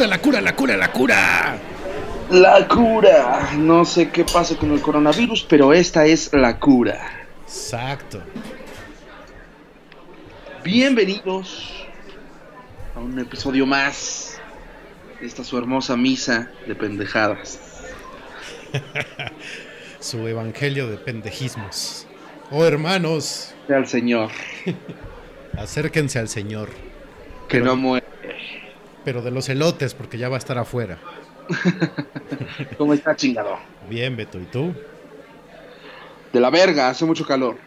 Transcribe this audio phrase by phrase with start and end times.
[0.00, 1.58] Cura, la cura, la cura, la cura.
[2.30, 3.50] La cura.
[3.58, 7.26] No sé qué pasa con el coronavirus, pero esta es la cura.
[7.42, 8.22] Exacto.
[10.64, 11.84] Bienvenidos
[12.96, 14.38] a un episodio más
[15.20, 17.60] esta su hermosa misa de pendejadas.
[20.00, 22.06] Su evangelio de pendejismos.
[22.50, 24.30] Oh, hermanos, el Señor,
[25.58, 26.70] acérquense al Señor.
[27.48, 28.09] que Pero- no muere.
[29.04, 31.04] Pero de los elotes, porque ya va a estar afuera.
[32.76, 33.58] ¿Cómo está chingado?
[33.80, 34.74] Bien, Beto, ¿y tú?
[36.32, 37.60] De la verga, hace mucho calor.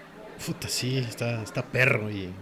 [0.46, 2.36] Puta, sí, está, está perro y,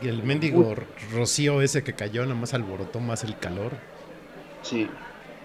[0.00, 0.74] y el mendigo
[1.12, 3.82] rocío ese que cayó nada más alborotó más el calor.
[4.62, 5.00] Sí.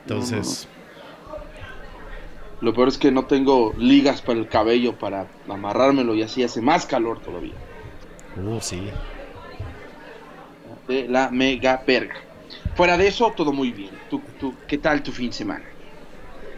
[0.06, 0.70] Entonces,
[2.60, 6.62] Lo peor es que no tengo ligas para el cabello para amarrármelo y así hace
[6.62, 7.66] más calor todavía.
[8.36, 8.92] uh, sí.
[10.88, 12.25] De la mega verga.
[12.76, 13.92] Fuera de eso, todo muy bien.
[14.10, 15.66] ¿Tú, tú, ¿Qué tal tu fin de semana?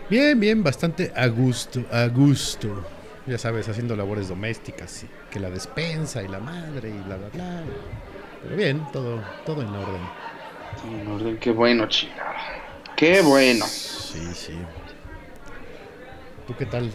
[0.10, 2.84] Bien, bien, bastante a gusto, a gusto.
[3.28, 7.30] Ya sabes, haciendo labores domésticas, y que la despensa y la madre y bla, bla,
[7.30, 7.64] bla.
[8.42, 10.02] Pero bien, todo, todo en orden.
[10.82, 12.36] Sí, en orden, qué bueno, chingada.
[12.96, 13.66] Qué bueno.
[13.66, 14.54] Sí, sí.
[16.48, 16.90] ¿Tú qué tal?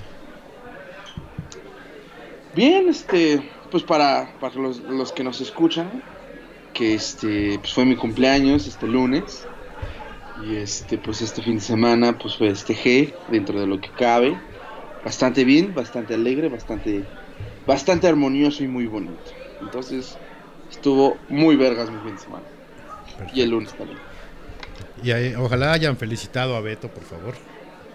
[2.54, 6.02] Bien, este, pues para, para los, los que nos escuchan,
[6.72, 9.46] que este, pues fue mi cumpleaños este lunes.
[10.44, 14.36] Y este, pues este fin de semana, pues festejé dentro de lo que cabe.
[15.04, 17.04] Bastante bien, bastante alegre, bastante,
[17.66, 19.20] bastante armonioso y muy bonito.
[19.60, 20.16] Entonces,
[20.70, 22.44] estuvo muy vergas mi fin de semana.
[23.32, 23.98] Y el lunes también.
[25.02, 27.34] Y ahí- ojalá hayan felicitado a Beto, por favor.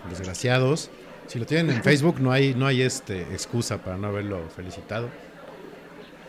[0.10, 0.90] Desgraciados.
[1.28, 5.10] Si lo tienen en Facebook, no hay, no hay este excusa para no haberlo felicitado.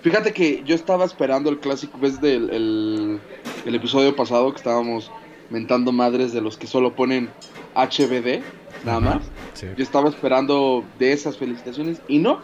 [0.09, 3.21] Fíjate que yo estaba esperando el clásico, ves del el,
[3.67, 5.11] el episodio pasado que estábamos
[5.51, 7.29] mentando madres de los que solo ponen
[7.75, 8.41] HBD,
[8.87, 9.23] nada más.
[9.53, 9.67] sí.
[9.77, 12.41] Yo estaba esperando de esas felicitaciones y no,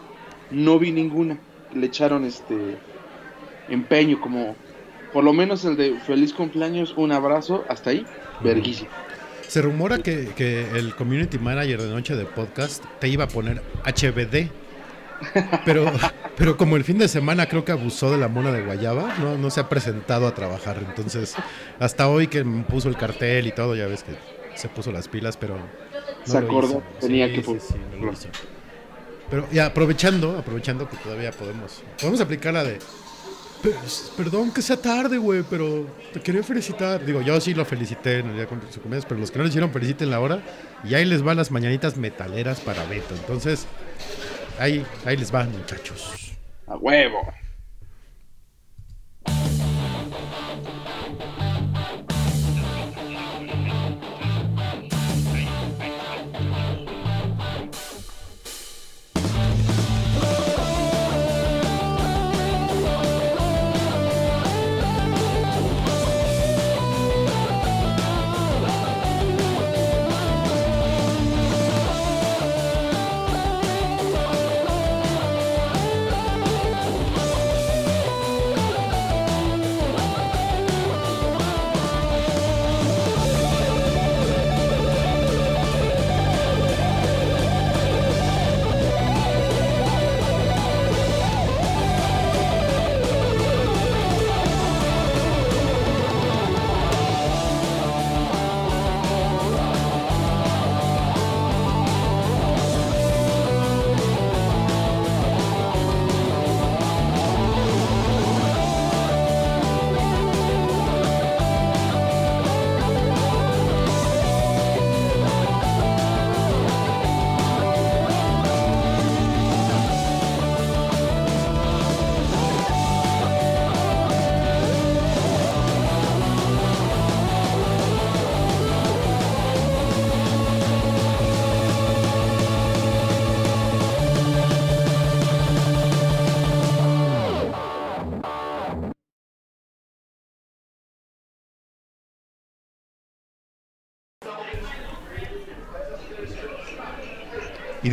[0.51, 1.39] no vi ninguna.
[1.73, 2.77] Le echaron este
[3.67, 4.55] empeño, como
[5.11, 8.05] por lo menos el de feliz cumpleaños, un abrazo, hasta ahí,
[8.43, 8.91] verguísimo.
[9.47, 13.63] Se rumora que, que el community manager de Noche de Podcast te iba a poner
[13.85, 14.51] HBD.
[15.65, 15.91] Pero,
[16.37, 19.37] pero como el fin de semana creo que abusó de la mona de Guayaba, no,
[19.37, 20.77] no se ha presentado a trabajar.
[20.87, 21.35] Entonces,
[21.79, 24.11] hasta hoy que puso el cartel y todo, ya ves que
[24.55, 25.55] se puso las pilas, pero.
[25.57, 25.63] no
[26.25, 28.13] Se acordó, tenía que sí, sí, no lo.
[29.29, 31.81] Pero ya aprovechando, aprovechando que todavía podemos.
[31.99, 32.77] Podemos aplicar la de.
[33.63, 33.73] "Pe-
[34.15, 37.03] Perdón que sea tarde, güey, pero te quería felicitar.
[37.03, 39.43] Digo, yo sí lo felicité en el día de su cumpleaños, pero los que no
[39.43, 40.41] lo hicieron, feliciten la hora.
[40.83, 43.15] Y ahí les van las mañanitas metaleras para Beto.
[43.15, 43.65] Entonces,
[44.59, 46.33] ahí, ahí les van, muchachos.
[46.67, 47.21] A huevo.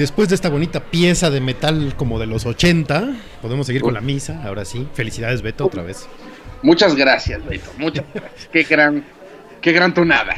[0.02, 4.00] Después de esta bonita pieza de metal como de los 80, podemos seguir con la
[4.00, 4.42] misa.
[4.44, 6.06] Ahora sí, felicidades, Beto, otra vez.
[6.62, 7.71] Muchas gracias, Beto.
[7.78, 8.49] Muchas gracias.
[8.52, 9.04] Qué gran,
[9.61, 10.37] qué gran tonada.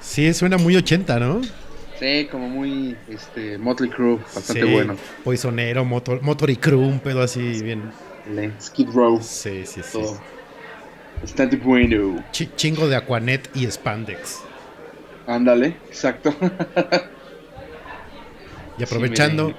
[0.00, 1.40] Sí, suena muy 80, ¿no?
[1.98, 4.96] Sí, como muy este Motley Crue, bastante Sí, bueno.
[5.24, 7.90] Poisonero, motor, motor y crew, un pedo así, bien.
[8.60, 9.92] Skid Row, Sí, sí, sí.
[9.92, 10.20] todo.
[11.22, 12.22] Bastante bueno.
[12.32, 14.40] Chi- chingo de Aquanet y Spandex.
[15.26, 16.34] Ándale, exacto.
[18.78, 19.54] Y aprovechando, Sí,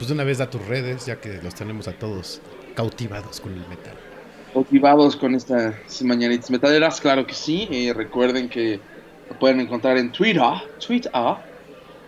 [0.00, 2.40] pues de una vez da tus redes, ya que los tenemos a todos
[2.74, 3.92] cautivados con el metal.
[4.54, 7.68] Motivados con estas mañanitas metaleras, claro que sí.
[7.70, 8.80] Eh, recuerden que
[9.28, 10.42] Lo pueden encontrar en Twitter,
[10.84, 11.12] Twitter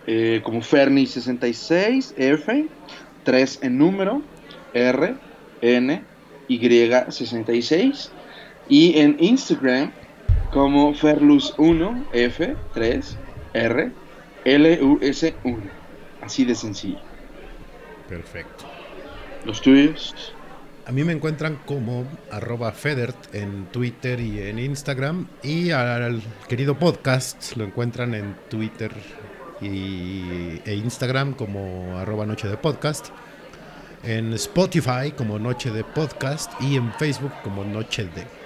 [0.07, 2.67] eh, como Ferni66F,
[3.23, 4.23] 3 en número,
[4.73, 5.15] R,
[5.61, 6.03] N,
[6.49, 8.09] Y66.
[8.67, 9.91] Y en Instagram
[10.51, 13.15] como Ferlus1, F3,
[13.53, 13.91] R,
[14.45, 15.82] L-U-S-1.
[16.23, 16.99] Así de sencillo.
[18.07, 18.65] Perfecto.
[19.45, 20.33] Los tuyos.
[20.85, 25.27] A mí me encuentran como arroba Federt en Twitter y en Instagram.
[25.41, 28.91] Y al querido podcast lo encuentran en Twitter
[29.61, 33.09] y, e Instagram como arroba Noche de Podcast.
[34.03, 38.42] En Spotify como Noche de Podcast y en Facebook como Noche de.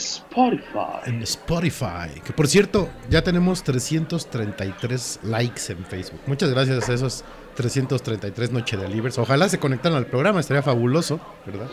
[0.00, 1.06] Spotify.
[1.06, 2.20] En Spotify.
[2.24, 6.20] Que por cierto, ya tenemos 333 likes en Facebook.
[6.26, 9.18] Muchas gracias a esos 333 Noche de Libres.
[9.18, 11.68] Ojalá se conectaran al programa, estaría fabuloso, ¿verdad?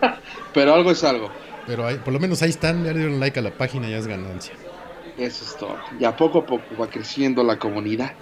[0.54, 1.30] Pero algo es algo.
[1.66, 4.06] Pero por lo menos ahí están, ya le dieron like a la página, ya es
[4.06, 4.54] ganancia.
[5.16, 5.76] Eso es todo.
[5.98, 8.12] Ya poco a poco va creciendo la comunidad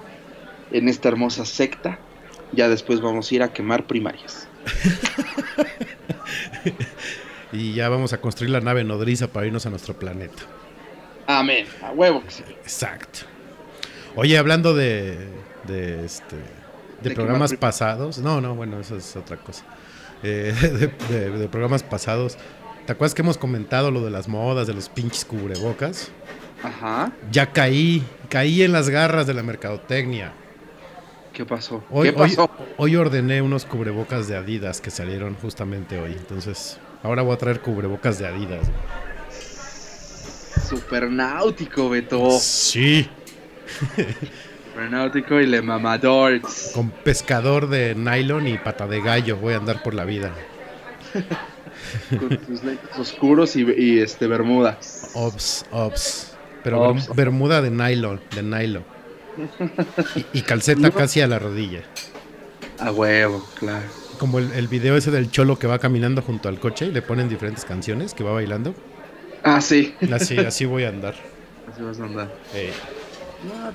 [0.71, 1.99] en esta hermosa secta.
[2.53, 4.49] Ya después vamos a ir a quemar primarias.
[7.53, 10.43] Y ya vamos a construir la nave nodriza para irnos a nuestro planeta.
[11.27, 11.67] Amén.
[11.83, 12.43] A huevo que sí.
[12.63, 13.21] Exacto.
[14.17, 15.19] Oye, hablando de,
[15.67, 19.65] de este de ¿De programas pasados, no, no, bueno, eso es otra cosa.
[20.23, 20.53] Eh,
[21.11, 22.37] de, de- de programas pasados,
[22.87, 26.11] ¿te acuerdas que hemos comentado lo de las modas, de los pinches cubrebocas?
[26.63, 27.13] Ajá.
[27.31, 30.33] Ya caí, caí en las garras de la mercadotecnia.
[31.33, 31.85] ¿Qué pasó?
[31.91, 32.51] Hoy, ¿Qué hoy, pasó?
[32.79, 36.13] hoy ordené unos cubrebocas de Adidas que salieron justamente hoy.
[36.13, 38.67] Entonces, ahora voy a traer cubrebocas de Adidas.
[40.69, 42.31] Supernáutico, Beto.
[42.39, 43.09] Sí,
[44.73, 46.41] Supernáutico y le mamador.
[46.75, 50.33] con pescador de nylon y pata de gallo voy a andar por la vida.
[52.19, 55.11] Con tus lentes oscuros y, y, este bermudas.
[55.15, 56.37] Ops, ops.
[56.63, 57.15] Pero Ops.
[57.15, 58.85] bermuda de nylon, de nylon.
[60.17, 61.83] Y, y calceta casi a la rodilla.
[62.79, 63.87] A huevo, claro.
[64.19, 67.03] Como el, el video ese del cholo que va caminando junto al coche y le
[67.03, 68.75] ponen diferentes canciones que va bailando.
[69.43, 69.95] Ah, sí.
[70.13, 71.15] Así, así voy a andar.
[71.73, 72.29] Así vas a andar.
[72.55, 72.73] Eh,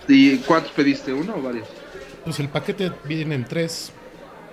[0.07, 1.13] ¿Y cuántos pediste?
[1.13, 1.67] ¿Uno o varios?
[2.25, 3.91] pues el paquete viene en tres.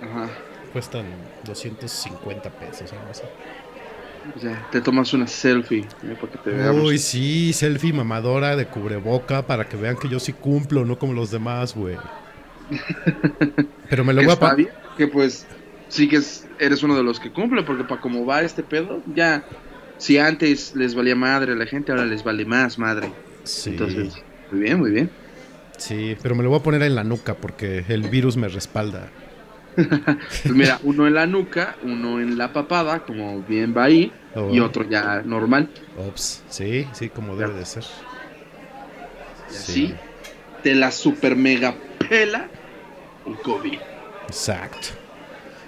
[0.01, 0.29] Ajá.
[0.73, 1.05] Cuestan
[1.45, 3.23] 250 pesos, algo así.
[4.41, 6.83] Ya, te tomas una selfie eh, para que te veamos.
[6.83, 11.13] Uy, sí, selfie mamadora de cubreboca para que vean que yo sí cumplo, no como
[11.13, 11.97] los demás, güey.
[13.89, 15.45] Pero me lo voy a está pa- bien, que pues
[15.91, 19.01] sí que es- eres uno de los que cumple, porque para cómo va este pedo,
[19.13, 19.43] ya,
[19.97, 23.11] si antes les valía madre a la gente, ahora les vale más madre.
[23.43, 24.13] Sí, Entonces,
[24.51, 25.09] muy bien, muy bien.
[25.77, 29.09] sí, pero me lo voy a poner en la nuca porque el virus me respalda.
[29.75, 34.49] Pues mira, uno en la nuca, uno en la papada, como bien va ahí, Oh.
[34.49, 35.69] y otro ya normal.
[35.97, 37.83] Ops, sí, sí, como debe de ser.
[39.49, 39.93] Y Sí,
[40.63, 41.75] te la super mega
[42.07, 42.47] pela
[43.27, 43.77] el COVID.
[44.27, 44.87] Exacto.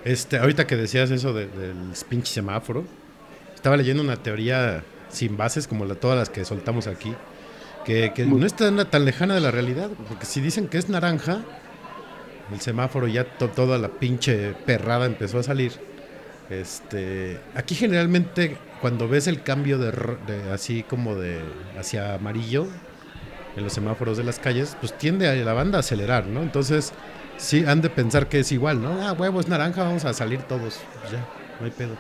[0.06, 1.76] Este, ahorita que decías eso de- del
[2.10, 2.84] pinche semáforo,
[3.56, 7.14] estaba leyendo una teoría sin bases como la, todas las que soltamos aquí,
[7.86, 11.42] que, que no está tan lejana de la realidad, porque si dicen que es naranja,
[12.52, 15.72] el semáforo ya to- toda la pinche perrada empezó a salir.
[16.50, 19.92] Este, aquí generalmente cuando ves el cambio de,
[20.28, 21.40] de así como de
[21.80, 22.68] hacia amarillo
[23.56, 26.42] en los semáforos de las calles, pues tiende a la banda a acelerar, ¿no?
[26.42, 26.92] Entonces,
[27.38, 28.90] sí han de pensar que es igual, ¿no?
[29.02, 30.80] Ah, huevo, es naranja, vamos a salir todos.
[31.12, 31.26] Ya,
[31.60, 31.96] no hay pedo.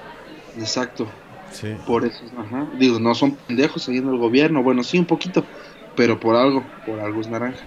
[0.57, 1.07] Exacto.
[1.51, 1.75] Sí.
[1.85, 2.67] Por eso, ajá.
[2.79, 4.63] Digo, no son pendejos siguiendo el gobierno.
[4.63, 5.45] Bueno, sí, un poquito.
[5.95, 7.59] Pero por algo, por algo es naranja.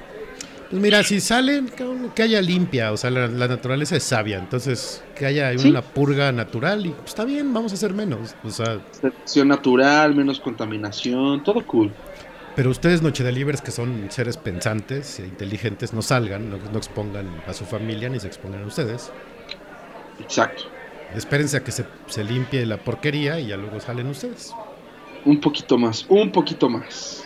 [0.69, 1.71] Pues mira, si salen,
[2.17, 5.71] que haya limpia, o sea, la, la naturaleza es sabia, entonces que haya Sí.
[5.71, 8.35] una purga natural y pues, está bien, vamos a hacer menos.
[8.43, 11.93] O sea, Selección natural, menos contaminación, todo cool.
[12.57, 16.79] Pero ustedes, Noche de Libres, que son seres pensantes e inteligentes, no salgan, no, no
[16.79, 19.13] expongan a su familia ni se expongan a ustedes.
[20.21, 20.65] Exacto.
[21.15, 24.53] Espérense a que se, se limpie la porquería y ya luego salen ustedes.
[25.25, 27.25] Un poquito más, un poquito más.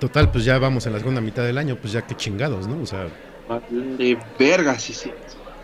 [0.00, 2.80] Total, pues ya vamos en la segunda mitad del año, pues ya qué chingados, ¿no?
[2.82, 3.08] O sea,
[3.70, 5.10] De verga, sí, sí.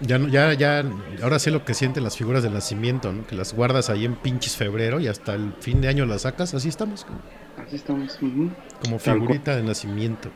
[0.00, 0.84] ya, no- ya, ya,
[1.22, 3.26] ahora sé lo que sienten las figuras del nacimiento, ¿no?
[3.26, 6.52] Que las guardas ahí en pinches febrero y hasta el fin de año las sacas,
[6.54, 7.06] así estamos,
[7.56, 8.18] Así estamos.
[8.82, 10.30] como figurita de nacimiento.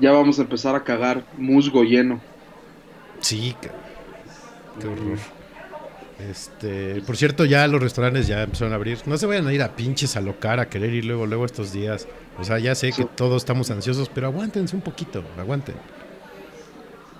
[0.00, 2.20] Ya vamos a empezar a cagar musgo lleno.
[3.20, 3.70] Sí, qué,
[4.80, 5.18] qué horror.
[6.18, 8.98] Este, por cierto, ya los restaurantes ya empezaron a abrir.
[9.06, 11.72] No se vayan a ir a pinches a locar, a querer ir luego, luego estos
[11.72, 12.08] días.
[12.38, 15.74] O sea, ya sé que todos estamos ansiosos, pero aguántense un poquito, aguanten.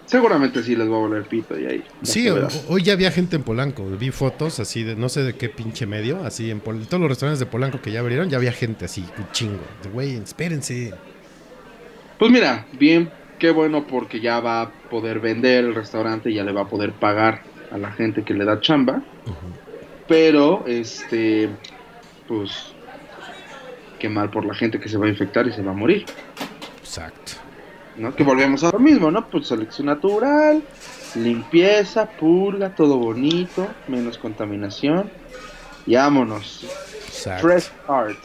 [0.06, 1.84] Seguramente sí les va a volver pito y ahí.
[2.02, 2.28] Sí,
[2.68, 3.84] hoy ya había gente en Polanco.
[3.98, 7.08] Vi fotos así de no sé de qué pinche medio, así en Pol- todos los
[7.10, 9.60] restaurantes de Polanco que ya abrieron, ya había gente así, un chingo.
[9.82, 10.94] De güey, espérense.
[12.20, 13.10] Pues mira, bien,
[13.40, 16.92] qué bueno porque ya va a poder vender el restaurante, ya le va a poder
[16.92, 19.02] pagar a la gente que le da chamba.
[20.06, 21.48] Pero, este,
[22.28, 22.52] pues,
[23.98, 26.04] qué mal por la gente que se va a infectar y se va a morir.
[26.78, 27.32] Exacto.
[27.98, 28.14] ¿No?
[28.14, 29.28] Que volvemos a lo mismo, ¿no?
[29.28, 30.62] Pues selección natural,
[31.14, 35.10] limpieza, purga, todo bonito, menos contaminación.
[35.86, 36.64] Y vámonos.
[37.08, 37.46] Exacto.
[37.46, 38.18] Fresh Art.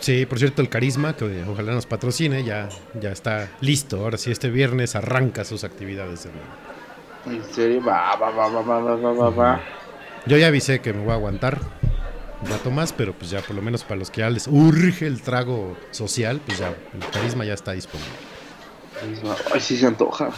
[0.00, 2.68] Sí, por cierto, el carisma, que ojalá nos patrocine, ya,
[3.00, 4.00] ya está listo.
[4.00, 6.24] Ahora sí, este viernes arranca sus actividades.
[6.24, 7.44] de nuevo.
[7.44, 9.60] En serio, va, va, va, va, va, va, va, va, va.
[10.26, 11.58] Yo ya avisé que me voy a aguantar
[12.42, 15.06] un rato más, pero pues ya por lo menos para los que ya les urge
[15.06, 18.12] el trago social, pues ya el carisma ya está disponible.
[19.52, 20.30] Ay, sí se antoja.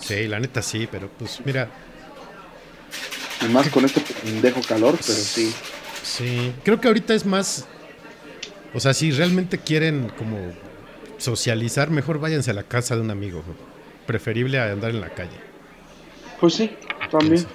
[0.00, 1.68] Sí, la neta sí, pero pues mira,
[3.42, 5.52] Y más con este pendejo calor, pero sí.
[6.02, 7.66] sí, creo que ahorita es más,
[8.74, 10.38] o sea, si realmente quieren como
[11.18, 13.42] socializar, mejor váyanse a la casa de un amigo,
[14.06, 15.36] preferible a andar en la calle.
[16.40, 16.74] Pues sí,
[17.10, 17.46] también.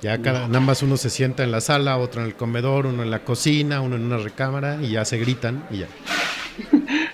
[0.00, 3.02] Ya cada, nada más uno se sienta en la sala, otro en el comedor, uno
[3.02, 5.88] en la cocina, uno en una recámara y ya se gritan y ya.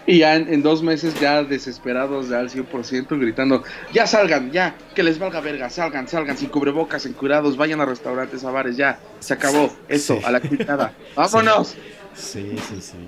[0.07, 4.75] Y ya en, en dos meses ya desesperados ya al 100% gritando, ya salgan, ya,
[4.95, 8.99] que les valga verga, salgan, salgan, sin cubrebocas, encurados, vayan a restaurantes, a bares, ya,
[9.21, 10.23] se acabó, esto, Sí.
[10.25, 11.75] a la quitada, vámonos,
[12.15, 12.99] Sí, sí, sí.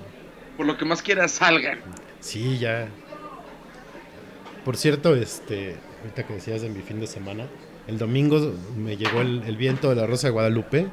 [0.57, 1.79] por lo que más quieras, salgan.
[2.19, 2.87] Sí, ya.
[4.65, 7.45] Por cierto, este, ahorita que decías de mi fin de semana,
[7.87, 10.87] el domingo me llegó el, el viento de la Rosa de Guadalupe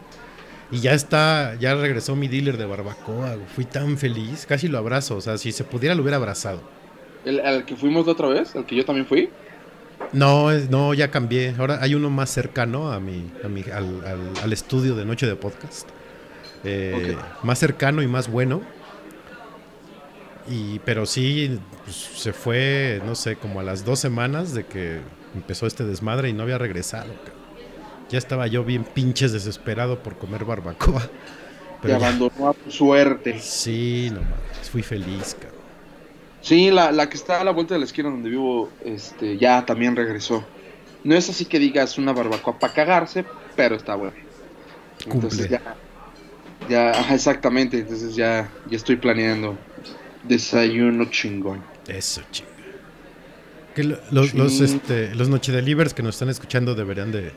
[0.71, 3.37] y ya está, ya regresó mi dealer de barbacoa.
[3.55, 5.17] Fui tan feliz, casi lo abrazo.
[5.17, 6.61] O sea, si se pudiera lo hubiera abrazado.
[7.25, 8.55] ¿El, al que fuimos la otra vez?
[8.57, 9.31] ¿Al que yo también fui?
[10.13, 11.55] No, no, ya cambié.
[11.59, 15.27] Ahora hay uno más cercano a mi, a mi- al, al- al estudio de noche
[15.27, 15.89] de podcast.
[16.65, 18.63] Eh, Más cercano y más bueno.
[20.49, 25.01] Y, pero sí, pues, se fue, no sé, como a las dos semanas de que
[25.35, 27.13] empezó este desmadre y no había regresado.
[28.11, 31.01] Ya estaba yo bien pinches desesperado por comer barbacoa.
[31.03, 31.09] Te
[31.89, 33.39] Pero ya- abandonó a tu suerte.
[33.41, 35.61] sí, no mames, fui feliz, cabrón.
[36.41, 39.65] Sí, la, la que está a la vuelta de la esquina donde vivo, este, ya
[39.67, 40.45] también regresó.
[41.03, 43.25] No es así que digas una barbacoa para cagarse,
[43.57, 44.15] pero está bueno.
[45.07, 45.61] Entonces ya,
[46.69, 49.59] ya, ajá, exactamente, entonces ya, ya estoy planeando
[50.23, 51.63] desayuno chingón.
[51.89, 52.23] Eso.
[53.75, 54.65] Que lo- los, los, Sí.
[54.65, 57.33] este, los nochedelivers que nos están escuchando deberían de,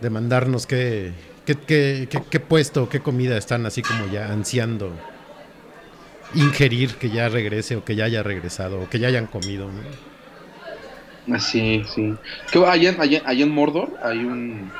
[0.00, 5.02] de mandarnos qué, qué, qué, qué- qué puesto, qué comida están así como ya ansiando
[6.32, 9.70] ingerir que ya regrese o que ya haya regresado o que ya hayan comido.
[9.72, 9.84] ¿no?
[11.32, 12.20] Así, sí.
[12.50, 14.78] Que allá, allá en Mordor hay un,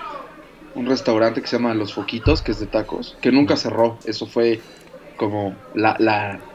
[0.75, 4.03] un restaurante que se llama Los Foquitos, que es de tacos, que nunca cerró.
[4.05, 4.67] Eso fue
[5.17, 6.47] como la, la,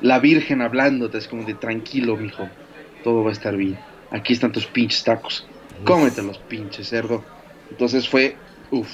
[0.00, 2.58] la virgen hablándote, es como de tranquilo, mijo,
[3.02, 3.86] todo va a estar bien.
[4.10, 5.52] Aquí están tus pinches tacos.
[5.84, 7.30] Cómete los pinches cerdo.
[7.70, 8.36] Entonces fue,
[8.70, 8.88] uff,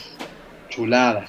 [0.68, 1.26] chulada.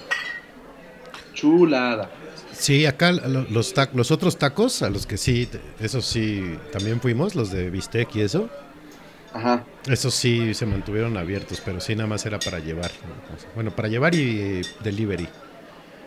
[1.33, 2.09] Chulada.
[2.53, 5.47] Sí, acá lo- los, los otros tacos, a los que sí,
[5.79, 8.49] esos sí, también fuimos, los de bistec y eso,
[9.33, 9.63] Ajá.
[9.87, 12.91] esos sí se mantuvieron abiertos, pero sí nada más era para llevar.
[13.07, 13.37] ¿no?
[13.55, 15.27] Bueno, para llevar y eh, delivery.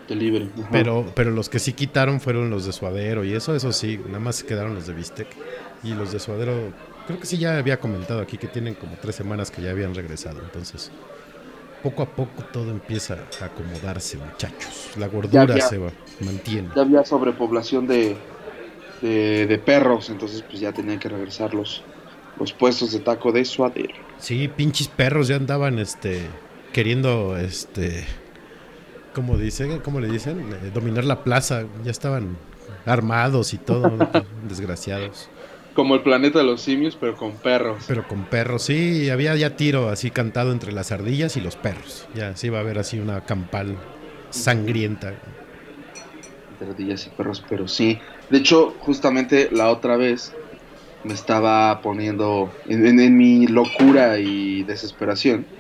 [0.09, 0.51] Delivery.
[0.61, 0.69] ajá.
[0.71, 4.21] Pero, pero los que sí quitaron fueron los de suadero y eso, eso sí, nada
[4.21, 5.27] más quedaron los de bistec.
[5.83, 6.73] Y los de suadero,
[7.07, 9.95] creo que sí ya había comentado aquí que tienen como tres semanas que ya habían
[9.95, 10.41] regresado.
[10.43, 10.91] Entonces,
[11.85, 14.91] poco a poco todo empieza a acomodarse, muchachos.
[14.99, 16.71] La gordura había- se va, mantiene.
[16.75, 18.17] ya había sobrepoblación de,
[19.03, 21.83] de, de perros, entonces pues ya tenían que regresar los,
[22.41, 23.95] los puestos de taco de suadero.
[24.19, 26.23] Sí, pinches perros ya andaban este
[26.73, 28.05] queriendo este
[29.15, 29.81] ¿cómo dice?
[29.85, 30.41] ¿Cómo le dicen?
[30.41, 32.37] Eh, dominar la plaza, ya estaban
[32.87, 33.97] armados y todo,
[34.49, 35.29] desgraciados.
[35.75, 37.85] Como el planeta de los simios, pero con perros.
[37.87, 42.09] Pero con perros, sí, había ya tiro así cantado entre las ardillas y los perros.
[42.15, 43.81] Ya sí iba a haber así una campal
[44.31, 45.19] sangrienta.
[46.49, 48.01] Entre ardillas y perros, pero sí.
[48.29, 50.39] De hecho, justamente la otra vez
[51.03, 55.53] me estaba poniendo en, en- en mi locura y desesperación.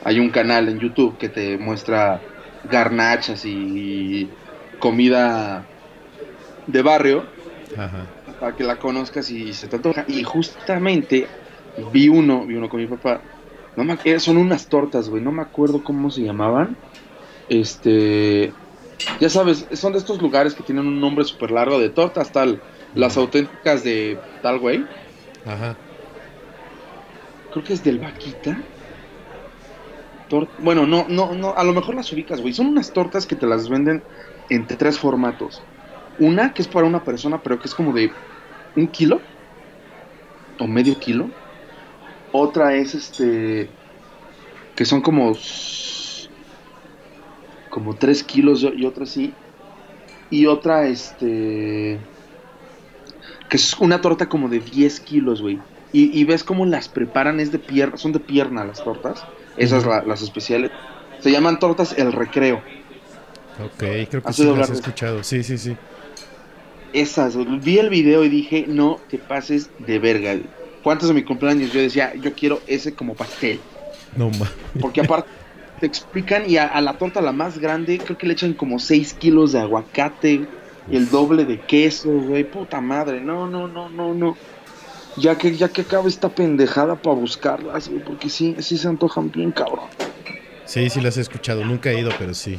[0.00, 2.28] Hay un canal en YouTube que te muestra
[2.62, 4.38] garnachas y
[4.78, 5.72] comida
[6.66, 7.34] de barrio
[7.74, 8.19] Ajá.
[8.40, 10.04] Para que la conozcas y se te antoja.
[10.08, 11.28] Y justamente
[11.92, 13.22] vi uno, vi uno con mi papá.
[13.76, 15.22] No me, eh, son unas tortas, güey.
[15.22, 16.76] No me acuerdo cómo se llamaban.
[17.48, 18.52] Este.
[19.20, 22.60] Ya sabes, son de estos lugares que tienen un nombre súper largo de tortas, tal.
[22.94, 24.84] Las auténticas de tal, güey.
[25.44, 25.76] Ajá.
[27.50, 28.56] creo que es del Vaquita.
[30.28, 32.54] Tor- bueno, no, no, no, a lo mejor las ubicas, güey.
[32.54, 34.02] Son unas tortas que te las venden
[34.48, 35.60] entre tres formatos.
[36.18, 38.20] Una que es para una persona, pero que es como de
[38.76, 39.20] un kilo
[40.58, 41.28] o medio kilo.
[42.32, 43.68] Otra es este
[44.76, 45.34] que son como
[47.70, 49.32] como tres kilos y otra sí.
[50.30, 51.98] Y otra este
[53.48, 55.58] que es una torta como de 10 kilos, güey.
[55.92, 59.24] Y, y ves cómo las preparan, es de pierna, son de pierna las tortas.
[59.56, 60.70] Esas la- las especiales.
[61.20, 62.62] Se llaman tortas el recreo.
[63.58, 65.24] Ok, creo que ¿Has sí oído las he escuchado.
[65.24, 65.76] Sí, sí, sí.
[66.92, 70.36] Esas, vi el video y dije, no te pases de verga.
[70.82, 71.72] ¿Cuántos de mi cumpleaños?
[71.72, 73.60] Yo decía, yo quiero ese como pastel.
[74.16, 74.50] No ma.
[74.80, 75.28] Porque aparte
[75.80, 78.78] te explican y a, a la torta la más grande creo que le echan como
[78.78, 80.46] 6 kilos de aguacate
[80.90, 82.44] y el doble de queso, güey.
[82.44, 84.36] Puta madre, no, no, no, no, no.
[85.16, 89.30] Ya que, ya que acabe esta pendejada para buscarlas, güey, porque sí, sí se antojan
[89.30, 89.86] bien, cabrón.
[90.64, 91.64] Sí, sí las he escuchado.
[91.64, 92.58] Nunca he ido, pero sí.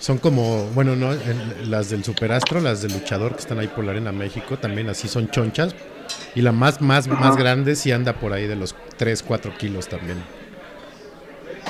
[0.00, 3.84] Son como, bueno, no, en- las del Superastro, las del luchador que están ahí por
[3.84, 5.74] la Arena México, también así son chonchas.
[6.34, 7.16] Y la más, más, Ajá.
[7.20, 10.18] más grande sí anda por ahí de los 3, 4 kilos también.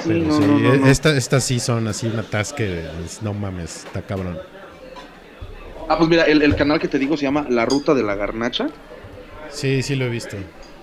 [0.02, 0.86] Sí, Pero no, sí, no, no, e- no.
[0.86, 4.38] esta- estas sí son así un atasque, es- no mames, está cabrón.
[5.88, 8.14] Ah, pues mira, el, el canal que te digo se llama La Ruta de la
[8.14, 8.68] Garnacha.
[9.50, 10.36] Sí, sí lo he visto.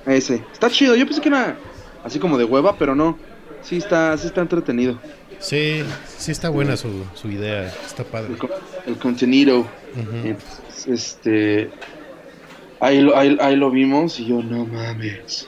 [0.05, 0.43] Ese.
[0.51, 1.55] Está chido, yo pensé que era
[2.03, 3.17] así como de hueva, pero no.
[3.61, 4.99] Sí está, sí está entretenido.
[5.39, 5.83] Sí,
[6.17, 8.33] sí está buena su, su idea, está padre.
[8.85, 9.59] El, el contenido.
[9.59, 10.15] Ujú.
[10.25, 11.69] Entonces, este.
[12.79, 15.47] Ahí lo, ahí, ahí lo vimos y yo, no mames.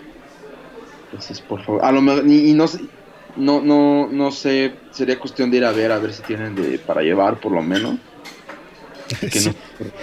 [1.06, 1.84] Entonces, por favor.
[1.84, 2.26] A lo mejor.
[2.28, 2.80] Y, y no sé.
[3.36, 4.74] No, no, no sé.
[4.92, 7.62] Sería cuestión de ir a ver, a ver si tienen de, para llevar, por lo
[7.62, 7.96] menos.
[9.20, 9.52] Que Sí,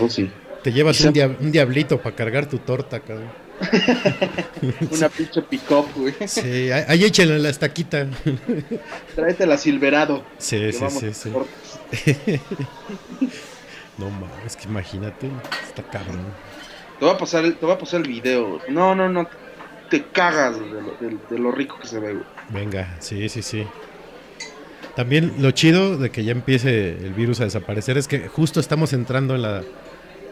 [0.01, 0.09] no.
[0.09, 0.29] Sí.
[0.65, 3.29] Te llevas Quizá- un diablito para cargar tu torta, cabrón.
[4.91, 6.15] Una pinche pick-up, güey.
[6.27, 8.07] Sí, ahí échenle la estaquita.
[9.15, 10.25] Tráete la Silverado.
[10.39, 11.33] Sí, sí, sí, sí.
[13.99, 15.31] No mames, es que imagínate,
[15.67, 16.21] está cabrón.
[16.99, 18.61] Te voy a pasar el, te voy a pasar el video.
[18.69, 19.27] No, no, no.
[19.89, 22.25] Te cagas de lo, de- de lo rico que se ve, güey.
[22.51, 23.67] Venga, sí, sí, sí.
[24.97, 28.93] También lo chido de que ya empiece el virus a desaparecer es que justo estamos
[28.93, 29.63] entrando en la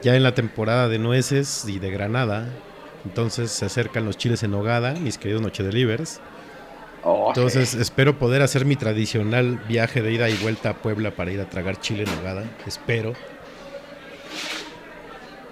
[0.02, 2.48] ya en la temporada de nueces y de granada.
[3.04, 6.22] Entonces se acercan los chiles en nogada, mis queridos noche delivers.
[7.02, 11.32] Oh, Entonces espero poder hacer mi tradicional viaje de ida y vuelta a Puebla para
[11.32, 12.56] ir a tragar chile en nogada.
[12.66, 13.18] Espero.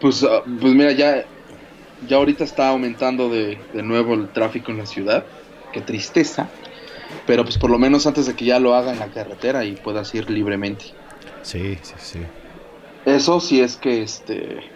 [0.00, 1.26] Pues, ah, pues mira, ya,
[2.00, 5.30] ya ahorita está aumentando de, de nuevo el tráfico en la ciudad.
[5.70, 6.54] Qué tristeza.
[7.26, 9.76] Pero pues por lo menos antes de que ya lo haga en la carretera y
[9.76, 10.96] puedas ir libremente.
[11.42, 12.32] Sí, sí, sí.
[13.04, 14.71] Eso si es que este.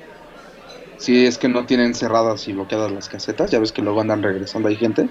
[0.98, 3.50] Si es que no tienen cerradas y bloqueadas las casetas.
[3.50, 5.08] Ya ves que luego andan regresando ahí gente.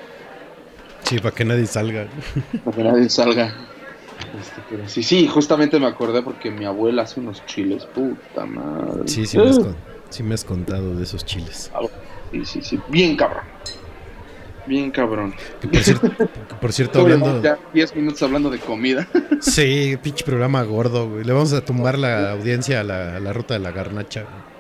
[1.03, 2.07] Sí, para que nadie salga.
[2.63, 3.53] Para que nadie salga.
[4.39, 7.85] Este, pero sí, sí, justamente me acordé porque mi abuela hace unos chiles.
[7.85, 9.07] Puta madre.
[9.07, 9.75] Sí, sí me, has, con-
[10.09, 11.71] sí me has contado de esos chiles.
[12.31, 12.79] Sí, sí, sí.
[12.87, 13.43] Bien cabrón.
[14.65, 15.35] Bien cabrón.
[15.61, 17.39] Que por cierto, que por cierto hablando...
[17.43, 19.07] ya 10 minutos hablando de comida.
[19.39, 21.23] Sí, pinche programa gordo, güey.
[21.23, 24.21] Le vamos a tumbar la audiencia a la, a la ruta de la garnacha.
[24.21, 24.54] güey.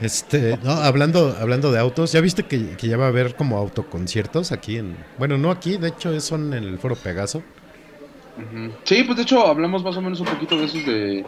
[0.00, 3.58] Este, no, hablando, hablando de autos, ¿ya viste que, que ya va a haber como
[3.58, 4.96] autoconciertos aquí en...
[5.18, 7.42] Bueno, no aquí, de hecho son en el Foro Pegaso.
[8.84, 11.26] Sí, pues de hecho hablamos más o menos un poquito de esos de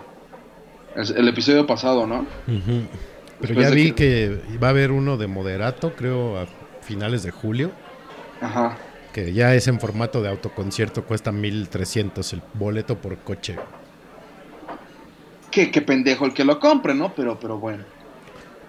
[0.97, 2.27] el episodio pasado, ¿no?
[2.47, 6.47] Pero Después ya vi que va a haber uno de moderato, creo, a
[6.81, 7.71] finales de julio,
[8.41, 8.77] Ajá.
[9.13, 13.57] que ya es en formato de autoconcierto, cuesta 1300 el boleto por coche.
[15.51, 17.13] Qué, qué pendejo el que lo compre, ¿no?
[17.15, 17.85] Pero, pero bueno.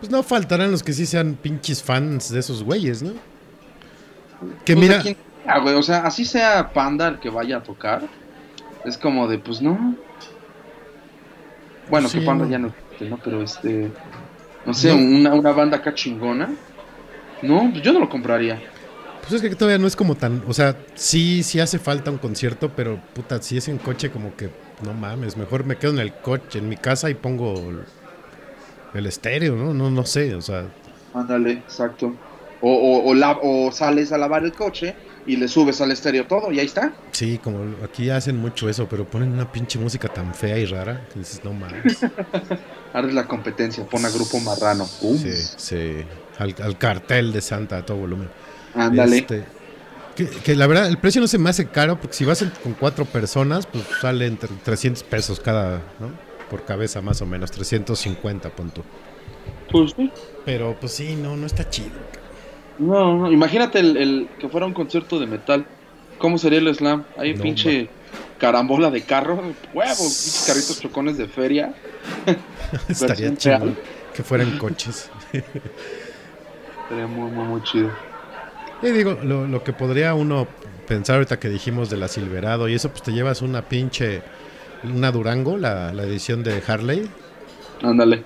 [0.03, 3.13] Pues no faltarán los que sí sean pinches fans de esos güeyes, ¿no?
[4.65, 5.15] Que Pues, mira, ¿a quién-
[5.47, 8.01] ah, güey, o sea, así sea Panda el que vaya a tocar,
[8.83, 9.95] es como de, pues no.
[11.89, 12.51] Bueno, Sí, que Panda no.
[12.51, 12.73] ya no
[13.09, 13.17] ¿no?
[13.23, 13.93] Pero este,
[14.65, 14.95] no sé, No.
[15.19, 16.49] Una, una banda acá chingona.
[17.41, 18.61] No, pues yo no lo compraría.
[19.21, 22.17] Pues es que todavía no es como tan, o sea, sí, sí hace falta un
[22.17, 24.49] concierto, pero puta, si es en coche como que,
[24.83, 27.53] no mames, mejor me quedo en el coche, en mi casa y pongo
[28.93, 29.73] el, estéreo, ¿no?
[29.73, 30.65] No, no sé, o sea,
[31.13, 32.13] Ándale, exacto.
[32.61, 36.25] O, o, o, la- o sales a lavar el coche y le subes al estéreo
[36.27, 36.93] todo y ahí está.
[37.11, 41.05] sí, como aquí hacen mucho eso, pero ponen una pinche música tan fea y rara
[41.13, 41.99] que dices, no mames.
[42.93, 44.87] Harles la competencia, pon a Grupo Marrano.
[45.01, 46.05] Uh, Sí, sí,
[46.37, 48.29] al, al cartel de Santa a todo volumen.
[48.75, 49.17] Ándale.
[49.17, 49.43] Este,
[50.15, 52.73] que, que la verdad, el precio no se me hace caro, porque si vas con
[52.73, 56.11] cuatro personas, pues sale entre 300 pesos cada, ¿no?
[56.53, 58.85] Por cabeza más o menos, 350, pon tú.
[59.69, 60.13] Pues sí.
[60.45, 61.99] Pero pues sí, no, no está chido.
[62.77, 65.67] No, no, imagínate el, el que fuera un concierto de metal.
[66.17, 67.07] ¿Cómo sería el slam?
[67.15, 67.95] Hay No, pinche
[68.37, 71.75] carambola de carro, huevo, pinches carritos chocones de feria.
[72.87, 73.79] Estaría chido real.
[74.11, 75.11] que fueran coches.
[76.87, 77.99] Sería muy, muy, muy chido.
[78.81, 82.75] Y digo, lo, lo que podría uno pensar ahorita que dijimos de la Silverado y
[82.75, 84.23] eso, pues te llevas una pinche,
[84.83, 87.09] una Durango, la, la edición de Harley,
[87.81, 88.23] Ándale.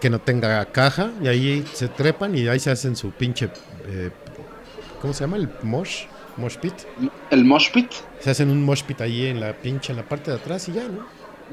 [0.00, 3.50] que no tenga caja y ahí se trepan y ahí se hacen su pinche,
[3.86, 4.10] eh,
[5.00, 5.36] ¿cómo se llama?
[5.36, 6.04] El mosh,
[6.36, 6.74] mosh pit.
[7.30, 7.90] El mosh pit.
[8.20, 10.72] Se hacen un mosh pit ahí en la pinche, en la parte de atrás y
[10.72, 11.06] ya, ¿no?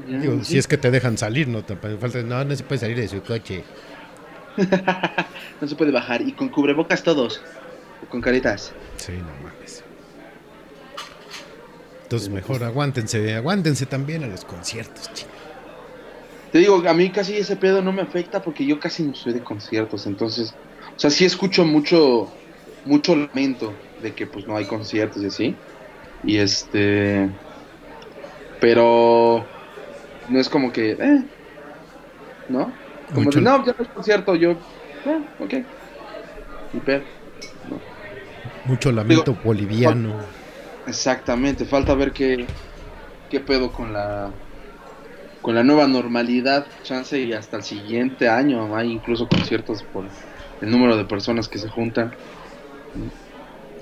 [0.08, 0.52] Ya, Digo, sí.
[0.52, 3.08] si es que te dejan salir, no te falta, no, no se puede salir de
[3.08, 3.64] su coche.
[5.60, 6.22] No se puede bajar.
[6.22, 7.40] Y con cubrebocas todos.
[8.02, 8.72] O con caritas.
[8.96, 9.61] Sí, no.
[12.12, 15.28] Entonces mejor aguántense, aguántense también a los conciertos, ching.
[16.52, 19.32] Te digo, a mí casi ese pedo no me afecta porque yo casi no soy
[19.32, 20.06] de conciertos.
[20.06, 20.52] Entonces,
[20.94, 22.30] o sea, sí escucho mucho,
[22.84, 23.72] mucho lamento
[24.02, 25.56] de que pues no hay conciertos y así.
[26.22, 27.30] Y este.
[28.60, 29.46] Pero.
[30.28, 30.90] No es como que.
[30.90, 31.22] Eh,
[32.50, 32.70] ¿No?
[33.08, 34.34] Como Mucho- de, no, ya no es concierto.
[34.34, 34.50] Yo.
[34.50, 35.54] Eh, ok.
[36.74, 38.68] Y.
[38.68, 40.41] Mucho lamento boliviano.
[40.86, 42.46] Exactamente, falta ver qué,
[43.30, 44.32] qué pedo con la
[45.40, 50.04] con la nueva normalidad, chance y hasta el siguiente año hay incluso conciertos por
[50.60, 52.12] el número de personas que se juntan.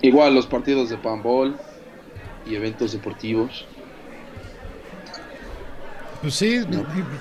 [0.01, 1.55] Igual los partidos de panball
[2.47, 3.67] y eventos deportivos.
[6.23, 6.61] Pues sí,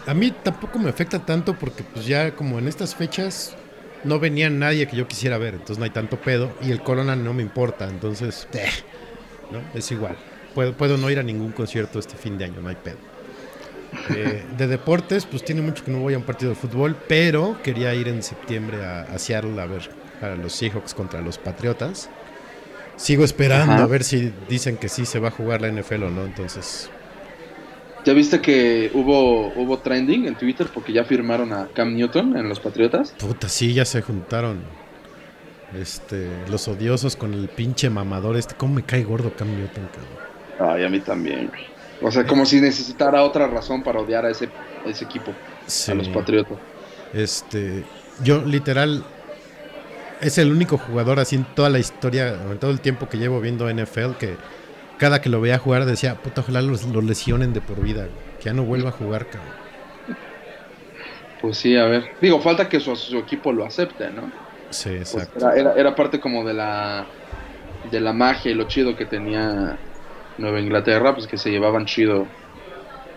[0.07, 3.55] a mí tampoco me afecta tanto porque pues ya como en estas fechas
[4.03, 7.15] no venía nadie que yo quisiera ver, entonces no hay tanto pedo y el corona
[7.15, 8.67] no me importa, entonces eh,
[9.51, 9.61] ¿no?
[9.73, 10.15] es igual.
[10.53, 12.97] Puedo, puedo no ir a ningún concierto este fin de año, no hay pedo.
[14.15, 17.57] Eh, de deportes, pues tiene mucho que no voy a un partido de fútbol, pero
[17.63, 19.89] quería ir en septiembre a, a Seattle a ver
[20.21, 22.09] a los Seahawks contra los Patriotas.
[22.95, 23.83] Sigo esperando Ajá.
[23.83, 26.89] a ver si dicen que sí se va a jugar la NFL o no, entonces
[28.05, 32.47] ¿Ya viste que hubo hubo trending en Twitter porque ya firmaron a Cam Newton en
[32.47, 33.13] los Patriotas?
[33.17, 34.61] Puta, sí, ya se juntaron.
[35.73, 38.55] Este, los odiosos con el pinche mamador este.
[38.55, 40.75] ¿Cómo me cae gordo Cam Newton, cabrón?
[40.77, 41.51] Ay, a mí también.
[42.01, 44.49] O sea, como si necesitara otra razón para odiar a ese,
[44.85, 45.33] a ese equipo,
[45.67, 45.91] Sí.
[45.91, 46.57] a los Patriotas.
[47.13, 47.83] Este,
[48.23, 49.03] yo literal
[50.21, 53.39] es el único jugador así en toda la historia, en todo el tiempo que llevo
[53.41, 54.35] viendo NFL que
[54.97, 58.07] cada que lo veía jugar decía, puta, ojalá los, lo lesionen de por vida,
[58.39, 59.53] que ya no vuelva a jugar, cabrón.
[61.41, 62.11] Pues sí, a ver.
[62.19, 64.29] Digo, falta que su, su equipo lo acepte, ¿no?
[64.69, 65.39] Sí, Pues exacto.
[65.39, 67.05] era, era, era parte como de la
[67.91, 69.77] de la magia y lo chido que tenía
[70.37, 72.27] Nueva Inglaterra, pues que se llevaban chido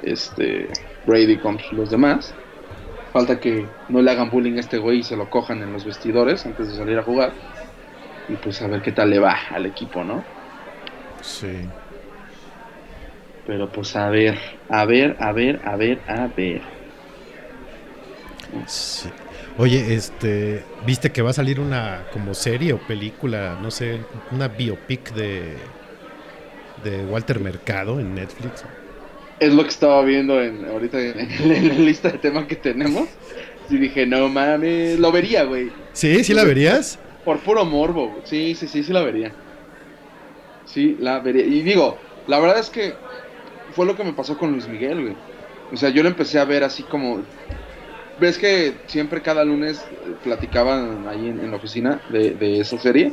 [0.03, 0.69] este
[1.07, 2.35] Brady con los demás.
[3.12, 5.85] Falta que no le hagan bullying a este güey y se lo cojan en los
[5.85, 7.33] vestidores antes de salir a jugar.
[8.29, 10.25] Y pues a ver qué tal le va al equipo, ¿no?
[11.21, 11.73] Sí.
[13.47, 14.38] Pero pues a ver,
[14.69, 16.62] a ver, a ver, a ver, a ver.
[18.67, 19.09] Sí.
[19.59, 24.49] Oye, este, ¿viste que va a salir una como serie o película, no sé, una
[24.49, 25.57] biopic de
[26.83, 28.65] de Walter Mercado en Netflix?
[29.41, 33.09] Es lo que estaba viendo en, ahorita en, en la lista de temas que tenemos.
[33.69, 35.71] Y dije, no mames, lo vería, güey.
[35.93, 36.99] Sí, ¿sí la verías?
[37.25, 38.23] Por puro morbo, güey.
[38.25, 39.33] Sí, sí, sí, sí la vería.
[40.65, 41.45] Sí, la vería.
[41.45, 42.95] Y digo, la verdad es que
[43.73, 45.17] fue lo que me pasó con Luis Miguel, güey.
[45.73, 47.23] O sea, yo lo empecé a ver así como...
[48.20, 49.85] ¿Ves que siempre cada lunes
[50.22, 53.12] platicaban ahí en, en la oficina de, de esa serie?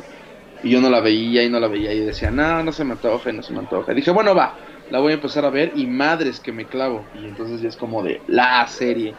[0.62, 2.92] Y yo no la veía y no la veía y decía, no, no se me
[2.92, 3.92] antoja y no se me antoja.
[3.92, 4.54] Y dije, bueno, va,
[4.90, 7.04] la voy a empezar a ver y madres que me clavo.
[7.14, 9.14] Y entonces ya es como de la serie.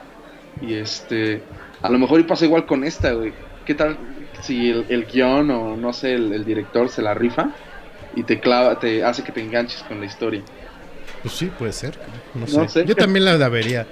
[0.62, 1.42] Y este,
[1.82, 3.34] a lo mejor y pasa igual con esta, güey.
[3.66, 3.98] ¿Qué tal
[4.42, 7.50] si el, el guion o no sé, el, el director se la rifa
[8.16, 10.44] y te clava, te hace que te enganches con la historia?
[11.24, 11.98] Pues sí, puede ser.
[12.36, 12.82] No, No sé.
[12.82, 12.86] sé.
[12.86, 13.88] Yo también la, la vería.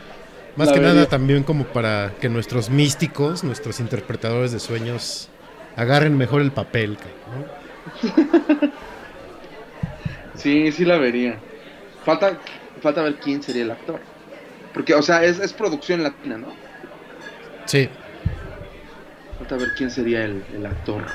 [0.55, 5.31] Más La que nada también como para que nuestros místicos, nuestros interpretadores de sueños,
[5.75, 6.99] agarren mejor el papel.
[7.25, 7.45] ¿no?
[10.33, 11.45] Sí, sí la vería.
[12.03, 12.41] Falta,
[12.81, 14.07] falta ver quién sería el actor.
[14.73, 16.61] Porque, o sea, es, es producción latina, ¿no?
[17.65, 17.89] Sí,
[19.37, 21.11] Falta ver quién sería el, el actor.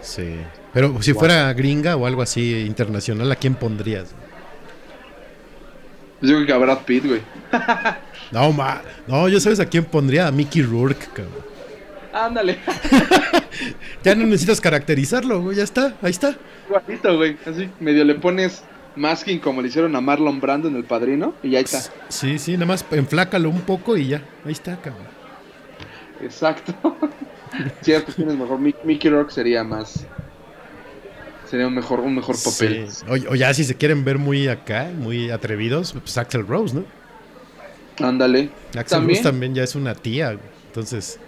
[0.00, 0.52] sí.
[0.72, 1.18] Pero si Wow.
[1.18, 4.16] fuera gringa o algo así internacional, ¿a quién pondrías?
[6.20, 7.22] Yo creo que a Brad Pitt, güey.
[8.32, 11.44] No, ma, no, yo sabes a quién pondría, a Mickey Rourke, cabrón.
[12.12, 12.58] Ándale.
[14.02, 16.36] Ya no necesitas caracterizarlo, güey, ya está, ahí está.
[16.68, 17.36] Igualito, güey.
[17.46, 18.62] Así, medio le pones
[18.96, 21.80] masking como le hicieron a Marlon Brando en El Padrino y ya está.
[22.08, 25.06] Sí, sí, nada más enflácalo un poco y ya, ahí está, cabrón.
[26.20, 26.74] Exacto.
[27.82, 28.58] Cierto, tienes mejor.
[28.58, 30.04] Mi- Mickey Rourke sería más.
[31.48, 32.86] Sería un mejor, un mejor papel.
[32.90, 33.04] Sí.
[33.08, 36.84] O, o ya si se quieren ver muy acá, muy atrevidos, pues Axel Rose, ¿no?
[38.00, 38.50] Ándale.
[38.76, 40.36] Axel También, Rose también ya es una tía.
[40.66, 41.20] Entonces,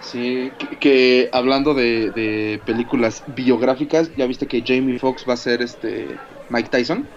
[0.00, 5.38] sí, que, que hablando de, de películas biográficas, ya viste que Jamie Foxx va a
[5.38, 6.18] ser este
[6.50, 7.08] Mike Tyson.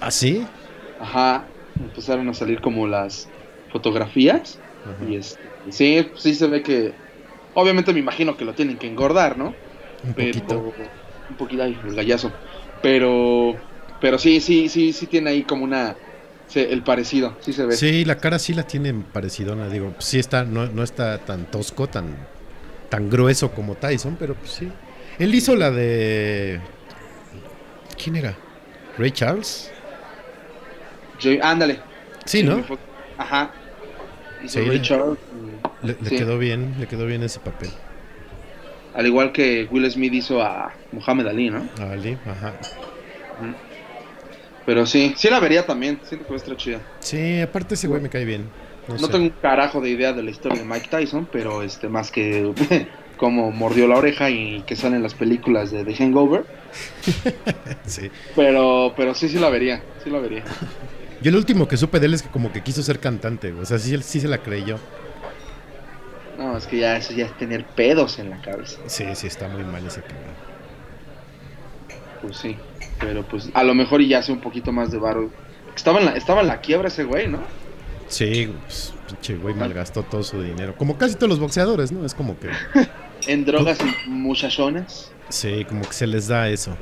[0.00, 0.46] ¿ah, sí?
[1.00, 1.46] Ajá,
[1.80, 3.28] empezaron a salir como las
[3.72, 4.58] fotografías.
[4.84, 5.04] Ajá.
[5.10, 6.92] Y este, sí, sí se ve que.
[7.54, 9.54] Obviamente me imagino que lo tienen que engordar, ¿no?
[10.02, 10.74] Un Pero, poquito.
[11.30, 12.32] un poquito, ay, el gallazo.
[12.82, 13.54] Pero,
[14.00, 15.96] pero sí, sí, sí, sí tiene ahí como una,
[16.56, 17.76] el parecido, sí se ve.
[17.76, 21.88] Sí, la cara sí la tiene parecidona, digo, sí está, no, no está tan tosco,
[21.88, 22.16] tan,
[22.88, 24.68] tan grueso como Tyson, pero pues sí.
[25.18, 26.60] Él hizo la de...
[28.02, 28.34] ¿Quién era?
[28.98, 29.70] ¿Ray Charles?
[31.20, 31.80] Ja- ándale.
[32.24, 32.64] Sí, ¿no?
[33.18, 33.50] Ajá.
[34.42, 34.68] Hizo Sí.
[34.68, 35.18] Ray Charles,
[35.82, 36.16] Le, le Sí.
[36.16, 37.70] quedó bien, le quedó bien ese papel.
[38.94, 41.68] Al igual que Will Smith hizo a Muhammad Ali, ¿no?
[41.80, 42.54] A Ali, ajá.
[44.66, 46.00] Pero sí, sí la vería también.
[46.04, 46.80] Siento que va a estar chida.
[47.00, 48.48] Sí, aparte ese güey me cae bien.
[48.88, 49.08] No, No sé.
[49.12, 52.52] tengo un carajo de idea de la historia de Mike Tyson, pero este más que
[53.16, 56.44] cómo mordió la oreja y que salen las películas de The Hangover.
[57.86, 58.10] Sí.
[58.34, 59.82] Pero, pero sí, sí la vería.
[60.02, 60.42] Sí la vería.
[61.22, 63.64] Yo el último que supe de él es que como que quiso ser cantante, o
[63.64, 64.78] sea, sí, sí se la creyó.
[66.38, 68.78] No, es que ya eso ya es tener pedos en la cabeza.
[68.86, 70.34] Sí, sí, está muy mal ese cabrón.
[72.22, 72.56] Pues sí.
[73.00, 75.30] Pero pues a lo mejor y ya hace un poquito más de varo.
[75.74, 77.40] Estaba en la, estaba en la quiebra ese güey, ¿no?
[78.08, 80.74] Sí, pues, pinche güey malgastó todo su dinero.
[80.76, 82.04] Como casi todos los boxeadores, ¿no?
[82.04, 82.48] Es como que...
[83.26, 85.10] En drogas y muchachonas.
[85.30, 86.76] Sí, como que se les da eso.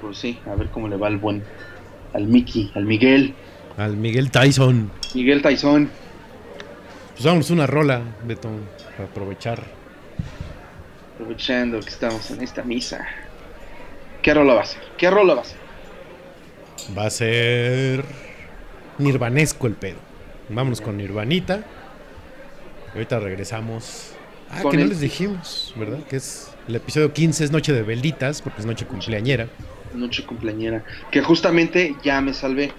[0.00, 1.44] Pues sí, a ver cómo le va al buen.
[2.12, 3.34] Al Mickey, al Miguel.
[3.76, 4.90] Al Miguel Tyson.
[5.14, 5.88] Miguel Tyson.
[7.12, 8.50] Pues vámonos una rola, Beto,
[8.96, 9.62] para aprovechar.
[11.14, 13.06] Aprovechando que estamos en esta misa.
[14.26, 14.82] ¿Qué rola va a ser?
[14.98, 15.58] ¿Qué rola va a ser?
[16.98, 18.04] Va a ser
[18.98, 19.98] nirvanesco el pedo.
[20.48, 21.64] Vámonos con Nirvanita.
[22.92, 24.16] Y ahorita regresamos.
[24.50, 26.00] Ah, que no el- les dijimos, ¿verdad?
[26.08, 29.46] Que es el episodio 15 es noche de velitas, porque es noche cumpleañera.
[29.94, 30.84] Noche cumpleañera.
[31.12, 32.72] Que justamente ya me salvé.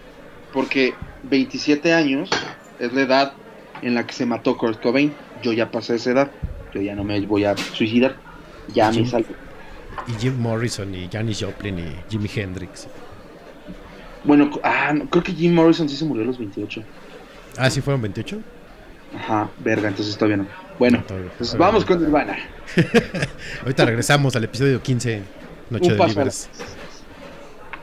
[0.51, 2.29] Porque 27 años
[2.77, 3.33] es la edad
[3.81, 5.13] en la que se mató Kurt Cobain.
[5.41, 6.31] Yo ya pasé esa edad.
[6.73, 8.17] Yo ya no me voy a suicidar.
[8.73, 9.46] Ya me salvé.
[10.07, 12.87] Y Jim Morrison, y Janis Joplin, y Jimi Hendrix.
[14.23, 16.83] Bueno, ah, no, creo que Jim Morrison sí se murió a los 28.
[17.57, 18.39] Ah, ¿sí fueron 28?
[19.15, 20.47] Ajá, verga, entonces todavía no.
[20.77, 21.31] Bueno, No, todavía.
[21.37, 21.87] pues Todavía vamos no.
[21.87, 22.37] con Nirvana.
[23.63, 25.21] Ahorita regresamos al episodio 15,
[25.69, 26.49] Noche Un de Libres.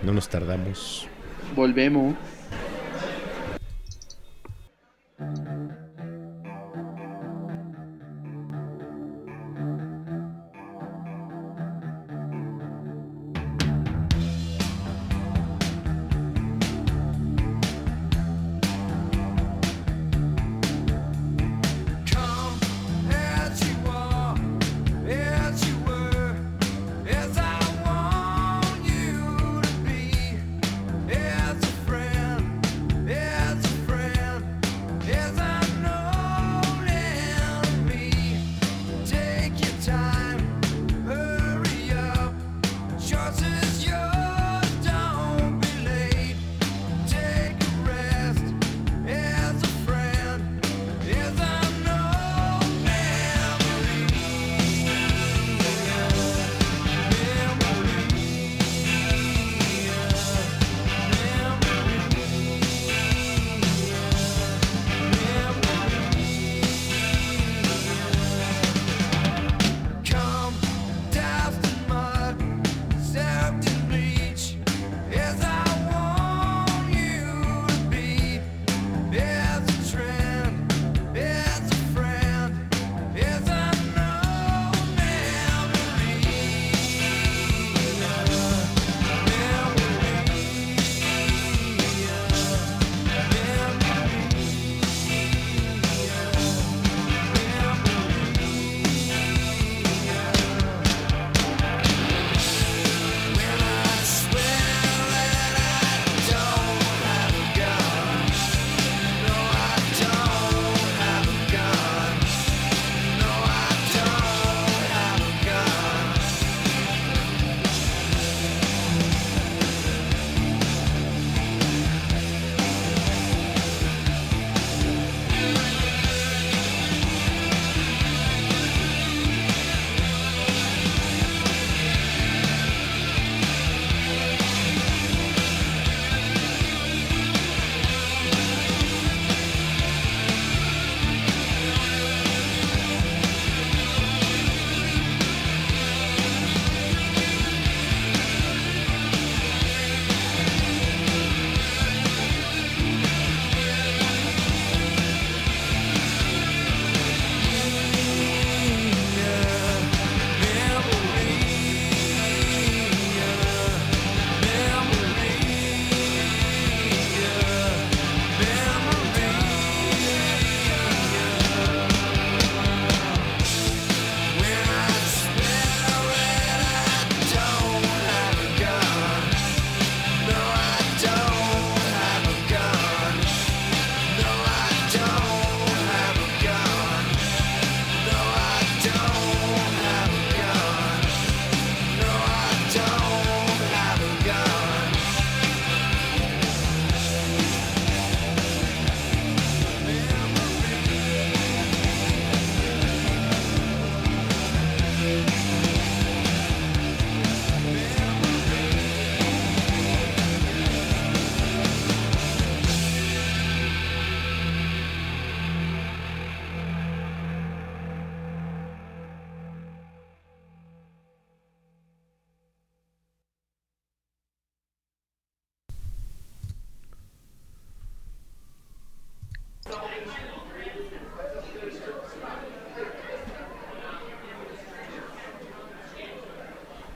[0.02, 1.08] No nos tardamos.
[1.56, 2.14] Volvemos.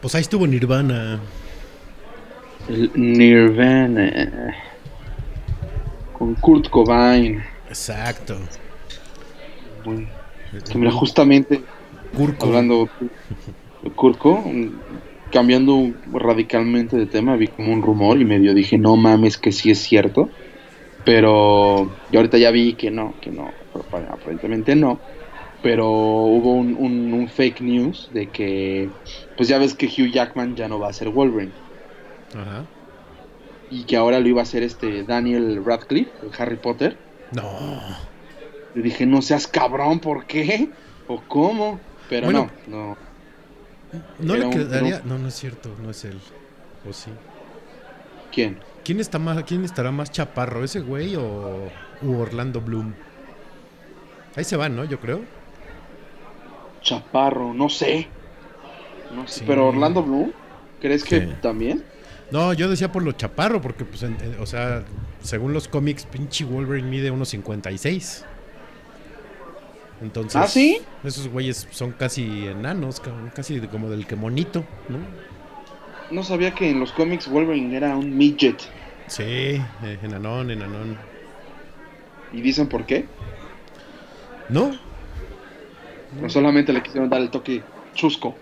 [0.09, 1.21] Pues ahí estuvo Nirvana.
[2.67, 4.57] El Nirvana.
[6.15, 7.43] Con Kurt Cobain.
[7.69, 8.39] Exacto.
[9.85, 11.61] Que mira, justamente
[12.17, 12.47] Kurko.
[12.47, 12.89] hablando
[13.83, 14.69] de Kurko, mm,
[15.31, 19.71] cambiando radicalmente de tema, vi como un rumor y medio dije, no mames que sí
[19.71, 20.31] es cierto.
[21.05, 24.99] Pero yo ahorita ya vi que no, que no, apa- aparentemente no.
[25.63, 28.89] Pero hubo un, un- un fake news de que,
[29.37, 31.53] pues ya ves que Hugh Jackman ya no va a ser Wolverine.
[32.35, 32.65] Ajá.
[33.71, 36.97] Y que ahora lo iba a hacer este Daniel Radcliffe, el Harry Potter.
[37.33, 37.43] No.
[38.75, 40.71] Yo dije, no seas cabrón, ¿por qué?
[41.09, 41.81] ¿O cómo?
[42.09, 42.51] Pero Bueno.
[42.69, 42.97] no, no.
[44.21, 45.03] No Era le un- quedaría.
[45.05, 46.19] No, no es cierto, no es él.
[46.89, 47.11] ¿O sí?
[48.33, 48.59] ¿Quién?
[48.85, 51.69] ¿Quién, está más, ¿Quién estará más chaparro, ese güey o
[52.03, 52.95] u Orlando Bloom?
[54.37, 54.85] Ahí se van, ¿no?
[54.85, 55.23] Yo creo.
[56.89, 58.09] Chaparro, no sé.
[59.15, 59.45] No sé, Sí.
[59.47, 60.33] pero Orlando Bloom,
[60.81, 61.29] ¿crees que Sí.
[61.43, 61.85] también?
[62.31, 64.85] No, yo decía por lo chaparro, porque, pues, en- en- o sea,
[65.23, 68.25] según los cómics, pinche Wolverine mide unos 56.
[70.01, 70.81] Entonces, ¿Ah, sí?
[71.05, 73.03] esos güeyes son casi enanos,
[73.35, 74.99] casi como del que monito, ¿no?
[76.11, 78.61] No sabía que en los cómics Wolverine era un midget.
[79.09, 80.97] Sí, eh, enanón, enanón.
[82.33, 83.07] ¿Y dicen por qué?
[84.49, 84.71] No,
[86.21, 87.63] No solamente le quisieron dar el toque
[87.95, 88.35] chusco.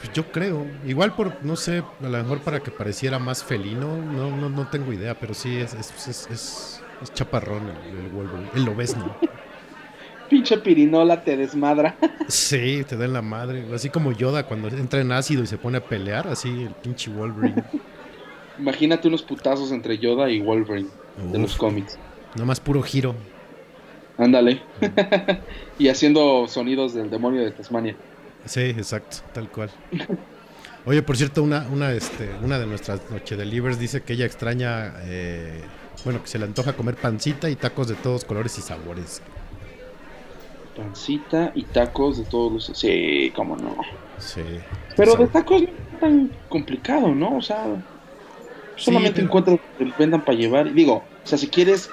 [0.00, 0.66] pues yo creo.
[0.86, 4.66] Igual por, no sé, a lo mejor para que pareciera más felino, no, no, no
[4.68, 9.14] tengo idea, pero sí es, es, es, es- es chaparrón el, el Wolverine, el lobesno.
[10.30, 11.96] Pinche pirinola te desmadra.
[12.28, 13.66] Sí, te da en la madre.
[13.74, 17.10] Así como Yoda cuando entra en ácido y se pone a pelear, así el pinche
[17.10, 17.62] Wolverine.
[18.58, 20.88] Imagínate unos putazos entre Yoda y Wolverine
[21.30, 21.98] de los cómics.
[22.36, 23.14] Nomás puro giro.
[24.18, 24.62] Ándale.
[25.78, 27.96] y haciendo sonidos del demonio de Tasmania.
[28.44, 29.70] Sí, exacto, tal cual.
[30.86, 34.94] Oye, por cierto, una, una, este, una de nuestras noche delivers dice que ella extraña,
[35.04, 35.62] eh,
[36.04, 39.22] bueno, que se le antoja comer pancita y tacos de todos colores y sabores.
[40.76, 42.78] Pancita y tacos de todos los...
[42.78, 43.76] Sí, cómo no.
[44.18, 44.42] Sí.
[44.96, 47.36] Pero de tacos no es tan complicado, ¿no?
[47.36, 47.64] O sea,
[48.76, 50.66] solamente pero- encuentras que te vendan para llevar.
[50.66, 51.90] Y digo, o sea, si quieres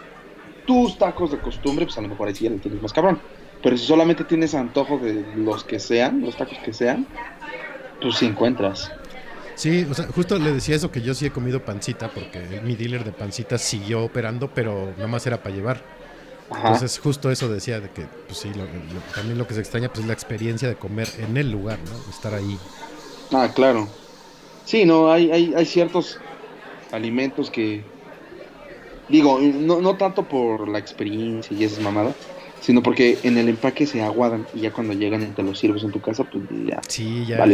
[0.66, 3.20] tus tacos de costumbre, pues a lo mejor ahí sí ya tienes más cabrón.
[3.62, 7.08] Pero si solamente tienes antojo de los que sean, los tacos que sean,
[8.02, 8.92] pues sí encuentras.
[9.56, 12.76] Sí, o sea, justo le decía eso que yo sí he comido pancita porque mi
[12.76, 15.84] dealer de pancita siguió operando, pero nomás era para llevar.
[16.50, 16.68] Ajá.
[16.74, 19.90] Entonces justo eso decía de que, pues sí, lo- lo- también lo que se extraña
[19.90, 22.10] pues es la experiencia de comer en el lugar, ¿no?
[22.10, 22.58] Estar ahí.
[23.32, 23.88] Ah, claro.
[24.66, 26.20] Sí, no, hay, hay, hay ciertos
[26.92, 27.84] alimentos que.
[29.12, 32.16] Digo, no, no tanto por la experiencia y esas mamadas,
[32.62, 35.84] sino porque en el empaque se aguadan y ya cuando llegan y te los sirves
[35.84, 36.82] en tu casa, pues ya.
[36.88, 37.46] Sí, ya,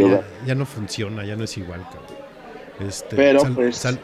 [0.46, 2.88] ya, no funciona, ya no es igual, cabrón.
[2.88, 4.00] Este, Pero, pues, no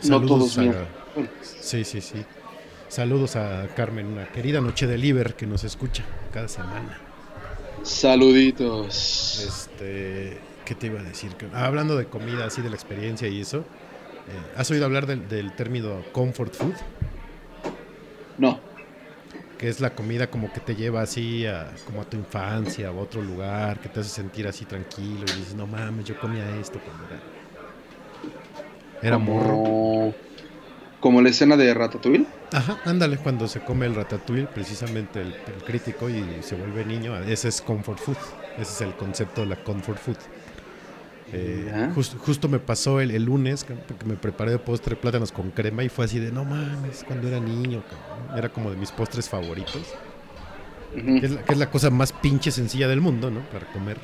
[0.00, 0.74] saludos todos a- bien.
[1.42, 2.24] Sí, sí, sí.
[2.88, 6.98] Saludos a Carmen, una querida noche de Liber que nos escucha cada semana.
[7.82, 9.44] Saluditos.
[9.46, 11.32] Este, ¿qué te iba a decir?
[11.52, 13.64] Ah, hablando de comida, así de la experiencia y eso,
[14.56, 16.74] ¿has oído hablar del, del término comfort food?
[18.36, 18.60] No.
[19.58, 22.92] Que es la comida como que te lleva así a, como a tu infancia a
[22.92, 26.78] otro lugar, que te hace sentir así tranquilo y dices, no mames, yo comía esto
[26.80, 27.20] cuando era,
[29.02, 29.48] era morro.
[29.48, 30.14] como,
[31.00, 32.26] como la escena de Ratatouille.
[32.52, 37.16] Ajá, ándale, cuando se come el ratatouille, precisamente el, el crítico y se vuelve niño,
[37.18, 38.16] ese es comfort food,
[38.58, 40.16] ese es el concepto de la comfort food.
[41.32, 41.92] Eh, Ya.
[41.94, 45.84] jus- justo me pasó el, el lunes, porque me preparé de postre plátanos con crema
[45.84, 48.38] y fue así de, no mames, cuando era niño, cabrón".
[48.38, 49.94] era como de mis postres favoritos,
[50.94, 53.40] que es, la, que es la cosa más pinche sencilla del mundo, ¿no?
[53.50, 53.98] Para comer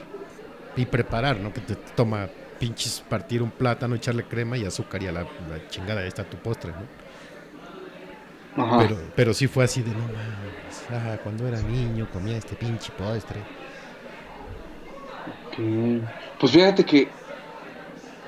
[0.77, 1.53] y preparar, ¿no?
[1.53, 2.29] Que te toma
[2.61, 6.25] pinches partir un plátano, echarle crema y azúcar y a la, la chingada, ahí está
[6.25, 8.65] tu postre, ¿no?
[8.65, 8.79] Ajá.
[8.79, 10.85] Pero, pero sí fue así de no mames.
[10.91, 13.41] ah, cuando era niño comía este pinche postre.
[15.55, 16.11] Ok.
[16.39, 17.15] Pues fíjate que.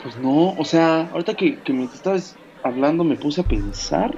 [0.03, 4.11] Pues no, o sea, ahorita que, que me estabas hablando me puse a pensar.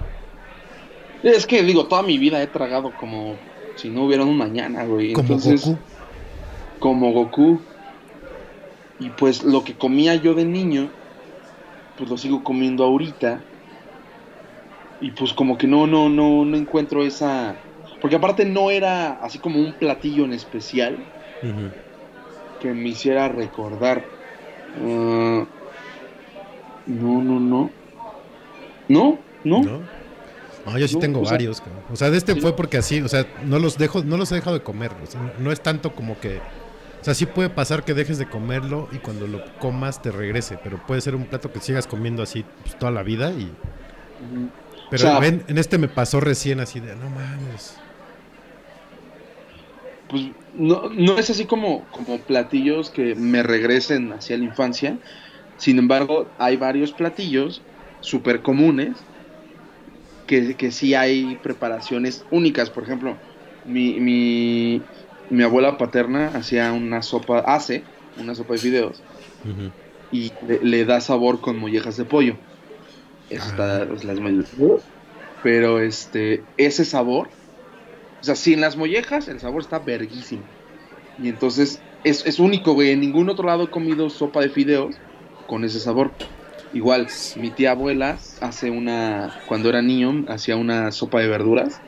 [1.22, 3.40] Es que digo, toda mi vida he tragado como
[3.74, 5.12] si no hubiera un mañana, güey.
[5.12, 5.84] Como Entonces, Goku.
[6.78, 7.66] como Goku.
[8.98, 10.92] Y pues lo que comía yo de niño,
[11.96, 13.46] pues lo sigo comiendo ahorita.
[15.00, 17.64] Y pues como que no, no, no, no encuentro esa.
[18.00, 21.08] Porque aparte no era así como un platillo en especial
[21.42, 21.72] Ujú.
[22.60, 24.04] Que me hiciera recordar.
[24.84, 25.44] Ah,
[26.86, 27.70] no, no, no.
[28.88, 29.62] No, no.
[29.62, 29.80] ¿No?
[30.66, 31.82] No, yo sí No, tengo o sea- varios, cabrón.
[31.90, 32.40] O sea, de este Sí.
[32.40, 34.90] fue porque así, o sea, no los dejo, no los he dejado de comer.
[35.02, 36.38] o sea, no es tanto como que.
[37.00, 40.58] O sea, sí puede pasar que dejes de comerlo y cuando lo comas te regrese,
[40.62, 43.50] pero puede ser un plato que sigas comiendo así pues, toda la vida y.
[44.90, 47.78] Pero O sea- ven, en este me pasó recién así de, no mames.
[50.08, 55.00] Pues no, no es así como, como platillos que me regresen hacia la infancia.
[55.56, 57.68] Sin embargo, hay varios platillos
[58.00, 59.08] súper comunes
[60.26, 62.70] que, que sí hay preparaciones únicas.
[62.70, 63.24] Por ejemplo,
[63.62, 64.88] mi, mi,
[65.28, 69.06] mi abuela paterna hacía una sopa, hace una sopa de fideos
[69.44, 69.72] Ujú.
[70.10, 72.38] y le, le da sabor con mollejas de pollo.
[73.28, 73.50] Eso Ah.
[73.50, 74.92] está, pues, las mollejas.
[75.42, 77.37] Pero este, ese sabor,
[78.20, 80.42] o sea, sin las mollejas, el sabor está verguísimo.
[81.22, 82.90] Y entonces es, es único, güey.
[82.90, 84.96] En ningún otro lado he comido sopa de fideos
[85.46, 86.12] con ese sabor.
[86.72, 91.80] Igual, mi tía abuela hace una, cuando era niño, hacía una sopa de verduras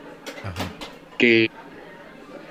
[0.43, 0.63] Ajá.
[1.19, 1.51] que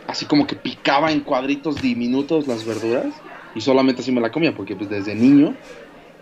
[0.07, 3.07] así como que picaba en cuadritos diminutos las verduras
[3.55, 5.55] y solamente así me la comía porque pues desde niño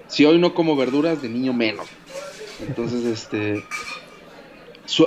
[0.07, 1.87] si hoy no como verduras de niño menos
[2.65, 3.63] entonces este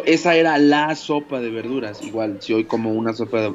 [0.05, 3.55] esa era la sopa de verduras igual si hoy como una sopa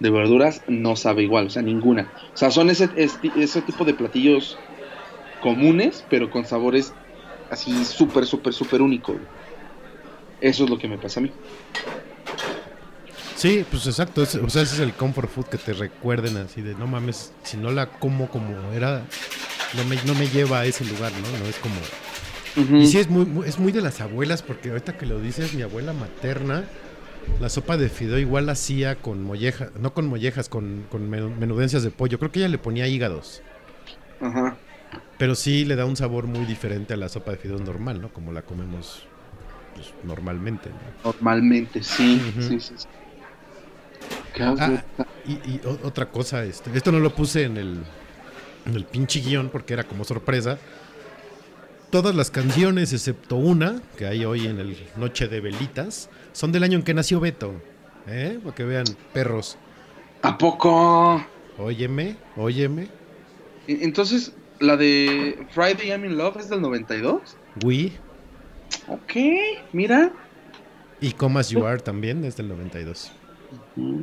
[0.00, 3.94] de, verduras no sabe igual o sea ninguna o sea son ese ese tipo de
[3.94, 4.58] platillos
[5.40, 6.92] comunes pero con sabores
[7.50, 9.16] así súper súper súper únicos
[10.40, 11.32] eso es lo que me pasa a mí
[13.36, 14.22] Sí, pues exacto.
[14.22, 17.58] o sea, ese es el comfort food que te recuerden así de, no mames, si
[17.58, 19.04] no la como como era,
[19.74, 21.38] no me, no me lleva a ese lugar, ¿no?
[21.38, 21.74] No es como...
[22.56, 25.54] Y sí, es muy, muy- es muy de las abuelas, porque ahorita que lo dices,
[25.54, 26.64] mi abuela materna,
[27.40, 31.34] la sopa de fideo igual la hacía con mollejas, no con mollejas, con, con menu-
[31.36, 32.18] menudencias de pollo.
[32.18, 33.42] Creo que ella le ponía hígados.
[34.20, 34.56] Ajá.
[35.18, 38.08] Pero sí le da un sabor muy diferente a la sopa de fideos normal, ¿no?
[38.12, 39.04] Como la comemos
[39.74, 40.70] pues, normalmente.
[40.70, 41.10] ¿no?
[41.10, 42.20] Normalmente, sí.
[42.40, 42.86] Sí, sí, sí.
[44.34, 44.82] ¿Qué Ah,
[45.26, 47.78] y, y otra cosa, este, esto no lo puse en el,
[48.66, 50.58] en el pinche guion porque era como sorpresa.
[51.94, 56.64] Todas las canciones, excepto una, que hay hoy en el Noche de Velitas, son del
[56.64, 57.54] año en que nació Beto.
[58.08, 58.40] ¿Eh?
[58.42, 59.56] Para que vean, perros.
[60.22, 61.24] ¿A poco?
[61.56, 62.88] Óyeme, óyeme.
[63.68, 67.36] E- Entonces, la de Friday I'm in Love es del 92.
[67.62, 67.92] We
[68.88, 69.12] Ok,
[69.72, 70.10] mira.
[71.00, 73.12] y Comas You Are también es del 92.
[73.76, 74.00] Mm.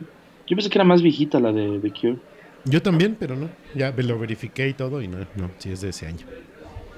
[0.47, 2.19] Yo pensé que era más viejita la de The Cure.
[2.63, 3.49] Yo también, pero no.
[3.75, 6.25] Ya lo verifiqué y todo y no, no, sí es de ese año.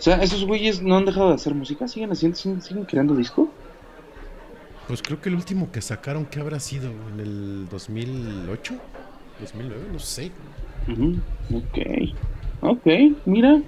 [0.04, 3.16] O sea, esos güeyes no han dejado de hacer música, siguen haciendo, siguen, siguen creando
[3.16, 3.56] disco.
[4.86, 6.90] Pues creo que el último que sacaron, ¿qué habrá sido?
[7.08, 8.74] ¿En el 2008?
[9.40, 9.88] ¿2009?
[9.94, 10.30] No sé.
[10.90, 11.22] Ujú,
[11.56, 11.78] Ok,
[12.60, 12.86] ok,
[13.24, 13.64] mira.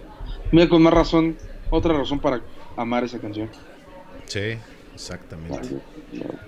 [0.51, 1.37] Mira, con más razón,
[1.69, 2.43] otra razón para
[2.75, 3.49] amar esa canción.
[4.27, 4.57] Sí,
[4.93, 5.61] exactamente.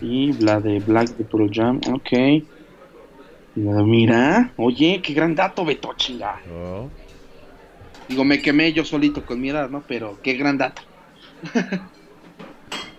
[0.01, 2.43] Y la de Black de Pearl Jam, ok.
[3.55, 6.41] Mira, oye, qué gran dato, Beto, chinga.
[6.49, 6.89] Oh,
[8.07, 9.83] Digo, me quemé yo solito con mi edad, ¿no?
[9.87, 10.81] Pero qué gran dato.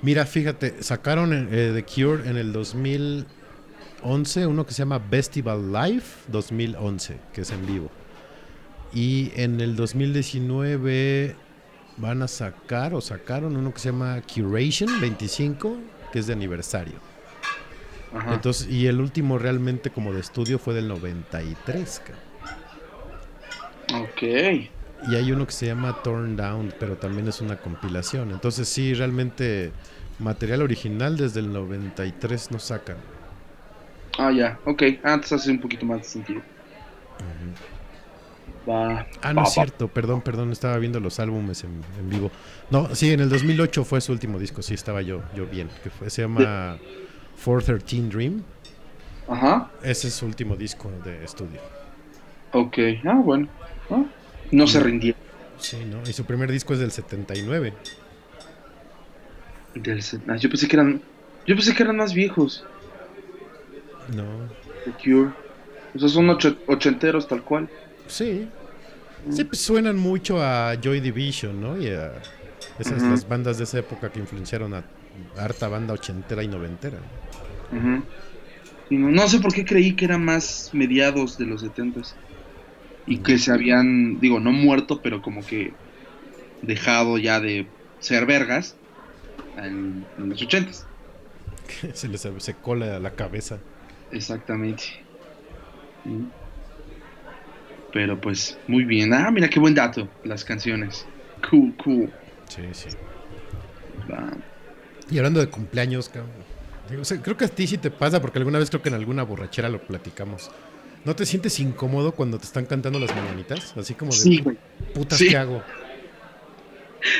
[0.02, 6.04] Mira, fíjate, sacaron eh, The Cure en el 2011, uno que se llama Festival Live
[6.28, 7.90] 2011, que es en vivo.
[8.92, 11.34] Y en el 2019
[11.96, 15.76] van a sacar o sacaron uno que se llama Curation 25,
[16.12, 17.00] que es de aniversario.
[18.14, 18.34] Ajá.
[18.34, 22.02] Entonces, y el último realmente como de estudio fue del 93.
[22.06, 22.14] ca.
[23.98, 24.77] ok.
[25.06, 28.30] Y hay uno que se llama Torn Down, pero también es una compilación.
[28.30, 29.72] Entonces sí, realmente
[30.18, 32.96] material original desde el 93 no sacan.
[34.18, 34.82] Ah, ya, ok.
[35.04, 36.42] Antes hace un poquito más de sentido.
[38.68, 39.06] Va.
[39.22, 42.30] Ah, no es cierto, perdón, perdón, estaba viendo los álbumes en, en vivo.
[42.70, 45.70] No, sí, en el 2008 fue su último disco, sí, estaba yo, yo bien.
[45.82, 46.82] Que fue, se llama
[47.42, 48.44] 413 Dream.
[49.28, 49.70] Ajá.
[49.82, 51.60] Ese es su último disco de estudio.
[52.52, 52.78] Ok.
[53.04, 53.48] Ah, bueno.
[53.90, 54.04] Ah,
[54.50, 55.14] No se rindió.
[55.58, 56.02] Sí, ¿no?
[56.08, 57.72] Y su primer disco es del 79.
[59.74, 61.00] Del set- ah, yo pensé que eran.
[61.46, 62.64] Yo pensé que eran más viejos.
[64.14, 64.24] No,
[64.84, 65.30] The Cure.
[65.94, 67.68] O sea, son ocho- ochenteros tal cual.
[68.06, 68.48] sí.
[69.30, 71.76] Sí, pues suenan mucho a Joy Division, ¿no?
[71.76, 72.12] Y a
[72.78, 74.84] esas las bandas de esa época que influenciaron a
[75.36, 76.98] harta banda ochentera y noventera.
[78.88, 82.14] Y no, no sé por qué creí que era más mediados de los setentas.
[83.08, 85.72] Y que se habían, digo, no muerto, pero como que
[86.62, 87.66] dejado ya de
[88.00, 88.76] ser vergas
[89.56, 90.86] en, en los ochentas.
[91.94, 93.58] Se les se cola la cabeza.
[94.10, 94.84] Exactamente.
[97.92, 99.12] Pero pues, muy bien.
[99.12, 101.06] Ah, mira qué buen dato, las canciones.
[101.48, 102.10] Cool, cool.
[102.48, 102.88] Sí, sí.
[104.10, 104.30] Va.
[105.10, 106.32] Y hablando de cumpleaños, cabrón,
[106.88, 108.88] Digo, o sea, creo que a ti sí te pasa, porque alguna vez creo que
[108.88, 110.50] en alguna borrachera lo platicamos.
[111.04, 113.74] ¿No te sientes incómodo cuando te están cantando las mañanitas?
[113.76, 114.44] Así como de Sí,
[114.94, 115.28] putas Sí.
[115.28, 115.62] ¿qué hago?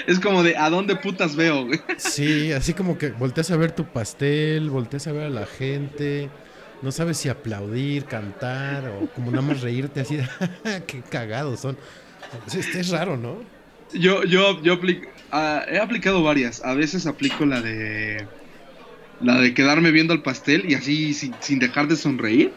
[0.07, 1.81] Es como de, ¿a dónde putas veo, güey?
[1.99, 6.29] Sí, así como que volteas a ver tu pastel, volteas a ver a la gente,
[6.83, 10.25] no sabes si aplaudir, cantar o como nada más reírte así de,
[10.87, 11.79] qué cagados son.
[12.47, 13.39] Es, es raro, ¿no?
[13.95, 16.63] Yo, yo, yo apli- ah, he aplicado varias.
[16.65, 18.27] A veces aplico la de.
[19.21, 22.53] La de quedarme viendo el pastel y así sin, sin dejar de sonreír.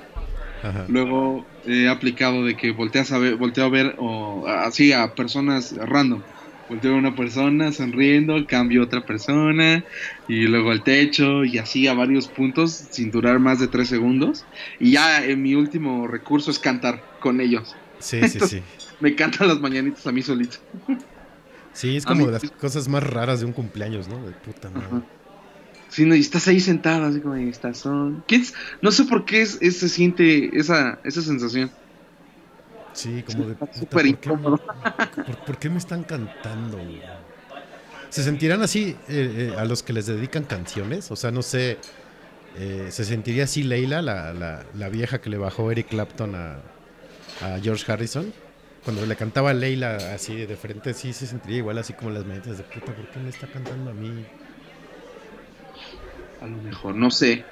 [0.64, 0.86] Ajá.
[0.88, 5.76] Luego he aplicado de que volteas a ver, volteo a ver o así a personas
[5.76, 6.22] random.
[6.70, 9.84] Volteo a una persona sonriendo, cambio a otra persona
[10.30, 14.46] y luego al techo y así a varios puntos sin durar más de tres segundos.
[14.80, 17.76] Y ya en mi último recurso es cantar con ellos.
[18.00, 18.62] Sí, sí, sí.
[19.02, 20.58] Me cantan las mañanitas a mí solito.
[21.74, 24.26] Sí, es como de las cosas más raras de un cumpleaños, ¿no?
[24.26, 24.88] De puta madre.
[24.88, 25.04] Ajá.
[25.92, 28.24] Sí, no, y estás ahí sentado, así como, estas son.
[28.28, 31.70] ¿Quién s- No sé por qué es, es- se siente esa, esa sensación.
[32.94, 34.30] Sí, como de puta, ¿por, qué,
[35.26, 36.78] por- por qué me están cantando?
[36.78, 37.02] güey?
[38.10, 41.12] ¿Se sentirán así eh, eh, a los que les dedican canciones?
[41.12, 41.80] O sea, no sé,
[42.58, 46.62] eh, ¿se sentiría así Leila, la, la- la vieja que le bajó Eric Clapton a,
[47.40, 48.34] a George Harrison?
[48.84, 52.26] Cuando le cantaba a Leila así de frente, sí se sentiría igual así como las
[52.26, 54.26] meditas de puta, ¿por qué me está cantando a mí?
[56.42, 57.46] A lo mejor, no sé.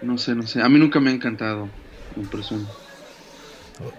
[0.00, 0.60] No sé, no sé.
[0.60, 1.68] A mí nunca me ha encantado
[2.16, 2.66] en persona.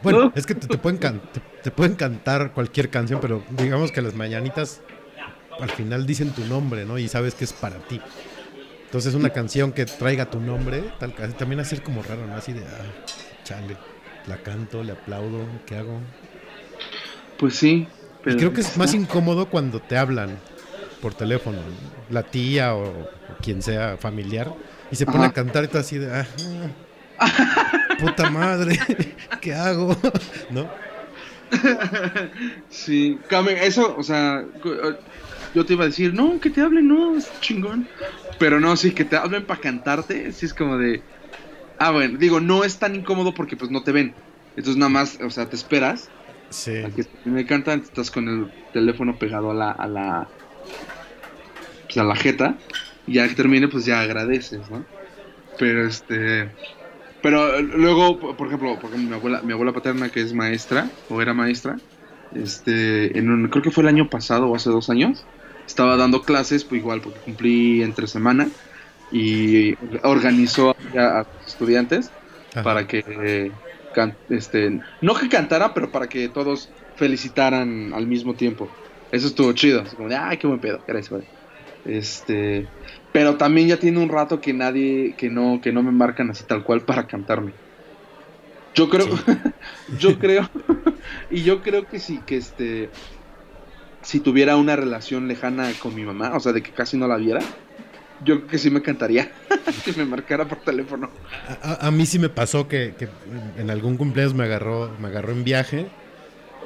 [0.01, 0.31] Bueno, No.
[0.35, 4.01] es que te, te pueden can- te, te pueden cantar cualquier canción, pero digamos que
[4.01, 4.81] las mañanitas
[5.59, 6.97] al final dicen tu nombre, ¿no?
[6.99, 8.01] Y sabes que es para ti.
[8.85, 12.37] Entonces una canción que traiga tu nombre, tal también hacer como raro, ¿no?
[12.37, 12.95] Así de, ah,
[13.43, 13.77] chale,
[14.25, 16.01] la canto, le aplaudo, ¿qué hago?
[17.37, 17.87] Pues sí.
[18.25, 20.43] Y Pero creo que es más incómodo cuando te hablan
[21.03, 22.13] por teléfono, ¿no?
[22.13, 23.07] la tía o, o
[23.41, 24.53] quien sea familiar,
[24.89, 26.25] y se pone a cantar y tú así de, ah,
[27.99, 28.79] puta madre,
[29.41, 29.97] ¿qué hago?
[30.49, 30.69] ¿No?
[32.69, 33.19] Sí,
[33.61, 34.95] eso, o sea, eh,
[35.53, 37.85] yo te iba a decir, no, que te hablen, no, es chingón.
[38.39, 41.01] Pero no, sí, que te hablen para cantarte, sí es como de.
[41.79, 44.13] Ah, bueno, digo, no es tan incómodo porque pues no te ven.
[44.55, 46.09] Entonces nada más, o sea, te esperas
[46.49, 46.77] Sí.
[46.83, 50.27] a que me cantan, estás con el teléfono pegado a la, a la,
[51.87, 52.63] pues a la jeta,
[53.05, 54.87] y ya que termine, pues ya agradeces, ¿no?
[55.57, 56.55] Pero este,
[57.21, 61.21] pero luego, por ejemplo, por ejemplo, mi abuela, mi abuela paterna que es maestra, o
[61.21, 61.81] era maestra,
[62.31, 65.29] este, en un, creo que fue el año pasado o hace dos años,
[65.67, 68.53] estaba dando clases, pues igual, porque cumplí entre semana,
[69.09, 72.15] y organizó a, a sus estudiantes
[72.55, 72.63] Ajá.
[72.63, 73.59] para que eh,
[73.91, 78.77] can- este no que cantara pero para que todos felicitaran al mismo tiempo
[79.13, 81.23] eso estuvo chido así como ay qué buen pedo gracias güey".
[81.85, 82.67] este
[83.11, 86.43] pero también ya tiene un rato que nadie que no que no me marcan así
[86.45, 87.53] tal cual para cantarme
[88.75, 89.07] yo creo
[89.99, 90.49] yo creo
[91.31, 92.89] y yo creo que sí que este
[94.01, 97.17] si tuviera una relación lejana con mi mamá o sea de que casi no la
[97.17, 97.39] viera
[98.25, 99.31] yo creo que sí me cantaría
[99.85, 101.09] que me marcara por teléfono
[101.47, 103.07] A, a- a mí sí me pasó que, que
[103.59, 105.87] en algún cumpleaños me agarró, me agarró en viaje.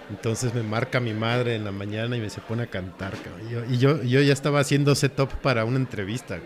[0.09, 3.13] Entonces me marca mi madre en la mañana y me se pone a cantar.
[3.17, 3.47] cabrón.
[3.47, 6.39] Y yo, y yo, yo ya estaba haciendo setup para una entrevista.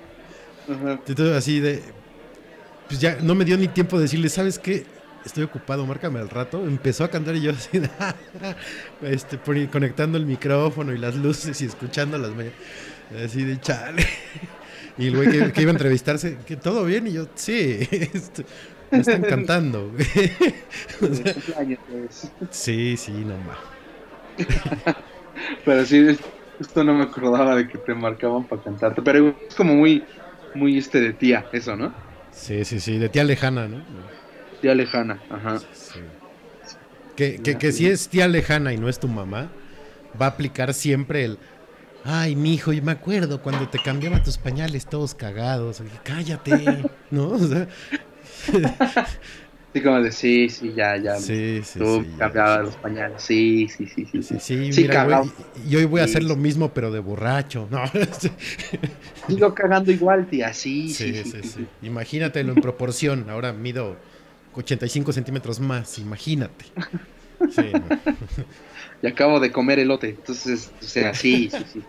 [0.68, 1.82] Entonces así de...
[2.88, 4.86] Pues ya no me dio ni tiempo de decirle, ¿sabes qué?
[5.26, 6.66] Estoy ocupado, márcame al rato.
[6.66, 7.90] Empezó a cantar y yo así de...
[9.04, 9.38] este,
[9.68, 12.32] conectando el micrófono y las luces y escuchando las...
[13.24, 14.06] Así de chale.
[14.98, 18.46] Y el güey que, que iba a entrevistarse, que todo bien, y yo, sí, este,
[18.92, 19.92] me están cantando.
[19.92, 21.34] O sea,
[21.90, 22.32] pues.
[22.50, 23.58] sí, sí, no más.
[25.66, 26.18] Pero sí,
[26.60, 29.02] esto no me acordaba de que te marcaban para cantarte.
[29.02, 30.04] Pero es como muy,
[30.54, 31.94] muy este de tía, eso, ¿no?
[32.32, 33.84] Sí, sí, sí, de tía lejana, ¿no?
[34.62, 35.60] Tía lejana, ajá.
[35.74, 36.00] Sí.
[37.16, 39.52] Que, que, que si es tía lejana y no es tu mamá,
[40.20, 41.40] va a aplicar siempre el.
[42.04, 45.82] Ay, mijo, yo me acuerdo cuando te cambiaba tus pañales todos cagados.
[45.82, 47.30] Oye, Cállate, ¿no?
[47.30, 47.68] O sea,
[49.74, 51.20] Así como de sí, sí, ya, ya.
[51.20, 52.18] sí, sí, Tú sí.
[52.18, 52.32] ya.
[52.32, 54.22] cambiabas los pañales, sí, sí, sí, sí.
[54.22, 55.08] Sí, sí, Sí, mira,
[55.56, 56.36] y- hoy voy a Sí, hacer lo sí.
[56.36, 57.68] mismo, pero de borracho.
[57.72, 57.82] No,
[58.20, 58.30] sí,
[59.26, 61.32] Sigo cagando igual, tía, sí, sí, sí, sí.
[61.32, 61.72] sí, sí, sí.
[61.82, 63.30] Imagínatelo en proporción.
[63.30, 64.02] Ahora mido
[64.52, 66.66] 85 centímetros más, imagínate.
[67.48, 67.92] Sí, no.
[69.02, 71.88] Y acabo de comer elote, entonces, o sea, sí, sí, sí.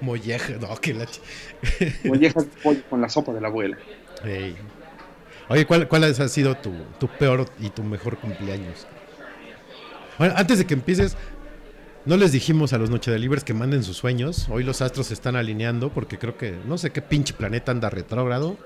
[0.00, 1.06] molleja, no, que la...
[2.02, 3.78] de pollo con la sopa de la abuela.
[4.24, 4.56] Ey.
[5.48, 8.86] Oye, ¿cuál, ¿cuál ha sido tu, tu peor y tu mejor cumpleaños?
[10.18, 11.16] Bueno, antes de que empieces,
[12.06, 14.46] no les dijimos a los Noche Delivers que manden sus sueños.
[14.50, 17.90] Hoy los astros se están alineando porque creo que no sé qué pinche planeta anda
[17.90, 18.56] retrógrado.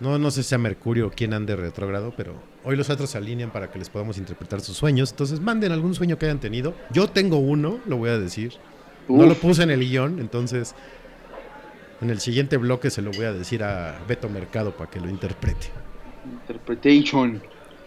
[0.00, 3.18] No, no sé si sea Mercurio o quién ande retrógrado, pero hoy los astros se
[3.18, 5.12] alinean para que les podamos interpretar sus sueños.
[5.12, 6.74] Entonces manden algún sueño que hayan tenido.
[6.90, 8.54] Yo tengo uno, lo voy a decir.
[9.08, 10.74] No lo puse en el guion, entonces
[12.02, 15.08] en el siguiente bloque se lo voy a decir a Beto Mercado para que lo
[15.08, 15.68] interprete.
[16.24, 17.40] Interpretation.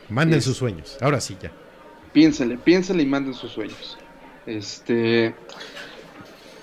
[0.09, 0.97] Manden sus sueños.
[1.01, 1.51] Ahora sí, ya.
[2.13, 3.97] Piénsale, piénsale y manden sus sueños.
[4.45, 5.36] Este.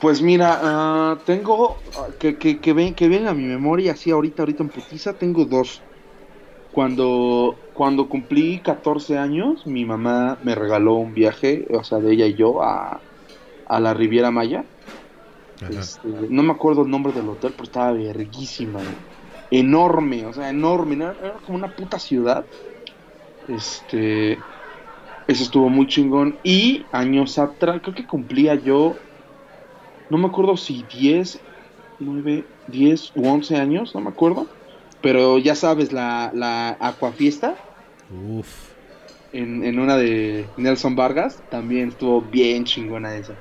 [0.01, 1.79] Pues mira, ah, tengo.
[1.97, 5.13] ah, que, que, que, ven, que ven a mi memoria así ahorita, ahorita en putiza,
[5.13, 5.83] tengo dos.
[6.73, 12.27] Cuando, cuando cumplí 14 años, mi mamá me regaló un viaje, o sea, de ella
[12.27, 13.01] y yo, a,
[13.67, 14.65] a la Riviera Maya.
[15.61, 18.81] Este, no me acuerdo el nombre del hotel, pero estaba verguísima.
[19.51, 20.97] Enorme, o sea, enorme.
[20.97, 21.11] ¿no?
[21.11, 22.47] Era como una puta ciudad.
[23.49, 24.39] Este.
[25.29, 26.39] Eso estuvo muy chingón.
[26.43, 28.97] Y años atrás, creo que cumplía yo.
[30.11, 31.41] No me acuerdo si 10,
[31.99, 34.47] 9, 10 u 11 años, no me acuerdo.
[35.01, 37.57] Pero ya sabes, la, la Aquafiesta
[38.11, 38.75] Uf.
[39.33, 43.35] en, en una de Nelson Vargas también estuvo bien chingona esa.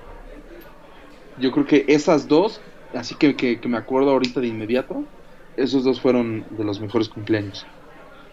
[1.42, 2.62] Yo creo que esas dos,
[2.94, 5.04] así que, que, me acuerdo ahorita de inmediato,
[5.58, 7.66] esos dos fueron de los mejores cumpleaños.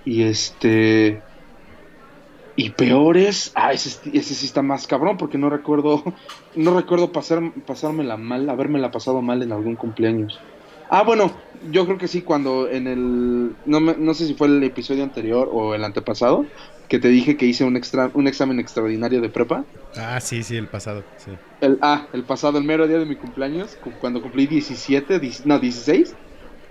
[0.04, 1.22] Y este.
[2.54, 6.02] Y peores, ah, ese, ese sí está más cabrón porque no recuerdo,
[6.56, 10.40] no recuerdo pasar, pasármela mal, habérmela pasado mal en algún cumpleaños.
[10.90, 14.46] Ah, bueno, yo creo que sí, cuando en el, no, me- no sé si fue
[14.48, 16.50] el episodio anterior o el antepasado,
[16.88, 19.68] que te dije que hice un, extra, un examen extraordinario de prepa.
[19.96, 21.10] Ah, sí, sí, el pasado.
[21.16, 21.40] Sí.
[21.60, 25.44] El, ah, el pasado, el mero día de mi cumpleaños, cu- cuando cumplí 17, dic-
[25.44, 26.18] no, 16,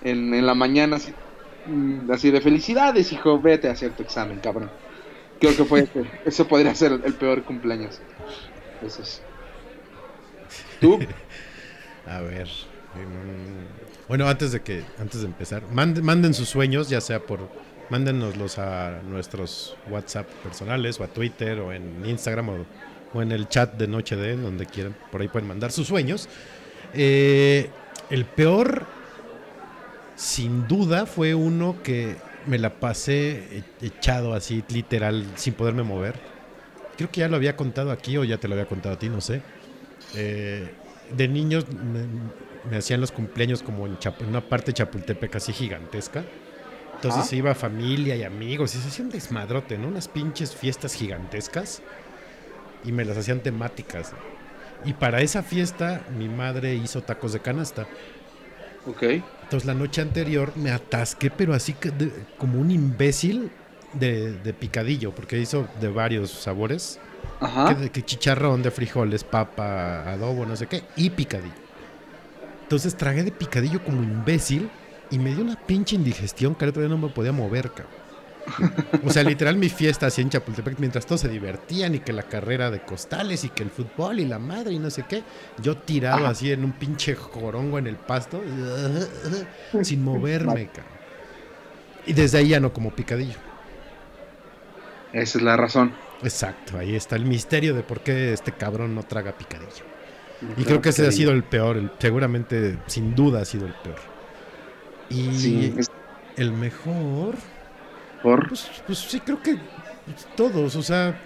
[0.00, 1.18] en, en la mañana, así,
[1.64, 4.76] mm, así de felicidades, hijo, vete a hacer tu examen, cabrón.
[5.38, 8.04] Creo que fue ese, ese podría ser el, el peor cumpleaños.
[8.80, 9.26] Eso es.
[10.78, 11.14] ¿Tú?
[12.04, 12.48] A ver.
[13.04, 17.48] Mm, Bueno, antes de que antes de empezar, manden, sus sueños, ya sea por
[17.90, 22.48] mándennoslos a nuestros WhatsApp personales o a Twitter o en Instagram
[23.14, 26.28] o, en el chat de Noche de donde quieran, por ahí pueden mandar sus sueños.
[26.92, 27.70] Eh,
[28.10, 28.84] el peor,
[30.16, 32.16] sin duda, fue uno que
[32.46, 36.14] me la pasé e- echado así, literal, sin poderme mover.
[36.96, 39.08] Creo que ya lo había contado aquí o ya te lo había contado a ti,
[39.08, 39.42] no sé.
[40.14, 40.68] Eh,
[41.14, 41.66] de niños
[42.70, 43.96] me hacían los cumpleaños como en,
[44.28, 46.24] una parte de Chapultepec así gigantesca.
[46.94, 47.28] Entonces Ajá.
[47.28, 49.88] se iba familia y amigos y se hacía un desmadrote, ¿no?
[49.88, 51.82] Unas pinches fiestas gigantescas
[52.84, 54.12] y me las hacían temáticas.
[54.84, 57.86] Y para esa fiesta mi madre hizo tacos de canasta.
[58.86, 59.02] Ok.
[59.02, 63.50] Entonces la noche anterior me atasqué, pero así que de- como un imbécil
[63.92, 66.98] de, de picadillo, porque hizo de varios sabores.
[67.40, 67.68] Ajá.
[67.68, 71.54] Que, de- que chicharrón de frijoles, papa, adobo, no sé qué, y picadillo.
[72.66, 74.68] Entonces tragué de picadillo como imbécil
[75.12, 78.06] y me dio una pinche indigestión que al otro día no me podía mover, cabrón.
[79.04, 82.24] O sea, literal mi fiesta así en Chapultepec, mientras todos se divertían y que la
[82.24, 85.22] carrera de costales y que el fútbol y la madre y no sé qué,
[85.62, 86.30] yo tirado Ajá.
[86.30, 88.42] así en un pinche jorongo en el pasto,
[89.82, 90.96] sin moverme, cabrón.
[92.04, 93.38] Y desde ahí ya no como picadillo.
[95.12, 95.94] Esa es la razón.
[96.22, 99.95] Exacto, ahí está el misterio de por qué este cabrón no traga picadillo.
[100.58, 103.74] Y creo que ese ha sido el peor, el- seguramente, sin duda ha sido el
[103.74, 103.98] peor.
[105.08, 105.86] Y Sí, es
[106.36, 107.36] el mejor,
[108.22, 108.48] por.
[108.48, 109.56] pues, pues sí, creo que
[110.36, 111.18] todos, o sea,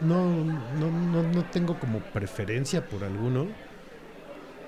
[0.00, 3.48] no, no, no, no tengo como preferencia por alguno.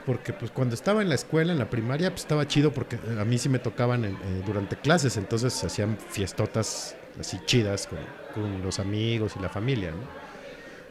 [0.04, 3.24] Porque pues cuando estaba en la escuela, en la primaria, pues estaba chido porque a
[3.24, 7.98] mí sí me tocaban eh, durante clases, entonces hacían fiestotas así chidas con,
[8.32, 10.25] con los amigos y la familia, ¿no?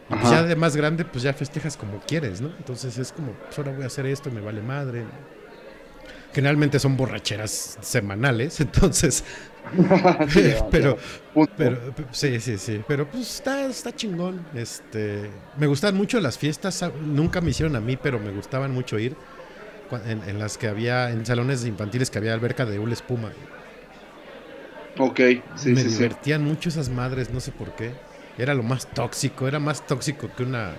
[0.09, 0.29] Ajá.
[0.29, 2.55] ya de más grande, pues ya festejas como quieres, ¿no?
[2.57, 5.11] Entonces es como, pues ahora voy a hacer esto, me vale madre.
[6.31, 9.23] Generalmente son borracheras semanales, entonces,
[10.27, 10.97] Sí, pero,
[11.55, 14.47] pero sí, sí, sí, pero pues está, está chingón.
[14.53, 18.71] Este, me gustan mucho las fiestas, ah, nunca me hicieron a mí, pero me gustaban
[18.71, 19.17] mucho ir
[20.05, 23.37] en, en las que había, en salones infantiles que había alberca de una espuma.
[24.97, 25.19] Ok,
[25.53, 26.07] sí, me sí, sí.
[26.07, 28.01] divertían mucho esas madres, no sé por qué.
[28.37, 30.73] Era lo más tóxico, era más tóxico que una.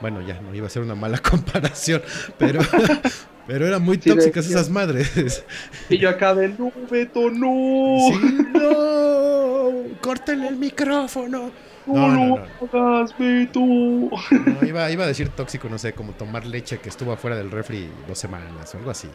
[0.00, 2.02] Bueno, ya no iba a ser una mala comparación,
[2.38, 2.60] pero,
[3.46, 5.44] pero eran muy Sí, tóxicas esas madres.
[5.88, 7.98] Y yo acá de no, Beto, no.
[8.10, 11.50] Sí, no, córtenle el micrófono.
[11.86, 13.08] No, no, no.
[13.54, 17.50] no, iba, iba a decir tóxico, no sé, como tomar leche que estuvo afuera del
[17.50, 19.08] refri dos semanas o algo así.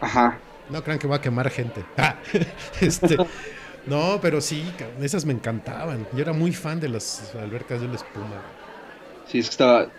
[0.00, 0.38] Ajá.
[0.68, 1.84] No crean que voy a quemar gente.
[1.96, 2.16] Ah,
[2.80, 3.16] este,
[3.84, 6.08] no, pero sí, cabrón, esas me encantaban.
[6.12, 8.44] Yo era muy fan de las albercas de la espuma.
[9.24, 9.94] Sí, es que estaba.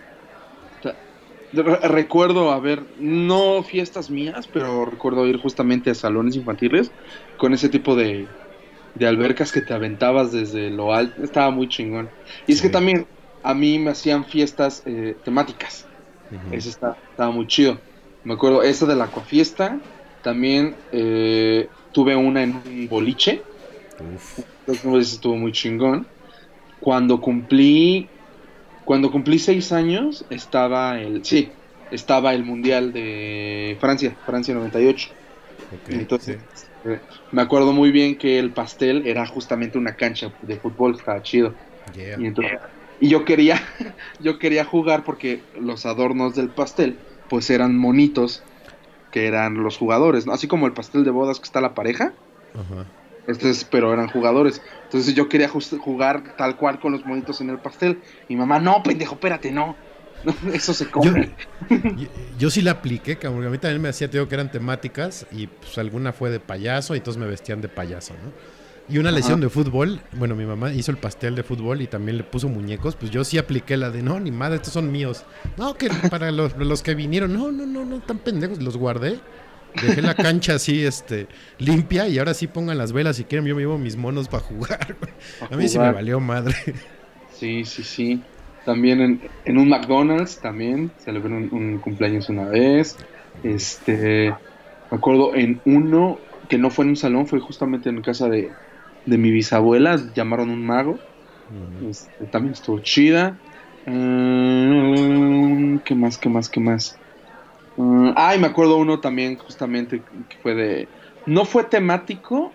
[1.52, 6.94] re- recuerdo haber, no fiestas mías, pero recuerdo ir justamente a salones infantiles
[7.36, 8.34] con ese tipo de,
[8.94, 11.22] de albercas que te aventabas desde lo alto.
[11.24, 12.14] Estaba muy chingón.
[12.46, 12.62] Y es Sí.
[12.62, 13.10] que también
[13.42, 15.90] a mí me hacían fiestas eh, temáticas.
[16.30, 16.50] Ujú.
[16.50, 17.84] Eso está, estaba muy chido.
[18.24, 19.82] Me acuerdo, esa de la Acuafiesta.
[20.22, 23.48] También eh, tuve una en un boliche.
[23.98, 24.36] Uf.
[24.66, 26.12] Entonces estuvo muy chingón.
[26.78, 28.14] Cuando cumplí.
[28.84, 31.24] Cuando cumplí seis años, estaba el.
[31.24, 35.08] Sí, estaba el Mundial de Francia, Francia 98.
[35.70, 36.66] Ok, Entonces, sí.
[36.84, 41.22] eh, me acuerdo muy bien que el pastel era justamente una cancha de fútbol, estaba
[41.22, 41.58] chido.
[41.94, 42.16] Yeah.
[42.18, 42.58] Y, entonces-
[43.00, 43.56] y yo quería,
[44.20, 48.46] yo quería jugar porque los adornos del pastel, pues eran monitos
[49.10, 50.32] que eran los jugadores, ¿no?
[50.34, 52.18] Así como el pastel de bodas que está la pareja,
[52.54, 52.92] Ajá.
[53.26, 54.62] Entonces, pero eran jugadores.
[54.84, 58.00] Entonces yo quería jugar tal cual con los monitos en el pastel.
[58.28, 59.76] Y mamá, no, pendejo, espérate, no.
[60.52, 61.30] Eso se come.
[61.96, 62.08] yo,
[62.38, 63.38] yo sí la apliqué, cabrón.
[63.38, 66.30] porque A mí también me hacía, te digo que eran temáticas y pues alguna fue
[66.30, 68.32] de payaso y todos me vestían de payaso, ¿no?
[68.88, 69.18] Y una Ajá.
[69.18, 72.48] lesión de fútbol, bueno, mi mamá hizo el pastel de fútbol y también le puso
[72.48, 75.24] muñecos, pues yo sí apliqué la de, no, ni madre, estos son míos.
[75.56, 79.20] No, que para los, los que vinieron, no, no, no, no, tan pendejos, los guardé.
[79.74, 83.54] Dejé la cancha así, este, limpia y ahora sí pongan las velas si quieren, yo
[83.54, 84.98] me llevo mis monos para jugar.
[85.50, 85.92] A mí sí me jugar.
[85.92, 86.54] valió madre.
[87.28, 88.28] Sí, sí, sí.
[88.64, 93.00] También en, en un McDonald's también celebré un, un cumpleaños una vez.
[93.42, 94.40] Este,
[94.90, 98.60] me acuerdo en uno que no fue en un salón, fue justamente en casa de,
[99.04, 101.06] de mi bisabuela, llamaron un mago.
[101.80, 103.42] Este, también estuvo chida.
[103.86, 107.01] Mm, ¿Qué más, qué más, qué más?
[107.76, 110.88] Mm, ay, me acuerdo uno también justamente que fue de...
[111.26, 112.52] No fue temático.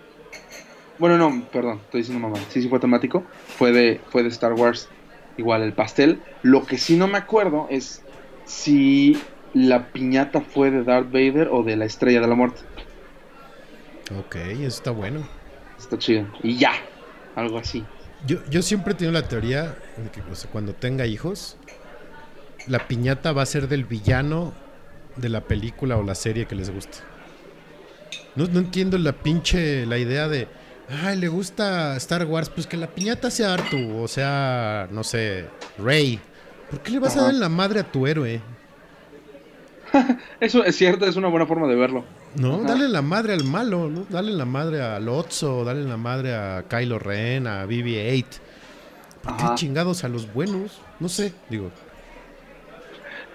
[0.99, 2.39] Bueno, no, perdón, estoy diciendo mamá.
[2.49, 3.23] Sí, sí fue temático.
[3.57, 4.89] Fue de, fue de Star Wars.
[5.37, 6.21] Igual el pastel.
[6.41, 8.01] Lo que sí no me acuerdo es
[8.45, 9.17] si
[9.53, 12.61] la piñata fue de Darth Vader o de la Estrella de la Muerte.
[14.19, 15.27] Ok, eso está bueno.
[15.77, 16.27] Está chido.
[16.43, 16.73] Y ya.
[17.35, 17.83] Algo así.
[18.25, 21.57] Yo, yo siempre he tenido la teoría de que o sea, cuando tenga hijos,
[22.65, 24.53] la piñata va a ser del villano
[25.17, 26.99] de la película o la serie que les guste.
[28.35, 30.47] No, no entiendo la pinche, la idea de,
[31.03, 35.45] ay, le gusta Star Wars, pues que la piñata sea Artu, o sea, no sé,
[35.77, 36.19] Rey.
[36.69, 38.41] ¿Por qué le vas a dar en la madre a tu héroe?
[40.39, 42.03] Eso es cierto, es una buena forma de verlo.
[42.35, 42.63] No, Ajá.
[42.73, 44.05] dale la madre al malo, ¿no?
[44.09, 48.25] Dale la madre a Lotso, dale la madre a Kylo Ren, a BB-8.
[49.23, 49.55] ¿Por qué Ajá.
[49.55, 50.79] chingados a los buenos?
[50.99, 51.71] No sé, digo.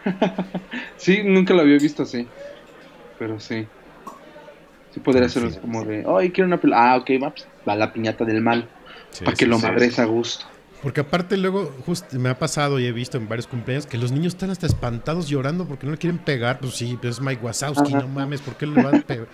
[0.97, 2.27] Sí, nunca lo había visto así.
[3.19, 3.67] Pero sí.
[4.93, 5.59] Sí podría ser Sí.
[5.59, 6.93] como de, ay, quiero una pelota.
[6.93, 8.69] Ah, ok, va, pues, va la piñata del mal.
[9.11, 9.67] Sí, para que lo sí.
[9.67, 10.47] madres a gusto.
[10.83, 14.11] Porque aparte luego, justo me ha pasado y he visto en varios cumpleaños que los
[14.11, 16.59] niños están hasta espantados llorando porque no le quieren pegar.
[16.59, 18.03] Pues sí, pues es Mike Wazowski, Ajá.
[18.03, 19.29] no mames, ¿por qué le van a pegar?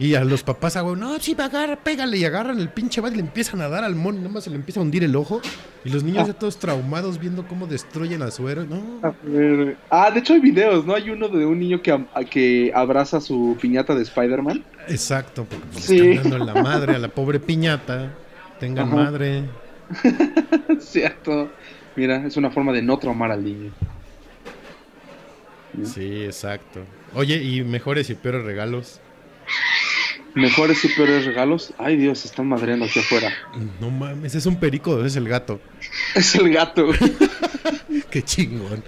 [0.00, 2.16] Y a los papás, ah, güey, no, sí, agarra, pégale.
[2.18, 4.50] Y agarran el pinche bat y le empiezan a dar al mono, y nomás se
[4.50, 5.40] le empieza a hundir el ojo.
[5.84, 8.64] Y los niños ya todos traumados viendo cómo destruyen a su héroe.
[8.68, 10.94] No, A ver, Ah, de hecho hay videos, ¿no?
[10.94, 14.64] Hay uno de un niño que, a- que abraza su piñata de Spider-Man.
[14.86, 15.98] exacto, porque pues, Sí.
[15.98, 18.12] le están dando la madre a la pobre piñata.
[18.60, 18.96] Tengan Ajá.
[18.96, 19.44] madre.
[20.80, 21.50] Cierto.
[21.96, 23.72] Mira, es una forma de no traumar al niño.
[25.84, 26.80] Sí, exacto.
[27.14, 29.00] Oye, y mejores y peores regalos.
[30.34, 31.72] Mejores y peores regalos.
[31.78, 33.32] Ay, Dios, se están madreando aquí afuera.
[33.80, 35.60] No mames, es un perico, es el gato.
[36.14, 36.86] Es el gato.
[38.10, 38.84] Qué chingón.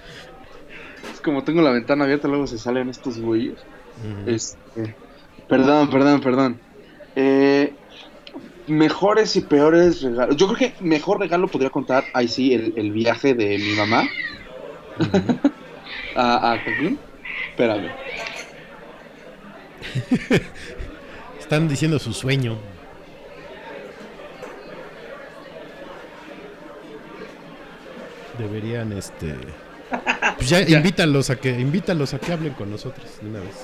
[1.13, 3.57] Es como tengo la ventana abierta, luego se salen estos güeyes.
[4.25, 4.95] Este,
[5.49, 6.59] perdón, perdón, perdón.
[7.15, 7.73] Eh,
[8.67, 10.37] mejores y peores regalos.
[10.37, 14.07] Yo creo que mejor regalo podría contar, ahí sí, el, el viaje de mi mamá
[16.15, 16.99] a, a Cancún.
[17.49, 17.89] Espérame.
[21.39, 22.57] Están diciendo su sueño.
[28.37, 29.35] Deberían, este.
[30.37, 30.77] Pues ya, Ya.
[30.77, 33.55] invítalos a que invítalos a que hablen con nosotros de una vez.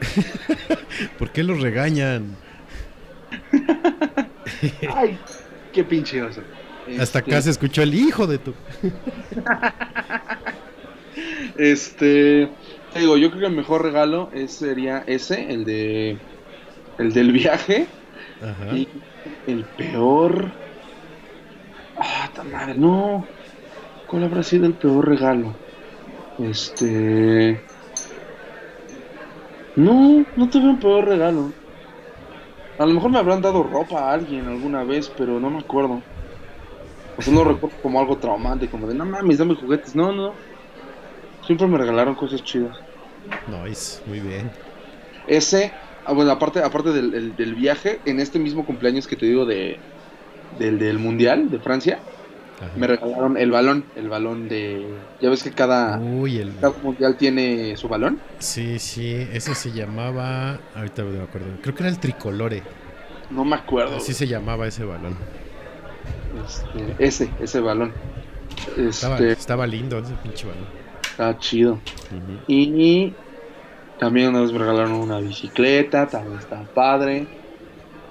[1.18, 2.36] ¿Por qué los regañan?
[4.94, 5.18] Ay,
[5.72, 6.42] qué pinche oso.
[6.86, 8.52] Hasta Este, acá se escuchó el hijo de tu.
[11.58, 12.48] Este,
[12.92, 16.18] te digo, yo creo que el mejor regalo es, sería ese, el de
[16.98, 17.86] el del viaje
[18.42, 18.76] Ajá.
[18.76, 18.86] y
[19.46, 20.50] el peor
[21.98, 23.24] Ah, ta madre, no.
[24.06, 25.54] ¿Cuál habrá sido el peor regalo?
[26.38, 27.58] Este
[29.76, 31.52] No, no tuve un peor regalo.
[32.78, 36.02] A lo mejor me habrán dado ropa a alguien alguna vez, pero no me acuerdo.
[37.18, 39.94] O sea, no recuerdo como algo traumante, como de, no mames, dame juguetes.
[39.94, 40.34] No, no.
[41.46, 42.76] Siempre me regalaron cosas chidas.
[43.48, 44.50] Nice, muy bien.
[45.26, 45.72] Ese,
[46.04, 49.46] ah, bueno, aparte, aparte del, el- del viaje, en este mismo cumpleaños que te digo
[49.46, 49.78] de
[50.58, 51.98] del, del Mundial de Francia,
[52.58, 52.70] Ajá.
[52.76, 54.86] me regalaron el balón, el balón de...
[55.20, 56.54] Ya ves que cada, Uy, el...
[56.60, 58.18] cada Mundial tiene su balón.
[58.38, 60.58] Sí, sí, ese se llamaba...
[60.74, 61.48] Ahorita no me acuerdo.
[61.62, 62.62] Creo que era el tricolore.
[63.30, 63.96] No me acuerdo.
[63.96, 65.16] Así se llamaba ese balón.
[66.46, 67.92] Este, ese, ese balón.
[68.76, 70.66] Estaba, Este, estaba lindo ese pinche balón.
[71.02, 71.80] está chido.
[72.46, 73.14] Y
[73.98, 77.26] también me regalaron una bicicleta, también está padre.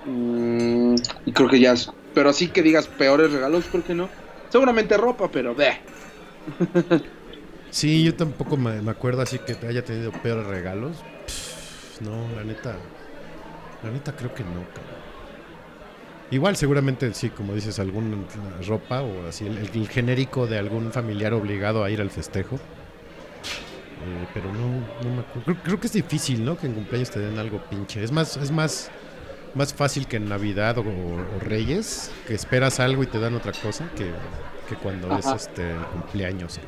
[0.06, 1.92] Mm, y creo que ya es.
[2.14, 4.10] Pero así que digas peores regalos, creo que no.
[4.50, 5.74] Seguramente ropa, pero ve.
[7.70, 10.98] Sí, yo tampoco me, me acuerdo así que haya tenido peores regalos.
[11.26, 12.78] Pff, no, la neta.
[13.84, 14.70] La neta creo que no.
[14.74, 15.15] cabrón.
[16.32, 18.18] Igual seguramente sí, como dices, alguna
[18.68, 22.56] ropa o así, el, el genérico de algún familiar obligado a ir al festejo.
[22.56, 24.68] Eh, pero no,
[25.04, 25.44] no me acuerdo.
[25.46, 26.58] Creo, creo que es difícil, ¿no?
[26.58, 28.04] Que en cumpleaños te den algo pinche.
[28.04, 28.90] Es más, es más,
[29.54, 33.52] más fácil que en Navidad o, o Reyes, que esperas algo y te dan otra
[33.52, 34.12] cosa, que,
[34.68, 36.60] que cuando es este cumpleaños.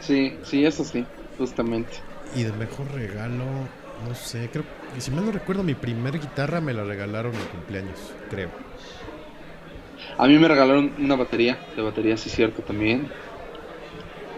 [0.00, 1.04] Sí, sí, eso sí,
[1.38, 1.92] justamente.
[2.36, 3.44] Y de mejor regalo,
[4.06, 7.40] no sé, creo que si mal no recuerdo, mi primer guitarra me la regalaron en
[7.52, 8.50] cumpleaños, creo.
[10.16, 13.08] A mí me regalaron una batería, de batería, sí, cierto, también.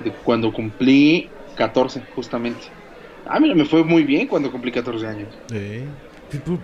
[0.04, 2.60] De cuando cumplí 14, justamente.
[3.26, 5.28] A mí me fue muy bien cuando cumplí 14 años.
[5.52, 5.84] Eh,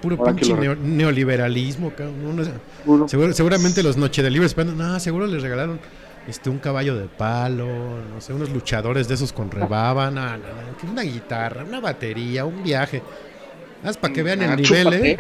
[0.01, 2.25] Puro, pinche neo- neoliberalismo, cabrón.
[2.25, 2.43] Uno-
[2.87, 5.81] Uno- seguro- seguramente los Noche de Libres, no, seguro les regalaron
[6.29, 10.11] este un caballo de palo, no sé, unos luchadores de esos con rebaba,
[10.81, 13.03] que una guitarra, una batería, un viaje.
[13.85, 15.17] Haz para que vean el Ah, nivel, eh.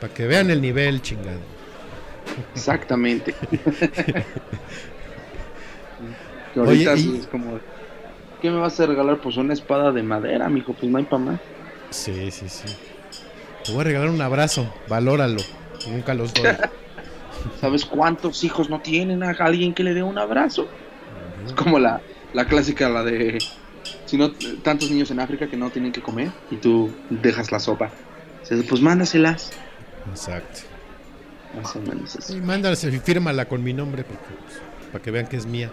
[0.00, 1.38] Para que vean el nivel, chingado.
[2.54, 3.34] Exactamente.
[6.54, 7.58] Que ahorita Oye, y- es como,
[8.40, 9.18] ¿qué me vas a regalar?
[9.18, 11.40] Pues una espada de madera, mijo, pues no hay para más.
[11.90, 12.68] Sí, sí, sí.
[13.64, 15.40] Te voy a regalar un abrazo, valóralo.
[15.88, 16.46] Nunca los doy.
[17.60, 20.66] ¿Sabes cuántos hijos no tienen a alguien que le dé un abrazo?
[21.46, 22.00] Es como la,
[22.32, 23.38] la clásica, la de,
[24.06, 24.32] si no,
[24.62, 27.90] tantos niños en África que no tienen que comer y tú dejas la sopa.
[28.48, 29.52] Pues mándaselas.
[30.08, 30.60] Exacto.
[31.54, 32.30] Más o menos.
[32.30, 34.60] Y mándalas y fírmala con mi nombre porque, pues,
[34.92, 35.70] para que vean que es mía.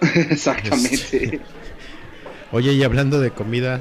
[0.30, 1.40] Exactamente.
[2.52, 3.80] Oye, y hablando de comida,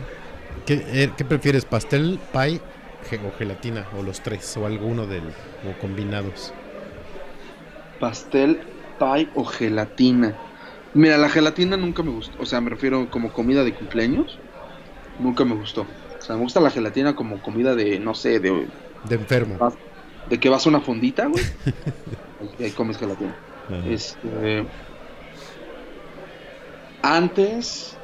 [0.65, 1.65] ¿qué, eh, qué prefieres?
[1.65, 2.59] ¿Pastel, pie
[3.23, 3.85] o gelatina?
[3.97, 4.57] ¿O los tres?
[4.57, 6.53] ¿O alguno del, o combinados?
[7.99, 8.61] Pastel,
[8.97, 10.35] pie o gelatina.
[10.93, 12.37] Mira, la gelatina nunca me gustó.
[12.41, 14.37] O sea, me refiero como comida de cumpleaños.
[15.19, 15.81] Nunca me gustó.
[15.81, 18.67] O sea, me gusta la gelatina como comida de, no sé, de,
[19.09, 19.73] De enfermo.
[20.29, 21.43] De que vas a una fondita, güey.
[22.59, 23.35] Ahí- ahí comes gelatina.
[23.69, 23.87] Ajá.
[23.87, 24.65] Este.
[27.01, 27.97] Antes.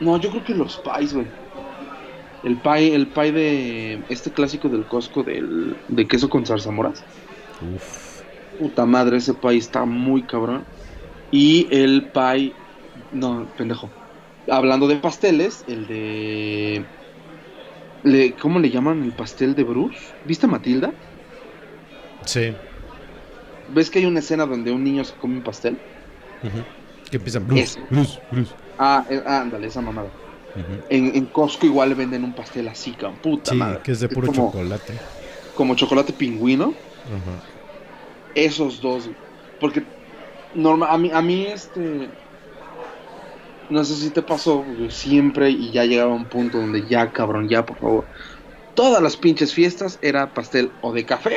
[0.00, 1.26] No, yo creo que los pies, güey.
[2.42, 4.02] El pie, el pie de.
[4.08, 7.02] Este clásico del Costco del, de queso con zarzamoras.
[7.74, 8.22] Uf.
[8.58, 10.64] Puta madre, ese pie está muy cabrón.
[11.34, 12.54] Y el pie.
[13.10, 13.90] No, pendejo.
[14.48, 16.84] Hablando de pasteles, el de.
[18.04, 19.98] Le, ¿Cómo le llaman el pastel de Bruce?
[20.24, 20.92] ¿Viste a Matilda?
[22.24, 22.54] Sí.
[23.74, 25.76] ¿Ves que hay una escena donde un niño se come un pastel?
[26.44, 26.62] Ujú.
[27.10, 27.80] Que empiezan Bruce.
[27.90, 28.52] Bruce, Bruce.
[28.78, 30.10] Ah, eh, ah, ándale, esa mamada.
[30.88, 33.18] En, en Costco igual le venden un pastel así, cabrón.
[33.20, 33.80] Puta Sí, madre.
[33.82, 34.92] que es de puro como, chocolate.
[35.56, 36.74] Como chocolate pingüino.
[37.06, 37.42] Ajá.
[38.36, 39.08] Esos dos.
[39.60, 39.82] Porque
[40.54, 42.18] normal, a mí, a mí este.
[43.68, 47.64] No sé si te pasó, siempre y ya llegaba un punto donde ya, cabrón, ya,
[47.64, 48.08] por favor.
[48.74, 51.36] Todas las pinches fiestas era pastel o de café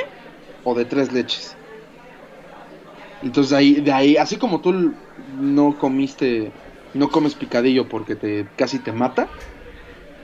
[0.64, 1.60] o de tres leches.
[3.22, 6.56] Entonces ahí, de ahí, así como tú no comiste,
[6.94, 9.36] no comes picadillo porque te casi te mata,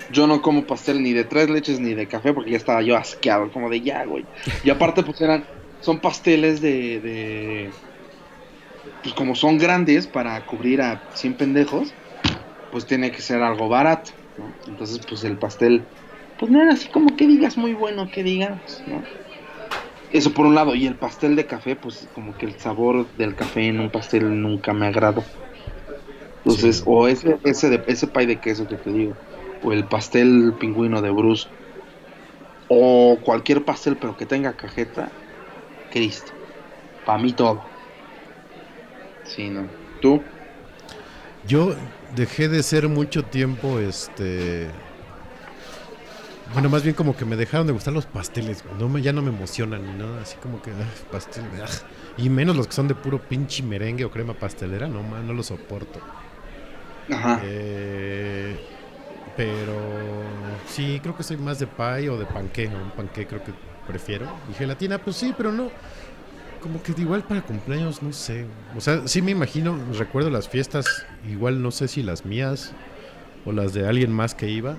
[0.08, 2.98] yo no como pastel ni de tres leches ni de café porque ya estaba yo
[2.98, 4.30] asqueado, como de ya, güey.
[4.62, 7.78] Y aparte pues eran, son pasteles de, de
[9.04, 11.94] pues como son grandes para cubrir a 100 pendejos,
[12.72, 14.56] pues tiene que ser algo barato, ¿no?
[14.66, 15.86] Entonces pues el pastel,
[16.40, 19.04] pues no era así como que digas muy bueno, que digamos, ¿no?
[20.12, 23.36] Eso por un lado, y el pastel de café, pues como que el sabor del
[23.36, 25.34] café en un pastel nunca me agradó.
[26.46, 26.84] Entonces, Sí.
[26.86, 29.20] o ese, ese, de, ese pie de queso que te digo,
[29.62, 31.50] o el pastel pingüino de Bruce,
[32.68, 35.18] o cualquier pastel pero que tenga cajeta,
[35.90, 36.34] Cristo.
[37.04, 37.73] Para mí todo.
[39.26, 39.68] Sí, no.
[40.02, 40.22] ¿Tú?
[41.48, 41.76] Yo
[42.16, 44.70] dejé de ser mucho tiempo, este...
[46.54, 48.64] Bueno, más bien como que me dejaron de gustar los pasteles.
[48.78, 51.68] No me, ya no me emocionan ni nada, así como que, ah, pastel, ah.
[52.16, 55.34] Y menos los que son de puro pinche merengue o crema pastelera, no, man, no
[55.34, 56.00] los soporto.
[57.12, 57.42] Ajá.
[57.44, 58.56] Eh,
[59.36, 59.74] pero
[60.68, 62.68] sí, creo que soy más de pie o de panqué.
[62.68, 63.52] Un panqué creo que
[63.88, 64.28] prefiero.
[64.52, 65.72] Y gelatina, pues sí, pero no.
[66.64, 68.46] Como que igual para cumpleaños, no sé.
[68.78, 72.72] O sea, sí me imagino, recuerdo las fiestas, igual no sé si las mías
[73.46, 74.78] o las de alguien más que iba.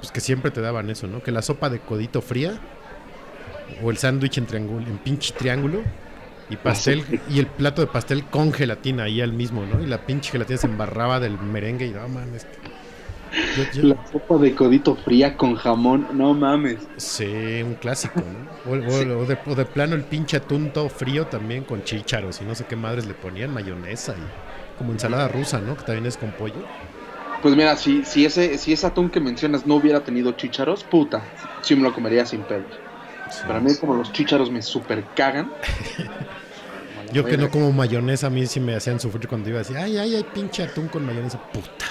[0.00, 1.22] Pues que siempre te daban eso, ¿no?
[1.22, 2.60] Que la sopa de codito fría
[3.82, 5.80] o el sándwich en triángulo, en pinche triángulo
[6.50, 9.82] y pastel y el plato de pastel con gelatina ahí al mismo, ¿no?
[9.82, 12.46] Y la pinche gelatina se embarraba del merengue y no mames.
[13.56, 16.78] Yo, yo- La sopa de codito fría con jamón, no mames.
[16.96, 18.70] sí, un clásico, ¿no?
[18.72, 19.08] O, o- Sí.
[19.08, 22.54] o de, o de plano el pinche atún todo frío también con chícharos y no
[22.54, 25.76] sé qué madres le ponían, mayonesa y como ensalada rusa, ¿no?
[25.76, 26.54] Que también es con pollo.
[27.42, 31.22] Pues mira, si, si, ese, si ese atún que mencionas no hubiera tenido chícharos, puta,
[31.62, 32.64] sí me lo comería sin pedo.
[33.30, 33.42] Sí.
[33.46, 35.50] Para mí como los chícharos me super cagan.
[37.12, 39.76] Yo que no como mayonesa, a mí sí me hacían sufrir cuando iba a decir,
[39.78, 41.86] ay, ay, ay, pinche atún con mayonesa, puta.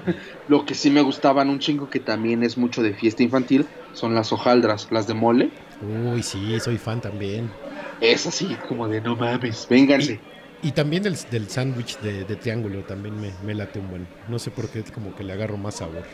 [0.48, 4.14] Lo que sí me gustaban un chingo que también es mucho de fiesta infantil son
[4.14, 5.50] las hojaldras, las de mole.
[5.82, 7.50] Uy, sí, soy fan también.
[8.00, 10.20] Es así como de no mames, vénganse.
[10.62, 14.06] Y también del, del sándwich de, de triángulo también me, me late un buen.
[14.28, 16.04] No sé por qué, como que le agarro más sabor.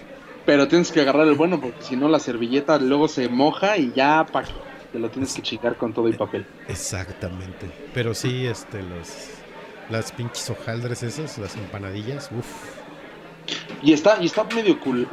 [0.47, 3.93] Pero tienes que agarrar el bueno porque si no la servilleta luego se moja y
[3.95, 4.45] ya pa'
[4.93, 6.47] te lo tienes que chicar con todo y papel.
[6.69, 7.71] Exactamente.
[7.93, 9.29] Pero sí, este, los,
[9.91, 12.78] las pinches hojaldres esas, las empanadillas, uff.
[13.81, 15.09] Y está, y está medio cool,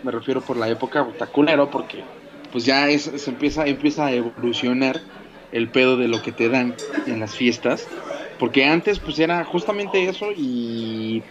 [0.00, 1.30] me refiero por la época, está
[1.70, 2.08] porque
[2.50, 5.06] pues ya es, se empieza, empieza a evolucionar
[5.50, 7.92] el pedo de lo que te dan en las fiestas.
[8.38, 11.26] Porque antes pues era justamente eso y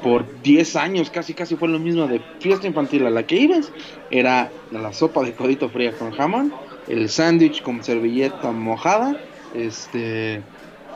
[0.00, 3.72] por 10 años casi casi fue lo mismo de fiesta infantil a la que ibas.
[4.10, 10.48] Era la sopa de codito fría con jamón, el sándwich con servilleta mojada, este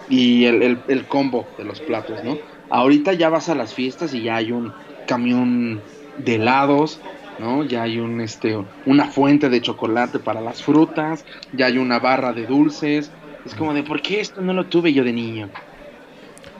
[0.06, 2.49] y el, el- el combo de los platos, ¿no?
[2.70, 4.72] Ahorita ya vas a las fiestas y ya hay un
[5.06, 5.82] camión
[6.16, 7.00] de helados,
[7.38, 7.64] ¿no?
[7.64, 8.56] Ya hay un este
[8.86, 13.12] una fuente de chocolate para las frutas, ya hay una barra de dulces.
[13.44, 15.50] Es como de, ¿por qué esto no lo tuve yo de niño?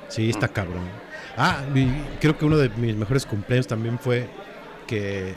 [0.09, 1.03] Sí, está cabrón.
[1.37, 1.65] Ah,
[2.21, 4.29] creo que uno de mis mejores cumpleaños también fue
[4.87, 5.35] que,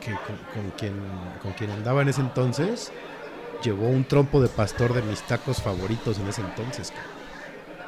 [0.00, 2.92] que con, con quien, con quien andaba en ese entonces
[3.62, 6.92] llevó un trompo de pastor de mis tacos favoritos en ese entonces.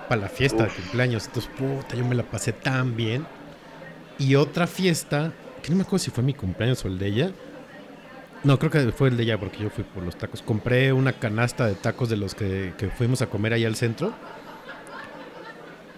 [0.09, 1.27] Para la fiesta de cumpleaños.
[1.27, 3.27] Entonces, puta, yo me la pasé tan bien.
[4.19, 5.33] Y otra fiesta,
[5.63, 7.33] que no me acuerdo si fue mi cumpleaños o el de ella.
[8.43, 10.43] No, creo que fue el de ella porque yo fui por los tacos.
[10.43, 14.13] Compré una canasta de tacos de los que, que fuimos a comer allá al centro.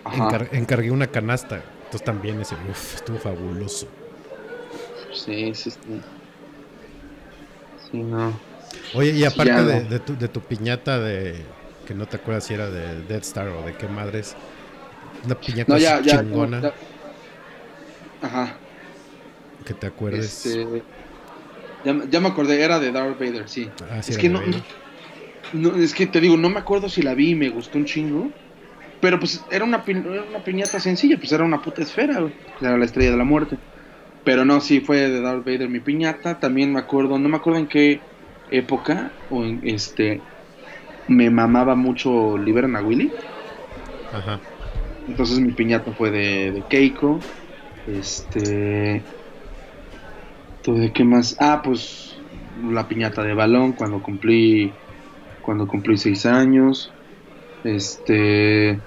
[0.05, 1.57] Encar- encargué una canasta.
[1.87, 3.89] Entonces también ese, uf, estuvo fabuloso.
[5.13, 5.79] Sí, sí, sí.
[7.91, 8.33] Sí, no.
[8.95, 9.89] Oye, y aparte ya de, no.
[9.89, 11.45] de tu, de tu piñata de
[11.87, 14.37] que no te acuerdas si era de Dead Star o de qué madres,
[15.25, 16.17] una piñata No, ya, así ya.
[16.19, 16.75] chingona ya.
[18.21, 18.61] Ajá.
[19.65, 20.43] que te acuerdes.
[20.47, 20.85] Este,
[21.85, 23.73] ya, me acordé, era de Darth Vader, sí.
[23.91, 24.41] Ah, sí es que no,
[25.53, 27.85] no, es que te digo, no me acuerdo si la vi y me gustó un
[27.85, 28.33] chingo.
[29.01, 32.35] Pero pues era una, pi- era una piñata sencilla, pues era una puta esfera, güey.
[32.61, 33.59] Era la estrella de la muerte.
[34.25, 36.41] Pero no, sí fue de Darth Vader mi piñata.
[36.41, 38.09] También me acuerdo, no me acuerdo en qué
[38.49, 40.29] época o en este
[41.09, 43.11] me mamaba mucho Liberan a Willy.
[44.13, 44.41] Ajá.
[45.09, 47.21] Entonces mi piñata fue de, de Keiko.
[47.87, 49.05] Este.
[50.63, 51.37] ¿tú ¿De qué más?
[51.39, 52.17] Ah, pues
[52.73, 54.73] la piñata de balón cuando cumplí.
[55.43, 56.93] Cuando cumplí seis años.
[57.63, 58.81] Este.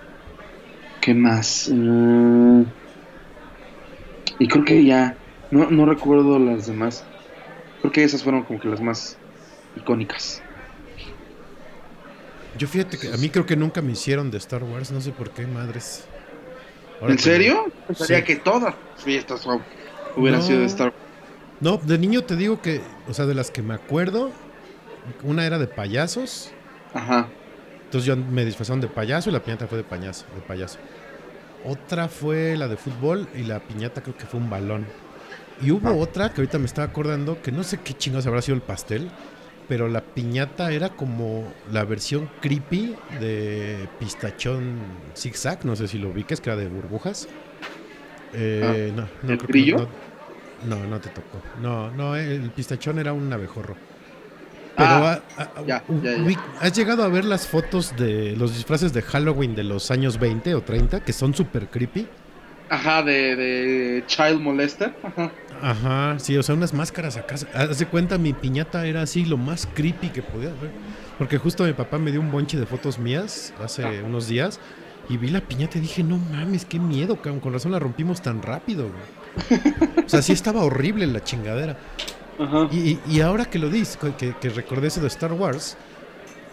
[1.01, 1.71] ¿Qué más?
[1.73, 2.63] Mm,
[4.39, 5.17] y creo que ya.
[5.51, 7.05] No, no recuerdo las demás.
[7.79, 9.17] Creo que esas fueron como que las más
[9.75, 10.43] icónicas.
[12.59, 15.11] Yo fíjate que a mí creo que nunca me hicieron de Star Wars, no sé
[15.11, 16.03] por qué, madres.
[16.99, 17.71] Ahora ¿En que- serio?
[17.87, 18.23] Pensaría Sí.
[18.25, 19.61] que todas las fiestas hu-
[20.17, 20.45] hubieran No.
[20.45, 20.93] sido de Star
[21.61, 24.31] No, de niño te digo que, o sea, de las que me acuerdo,
[25.23, 26.51] una era de payasos,
[26.93, 27.27] Ajá.
[27.85, 30.79] entonces yo me disfrazaron de payaso y la piñata fue de payaso, de payaso.
[31.65, 34.85] Otra fue la de fútbol y la piñata creo que fue un balón.
[35.61, 38.55] Y hubo otra que ahorita me estaba acordando que no sé qué chingados habrá sido
[38.55, 39.09] el pastel,
[39.69, 44.79] pero la piñata era como la versión creepy de pistachón
[45.15, 47.29] zigzag, no sé si lo ubiques, que era de burbujas.
[48.33, 49.87] Eh, no, no, ¿El creo que
[50.67, 51.39] no, no, no te tocó.
[51.61, 53.75] No, no, el pistachón era un abejorro.
[54.75, 56.15] Pero Ah, ah, ah, ya, ya,
[56.61, 60.55] ¿has llegado a ver las fotos de los disfraces de Halloween de los años 20
[60.55, 62.07] o 30 que son súper creepy?
[62.69, 64.95] Ajá, de, de Child Molester.
[65.03, 65.31] Ajá.
[65.61, 67.35] Ajá, sí, o sea, unas máscaras acá.
[67.53, 70.71] Haz de cuenta, mi piñata era así, lo más creepy que podía haber.
[71.17, 74.59] Porque justo mi papá me dio un bonche de fotos mías hace unos días.
[75.09, 77.39] Y vi la piñata y dije, no mames, qué miedo, cabrón.
[77.39, 79.61] Con razón la rompimos tan rápido, güey.
[80.05, 81.77] O sea, sí estaba horrible la chingadera.
[82.39, 82.67] Ajá.
[82.71, 85.77] Y, y- y ahora que lo dices, que, que recordé eso de Star Wars,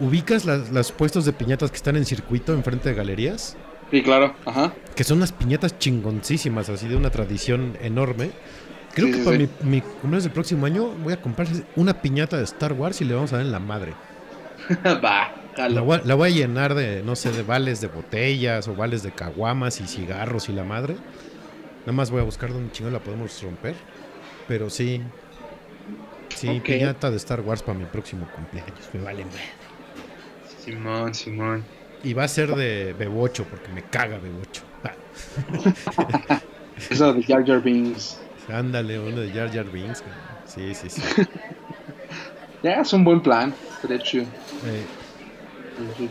[0.01, 3.57] ubicas las, las puestos de piñatas que están en circuito enfrente de galerías,
[3.91, 4.35] Sí, claro.
[4.45, 4.75] Ajá.
[4.97, 8.31] que son unas piñatas chingoncísimas, así de una tradición enorme.
[8.97, 9.39] Creo Sí, que sí, para sí.
[9.39, 13.07] mi, mi cumpleaños del próximo año voy a comprar una piñata de Star Wars y
[13.07, 14.03] le vamos a dar en la madre.
[15.05, 15.35] Va,
[15.69, 19.03] La voy, la voy a llenar de, no sé, de vales de botellas o vales
[19.03, 21.03] de caguamas y cigarros y la madre.
[21.87, 23.87] Nada más voy a buscar dónde chingo la podemos romper.
[24.47, 25.13] Pero sí.
[26.29, 28.91] Sí, piñata de Star Wars para mi próximo cumpleaños.
[28.93, 29.57] Me vale madre.
[30.45, 31.71] Simón, Simón.
[32.03, 34.65] Y va a ser de Bebocho, porque me caga Bebocho.
[36.89, 38.26] Eso de Jar Jar Binks.
[38.53, 40.03] Ándale, uno de Jar Jar Binks.
[40.47, 41.03] Sí, sí, sí.
[42.63, 43.55] Ya, es un buen plan.
[43.77, 44.25] Estaría chido.
[44.65, 44.85] Eh,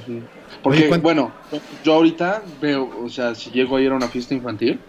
[0.05, 0.21] Sí.
[0.61, 1.31] Porque, Oye, ¿cuán- bueno,
[1.83, 4.79] yo ahorita veo, o sea, si llego a ir a una fiesta infantil,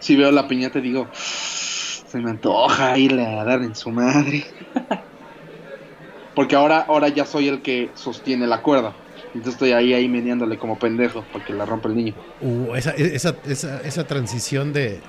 [0.00, 4.44] si veo la piñata digo, se me antoja irle a dar en su madre.
[6.34, 8.92] Porque ahora, ahora ya soy el que sostiene la cuerda.
[9.28, 12.14] Entonces estoy ahí, ahí meneándole como pendejo para que la rompa el niño.
[12.40, 15.00] uh, esa, esa, esa, esa transición de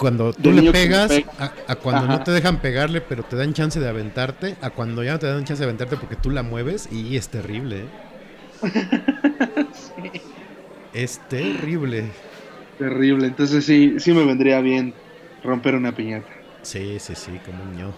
[0.00, 1.32] cuando tú le pegas pega.
[1.38, 2.08] a, a cuando Ajá.
[2.08, 5.26] no te dejan pegarle, pero te dan chance de aventarte, a cuando ya no te
[5.26, 7.84] dan chance de aventarte porque tú la mueves y es terrible.
[7.86, 7.94] ¿eh?
[10.92, 12.14] Es terrible.
[12.76, 13.26] Terrible.
[13.28, 15.00] Entonces sí, sí me vendría bien
[15.42, 16.32] romper una piñata.
[16.62, 17.94] Sí, sí, sí, como un ño.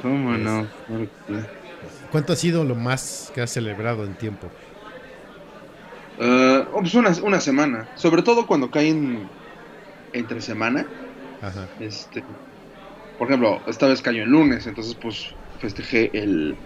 [0.00, 0.70] ¿Cómo Es- no?
[2.08, 4.54] ¿Cuánto ha sido lo más que has celebrado en tiempo?
[6.16, 7.90] Oh, pues una, una semana.
[7.94, 9.32] Sobre todo cuando caen
[10.14, 10.86] entre semana.
[11.40, 11.68] Ajá.
[11.78, 12.24] Este,
[13.18, 16.56] por ejemplo, esta vez cayó en lunes, entonces pues festejé el,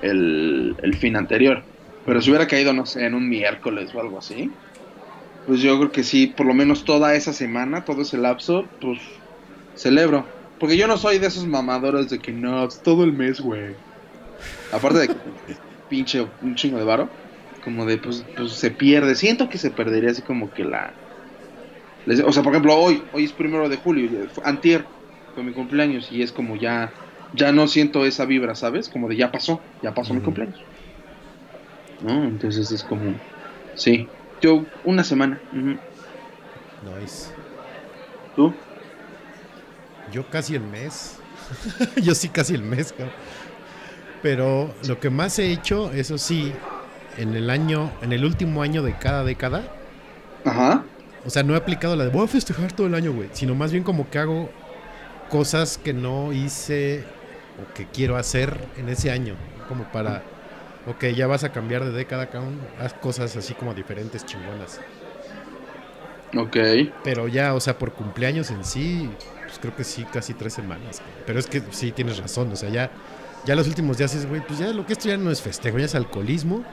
[0.00, 1.64] el, el fin anterior.
[2.04, 4.50] Pero si hubiera caído, no sé, en un miércoles o algo así,
[5.44, 9.00] pues yo creo que sí, por lo menos toda esa semana, todo ese lapso, pues
[9.74, 10.26] celebro.
[10.58, 13.76] Porque yo no soy de esos mamadores de que no, todo el mes, güey.
[14.70, 15.14] Aparte de que
[15.88, 17.08] pinche un chingo de varo,
[17.60, 19.14] como de pues, pues se pierde.
[19.16, 21.01] Siento que se perdería así como que la,
[22.06, 24.86] les- O sea, por ejemplo, hoy, hoy es primero de julio, antier
[25.34, 26.92] fue mi cumpleaños y es como ya,
[27.34, 28.88] ya no siento esa vibra, ¿sabes?
[28.88, 30.60] Como de ya pasó, ya pasó mi cumpleaños.
[32.00, 32.24] ¿No?
[32.24, 33.14] Entonces es como,
[33.74, 34.08] sí,
[34.40, 35.40] yo una semana.
[35.52, 35.78] ujú.
[37.00, 37.28] Nice.
[38.36, 38.52] ¿Tú?
[40.12, 41.18] Yo casi el mes.
[42.02, 43.10] Yo sí casi el mes, cabrón.
[44.22, 46.52] Pero lo que más he hecho, eso sí,
[47.18, 49.62] en el año, en el último año de cada década,
[50.44, 50.84] Ajá.
[51.24, 53.54] O sea, no he aplicado la de voy a festejar todo el año, güey, sino
[53.54, 54.50] más bien como que hago
[55.28, 57.04] cosas que no hice
[57.60, 59.34] o que quiero hacer en ese año,
[59.68, 60.22] como para,
[60.86, 64.80] ok, ya vas a cambiar de década, cabrón, haz cosas así como diferentes, chingonas.
[66.36, 66.56] Ok.
[67.04, 69.10] Pero ya, o sea, por cumpleaños en sí,
[69.44, 71.02] pues creo que sí, casi tres semanas.
[71.26, 72.90] Pero es que sí tienes razón, o sea, ya,
[73.44, 75.78] ya los últimos días es, güey, pues ya lo que esto ya no es festejo,
[75.78, 76.64] ya es alcoholismo.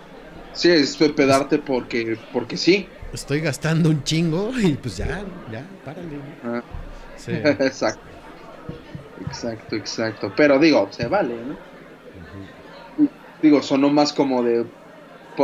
[0.53, 2.88] Sí, es pedarte porque, porque sí.
[3.14, 6.19] Estoy gastando un chingo y pues ya, ya, párale.
[6.44, 6.61] Ah,
[7.18, 7.31] Sí.
[7.34, 8.02] exacto.
[9.26, 10.34] Exacto, exacto.
[10.36, 11.57] Pero digo, se vale, ¿no?
[13.41, 14.65] Digo, sonó más como de.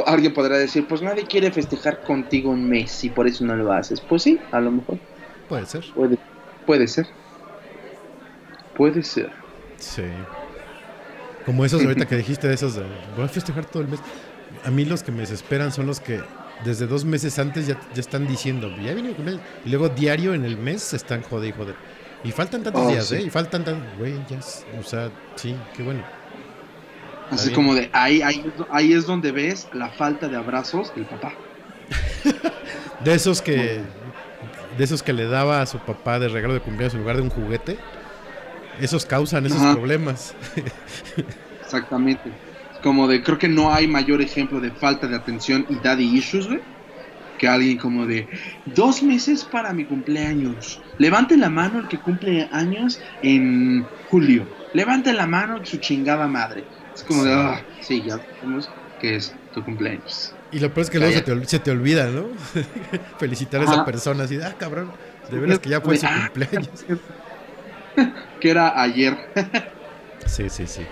[0.06, 3.72] Alguien podrá decir, pues nadie quiere festejar contigo un mes y por eso no lo
[3.72, 4.02] haces.
[4.02, 4.98] Pues sí, a lo mejor.
[5.48, 5.86] Puede ser.
[5.94, 6.18] Puede,
[6.66, 7.08] puede ser.
[8.76, 9.32] Puede ser.
[9.78, 10.04] Sí.
[11.46, 12.84] Como esos ahorita que dijiste de esos de
[13.16, 14.00] voy a festejar todo el mes.
[14.66, 16.22] A mí los que me desesperan son los que
[16.64, 20.34] desde dos meses antes ya, ya están diciendo, ya viene el cumpleaños", Y luego diario
[20.34, 21.76] en el mes se están jode y jode.
[22.24, 23.16] Y faltan tantos Oh, días, sí.
[23.16, 23.22] ¿eh?
[23.24, 23.98] Y faltan tantos.
[24.00, 24.40] Güey, ya.
[24.80, 26.02] O sea, sí, qué bueno.
[27.30, 27.56] Así bien.
[27.56, 31.34] como de ahí, ahí, ahí es donde ves la falta de abrazos del papá.
[33.04, 33.82] De esos que.
[34.78, 37.22] De esos que le daba a su papá de regalo de cumpleaños en lugar de
[37.22, 37.78] un juguete.
[38.82, 39.74] Esos causan esos Ajá.
[39.74, 40.34] problemas.
[41.62, 42.32] Exactamente.
[42.86, 46.46] Como de, creo que no hay mayor ejemplo de falta de atención y daddy issues,
[46.46, 46.60] güey.
[47.40, 48.28] Que alguien como de,
[48.66, 50.80] dos meses para mi cumpleaños.
[51.00, 54.48] Levante la mano el que cumple años en julio.
[54.74, 56.64] Levante la mano su chingada madre.
[56.94, 58.70] Es como de, ah, sí, ya sabemos
[59.02, 60.36] que es tu cumpleaños.
[60.52, 62.28] Y lo peor es que luego se te, ol- se te olvida, ¿no?
[63.18, 64.92] Felicitar a esa persona así, de, ah, cabrón,
[65.32, 66.86] de veras que ya fue su cumpleaños.
[68.40, 69.18] Que era ayer.
[70.28, 70.86] Sí, sí, sí.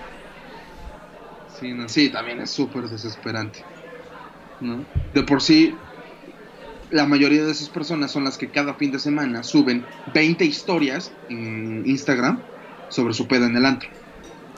[1.63, 3.59] Sí, no, sí, también es súper desesperante.
[4.59, 4.85] ¿no?
[5.13, 5.73] De por sí,
[6.91, 11.11] la mayoría de esas personas son las que cada fin de semana suben 20 historias
[11.29, 12.41] en Instagram
[12.89, 13.89] sobre su peda en el antro.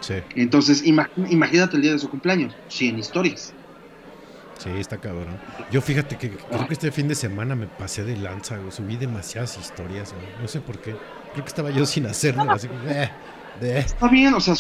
[0.02, 3.54] Sí, Entonces, ima- imagínate el día de su cumpleaños, 100 historias.
[4.58, 5.38] sí, está cabrón.
[5.72, 8.72] Yo fíjate que creo que este fin de semana me pasé de lanza, güey.
[8.72, 10.26] Subí demasiadas historias, güey.
[10.42, 10.96] No sé por qué.
[11.34, 13.12] Creo que estaba yo sin hacer nada, así como, eh,
[13.62, 13.80] de...
[13.80, 14.56] Está bien, o sea,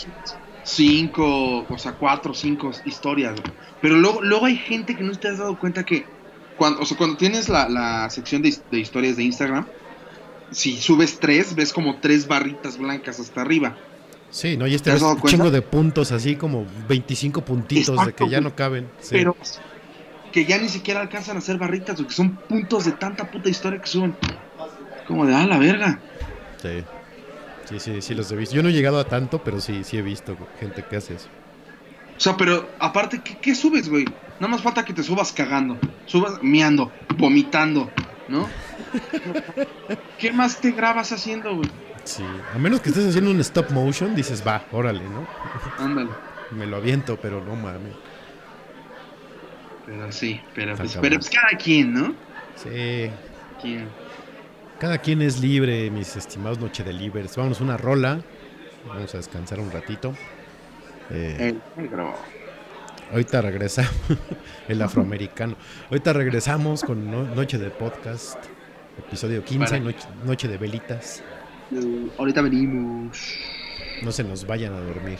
[0.65, 3.39] cinco, o sea, cuatro, cinco historias.
[3.39, 3.53] güey.
[3.81, 6.05] Pero luego, luego hay gente que no te has dado cuenta que
[6.57, 9.65] cuando, o sea, cuando tienes la, la sección de, de historias de Instagram,
[10.51, 13.77] si subes tres, ves como tres barritas blancas hasta arriba.
[14.29, 14.67] Sí, ¿no?
[14.67, 18.27] Y este ¿Te has es un chingo de puntos, así como 25 puntitos de que
[18.27, 18.89] ya no caben.
[18.99, 19.09] Sí.
[19.11, 19.37] Pero
[20.31, 23.79] que ya ni siquiera alcanzan a ser barritas, porque son puntos de tanta puta historia
[23.79, 24.15] que suben.
[25.07, 25.99] Como de, ah, la verga.
[26.61, 26.83] Sí.
[27.65, 28.55] Sí, sí, sí los he visto.
[28.55, 31.27] Yo no he llegado a tanto, pero sí, sí he visto gente que hace eso.
[32.15, 34.05] O sea, pero aparte, ¿qué, qué subes, güey?
[34.39, 37.89] Nada más falta que te subas cagando, subas miando, vomitando,
[38.27, 38.47] ¿no?
[40.19, 41.69] ¿Qué más te grabas haciendo, güey?
[42.03, 42.23] Sí.
[42.53, 45.27] A menos que estés haciendo un stop motion, dices, va, órale, ¿no?
[45.83, 46.09] Ándale.
[46.51, 47.95] Me lo aviento, pero no mames.
[49.85, 52.13] Pero sí, pero pues, pero pues cada quien, ¿no?
[52.55, 53.09] Sí.
[53.61, 53.87] ¿Quién?
[54.79, 57.35] Cada quien es libre, mis estimados Noche de Libres.
[57.35, 58.19] Vámonos una rola.
[58.87, 60.13] Vamos a descansar un ratito.
[61.09, 62.13] Eh, El negro.
[63.11, 63.91] ahorita regresamos.
[64.67, 65.55] el afroamericano.
[65.89, 68.37] Ahorita regresamos con no- Noche de Podcast.
[68.97, 69.79] Episodio 15, Para.
[69.79, 71.23] noche, noche de velitas.
[71.73, 73.35] Eh, ahorita venimos.
[74.03, 75.19] No se nos vayan a dormir.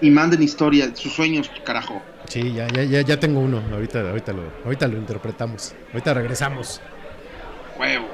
[0.00, 2.00] Y manden historia, sus sueños, carajo.
[2.28, 3.60] Sí, ya, ya, ya, ya tengo uno.
[3.72, 5.74] Ahorita, ahorita, lo, ahorita lo interpretamos.
[5.92, 6.80] Ahorita regresamos.
[7.78, 8.08] Huevo.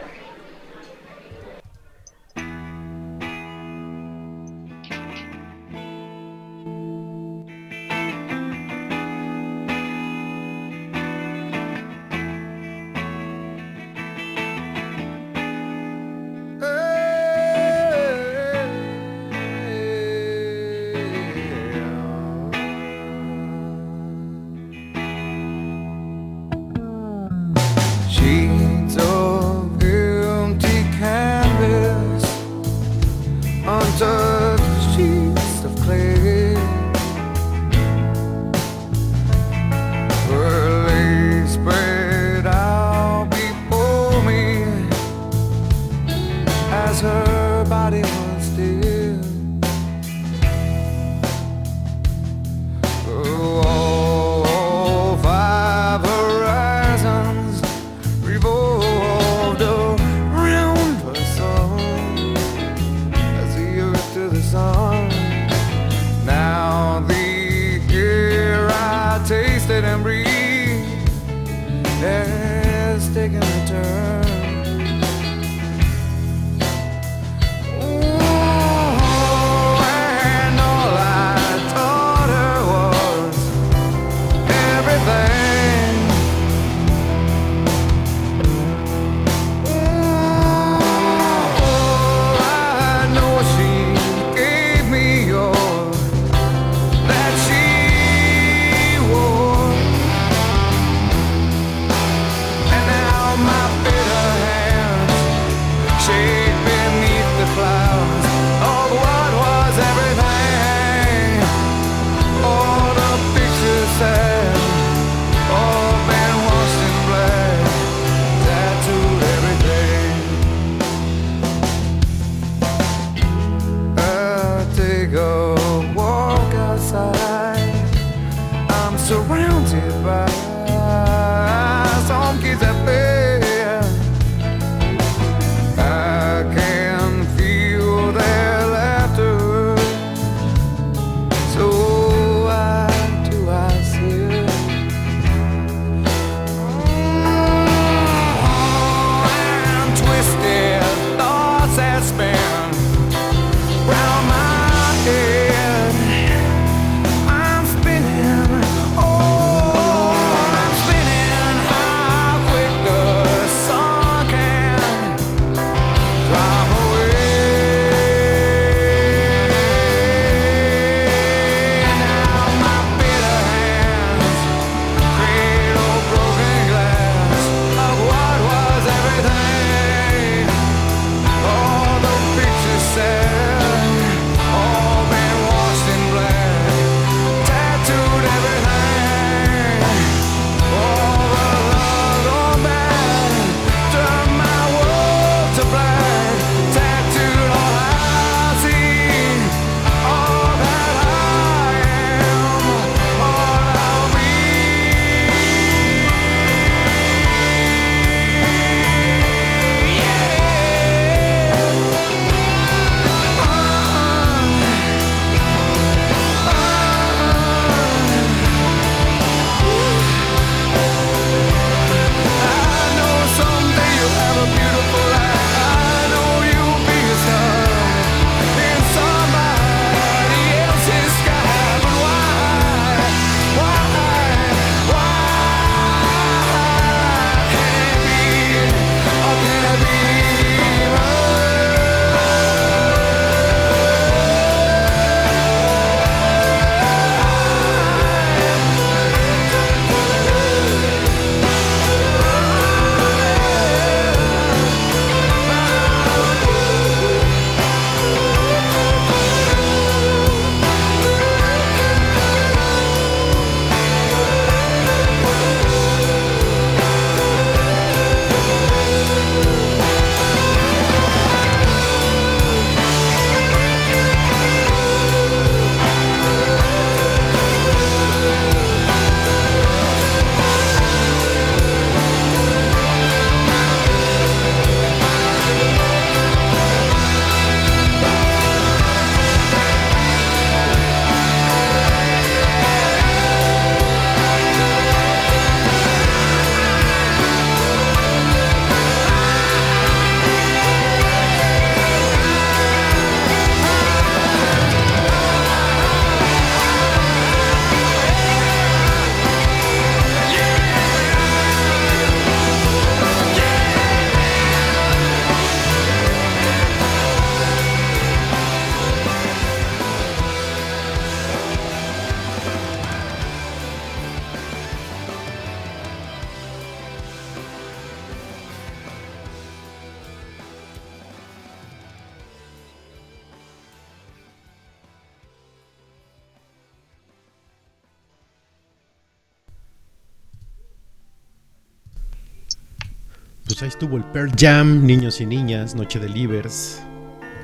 [343.59, 346.81] Pues ahí estuvo el Pearl Jam, niños y niñas, Noche de Livers,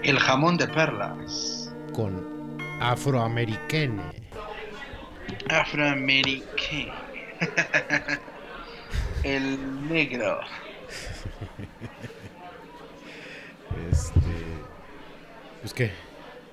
[0.04, 1.74] El jamón de perlas.
[1.92, 4.00] con Afroamericane.
[5.50, 6.94] Afroamericano.
[9.24, 10.38] El negro.
[13.90, 14.20] Este,
[15.62, 15.90] pues que,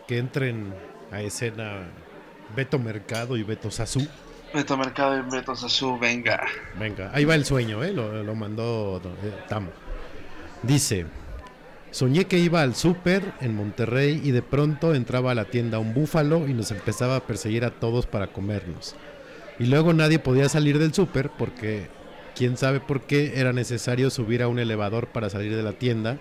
[0.07, 0.73] que entren
[1.11, 1.83] a escena
[2.55, 4.07] Beto Mercado y Beto Sazú.
[4.53, 6.45] Beto Mercado y Beto Sazú, venga.
[6.77, 7.93] Venga, ahí va el sueño, ¿eh?
[7.93, 9.69] Lo, mandó eh, Tamo.
[10.63, 11.05] Dice,
[11.91, 15.93] soñé que iba al súper en Monterrey y de pronto entraba a la tienda un
[15.93, 18.95] búfalo y nos empezaba a perseguir a todos para comernos.
[19.57, 21.87] Y luego nadie podía salir del súper porque,
[22.35, 26.17] quién sabe por qué, era necesario subir a un elevador para salir de la tienda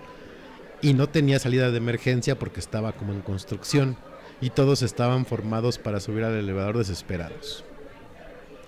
[0.81, 3.97] y no tenía salida de emergencia porque estaba como en construcción
[4.39, 7.63] y todos estaban formados para subir al elevador desesperados.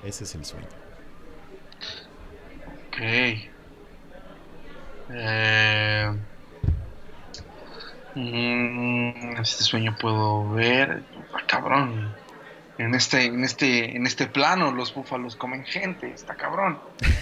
[0.03, 0.67] Ese es el sueño.
[2.87, 2.97] Ok.
[5.09, 6.11] Eh,
[8.15, 11.03] mm, este sueño puedo ver.
[11.33, 12.13] Ah, cabrón.
[12.77, 16.79] En este, en este, en este plano los búfalos comen gente, está cabrón.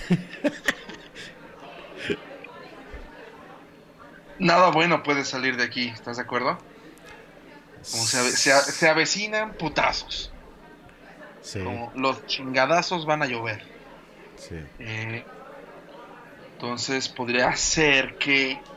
[4.40, 6.58] Nada bueno puede salir de aquí, ¿estás de acuerdo?
[7.92, 10.31] Como se, se avecinan putazos.
[11.42, 13.62] Sí, Como los chingadazos van a llover.
[14.36, 14.56] sí.
[14.78, 15.28] Eh,
[16.58, 18.68] entonces podría ser que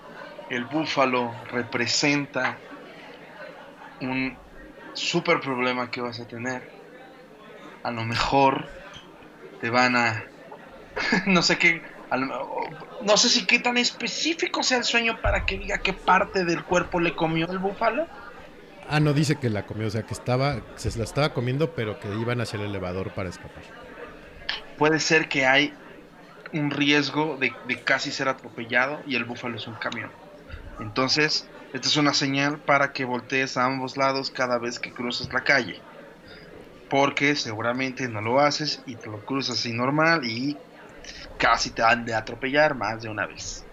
[0.49, 2.65] el búfalo representa
[4.01, 4.41] un
[4.93, 6.63] super problema que vas a tener.
[7.83, 8.73] A lo mejor
[9.59, 10.33] te van a...
[11.27, 11.83] no sé qué...
[13.01, 16.65] no sé si qué tan específico sea el sueño para que diga qué parte del
[16.67, 18.11] cuerpo le comió el búfalo.
[18.89, 21.99] Ah, no dice que la comió, o sea, que estaba, se la estaba comiendo, pero
[21.99, 23.63] que iban hacia el elevador para escapar.
[24.77, 25.73] Puede ser que hay
[26.53, 30.11] un riesgo de, de casi ser atropellado y el búfalo es un camión.
[30.79, 35.33] Entonces, esta es una señal para que voltees a ambos lados cada vez que cruces
[35.33, 35.81] la calle.
[36.89, 40.57] Porque seguramente no lo haces y te lo cruzas así normal y
[41.39, 43.65] casi te han de atropellar más de una vez.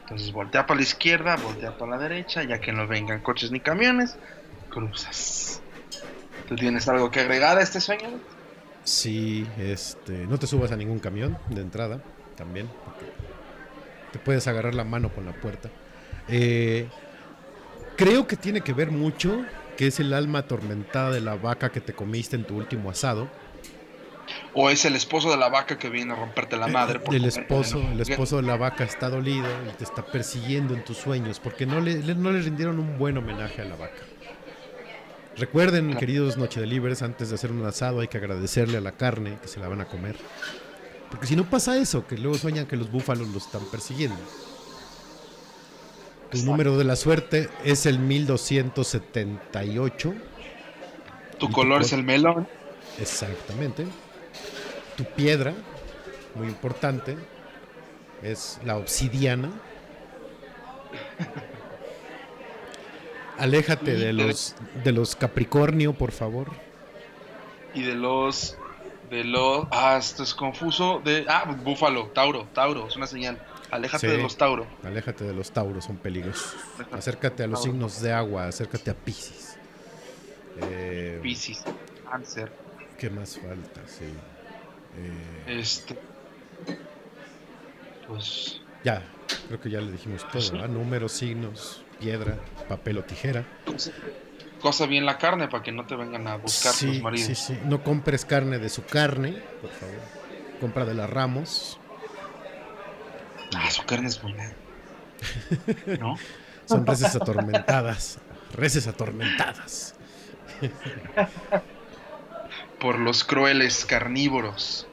[0.00, 3.60] Entonces voltea para la izquierda, voltea para la derecha, ya que no vengan coches ni
[3.60, 4.18] camiones,
[4.74, 5.60] cruzas.
[6.48, 8.08] ¿Tú tienes algo que agregar a este sueño?
[8.82, 12.02] Sí, este, no te subas a ningún camión de entrada,
[12.36, 13.06] también, porque
[14.12, 15.70] te puedes agarrar la mano con la puerta.
[16.28, 16.86] Eh,
[17.96, 19.44] creo que tiene que ver mucho
[19.78, 23.28] que es el alma atormentada de la vaca que te comiste en tu último asado.
[24.54, 27.00] O es el esposo de la vaca que viene a romperte la madre.
[27.00, 30.84] por el esposo, el esposo de la vaca está dolido y te está persiguiendo en
[30.84, 34.02] tus sueños porque no le- no le rindieron un buen homenaje a la vaca.
[35.36, 39.36] Recuerden, queridos Noche Delivers, antes de hacer un asado hay que agradecerle a la carne
[39.42, 40.14] que se la van a comer.
[41.10, 44.16] Porque si no pasa eso, que luego sueñan que los búfalos los están persiguiendo.
[46.30, 50.14] Tu número de la suerte es el 1278.
[51.38, 52.46] Tu tu color col- es el melón.
[53.00, 53.86] Exactamente.
[54.96, 55.52] Tu piedra,
[56.36, 57.16] muy importante,
[58.22, 59.50] es la obsidiana.
[63.38, 64.54] Aléjate de los
[64.84, 66.50] de los Capricornio, por favor.
[67.74, 68.56] Y de los.
[69.10, 69.66] De los.
[69.70, 71.00] Ah, esto es confuso.
[71.04, 73.38] De, ah, búfalo, Tauro, Tauro, es una señal.
[73.70, 74.16] Aléjate Sí.
[74.16, 74.66] de los Tauro.
[74.84, 76.54] Aléjate de los Tauros, son peligrosos.
[76.92, 77.72] Acércate a los Tauro.
[77.72, 79.58] signos de agua, acércate a Pisces.
[80.62, 81.64] Eh, Piscis,
[82.08, 82.52] Cáncer.
[82.98, 83.80] ¿Qué más falta?
[83.86, 84.04] Sí.
[84.96, 85.98] Eh, Este.
[88.06, 88.60] Pues.
[88.84, 89.02] ya,
[89.48, 90.40] creo que ya le dijimos todo.
[90.42, 90.52] Sí.
[90.52, 90.68] ¿verdad?
[90.68, 92.36] Números, signos, piedra,
[92.68, 93.44] papel o tijera.
[94.60, 97.26] Cosa, bien la carne para que no te vengan a buscar sí, tus maridos.
[97.26, 97.58] sí, sí.
[97.64, 100.00] No compres carne de su carne, por favor.
[100.60, 101.78] Compra de la Ramos.
[103.54, 104.52] Ah, su carne es buena.
[106.00, 106.16] ¿No?
[106.66, 108.18] Son reses atormentadas.
[108.54, 109.94] Reses atormentadas.
[112.80, 114.86] Por los crueles carnívoros.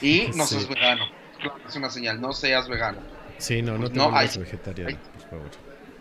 [0.00, 0.54] Y no Sí.
[0.56, 1.04] seas vegano.
[1.38, 2.98] Claro, Es una señal, no seas vegano.
[3.38, 5.50] Sí, no, no te no, vuelvas ay, vegetariano, por favor.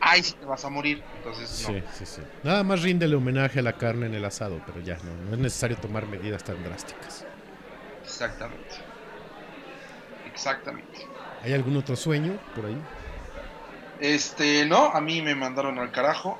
[0.07, 1.01] Ay, si te vas a morir.
[1.17, 1.81] Entonces, Sí, no.
[1.91, 2.21] sí, sí.
[2.43, 5.39] Nada más ríndele homenaje a la carne en el asado, pero ya no, no es
[5.39, 7.25] necesario tomar medidas tan drásticas.
[8.03, 8.75] Exactamente.
[10.31, 10.99] Exactamente.
[11.43, 12.77] ¿Hay algún otro sueño por ahí?
[13.99, 16.39] Este, no, a mí me mandaron al carajo.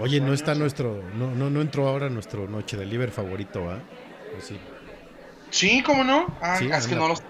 [0.00, 3.78] Oye, no está nuestro, no, no, no entró ahora nuestro Noche de Liber favorito, ¿ah?
[4.36, 4.58] ¿O sí?
[5.50, 6.26] Sí, ¿cómo no?
[6.40, 7.22] Ah, Sí, es que no los,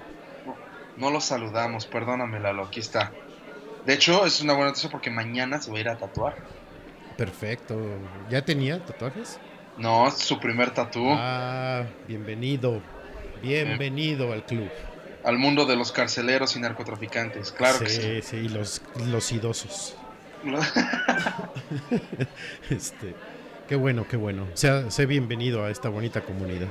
[0.47, 0.55] no,
[0.97, 3.13] no los saludamos, perdóname, Lalo, aquí está.
[3.87, 6.35] De hecho, es una buena noticia porque mañana se va a ir a tatuar.
[7.17, 7.79] Perfecto.
[8.29, 9.39] ¿Ya tenía tatuajes?
[9.79, 11.07] No, es su primer tatú.
[11.11, 12.83] Ah, bienvenido.
[13.43, 14.69] Bienvenido al club.
[15.23, 17.53] al mundo de los carceleros y narcotraficantes.
[17.53, 18.03] Claro que sí.
[18.03, 19.97] sí, sí, y los, los idosos.
[22.71, 23.15] Este,
[23.69, 24.47] qué bueno, qué bueno.
[24.55, 26.69] Sea, sé bienvenido a esta bonita comunidad.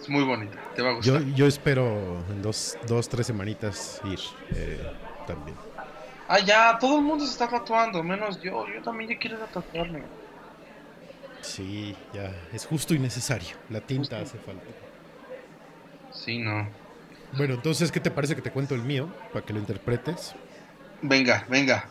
[0.00, 1.34] es muy bonita, te va a Yo, gustar.
[1.34, 4.18] yo espero en dos, dos, tres semanitas ir
[4.54, 4.80] eh,
[5.26, 5.56] también.
[6.28, 8.66] Ah, ya, todo el mundo se está tatuando, menos yo.
[8.68, 10.12] Yo también ya quiero ir a tatuarme.
[11.40, 13.56] Sí, ya, es justo y necesario.
[13.68, 14.20] La tinta Justo.
[14.20, 14.74] hace falta.
[16.10, 16.68] Sí, no.
[17.32, 19.14] Bueno, entonces, ¿qué te parece que te cuento el mío?
[19.32, 20.36] Para que lo interpretes.
[21.00, 21.88] Venga, venga.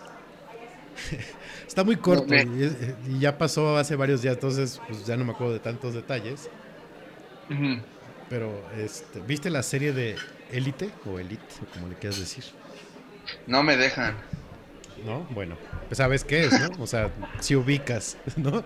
[1.67, 5.31] Está muy corto me- y, ya pasó hace varios días, entonces pues ya no me
[5.33, 6.51] acuerdo de tantos detalles.
[8.29, 12.56] Pero, este, ¿viste la serie de Élite o Elite, o como le quieras decir?
[13.45, 14.15] No me dejan.
[15.05, 15.27] ¿No?
[15.31, 15.55] Bueno,
[15.87, 16.83] pues sabes qué es, ¿no?
[16.83, 17.09] O sea,
[17.39, 18.63] si ubicas, ¿no?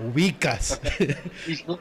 [0.00, 0.80] Ubicas.
[1.46, 1.78] Ju-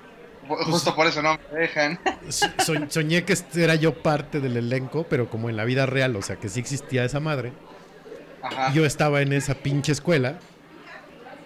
[0.65, 1.99] justo por eso no me dejan.
[2.29, 6.15] So- so- soñé que era yo parte del elenco, pero como en la vida real,
[6.15, 7.53] o sea, que sí existía esa madre.
[8.41, 8.73] Ajá.
[8.73, 10.37] Yo estaba en esa pinche escuela,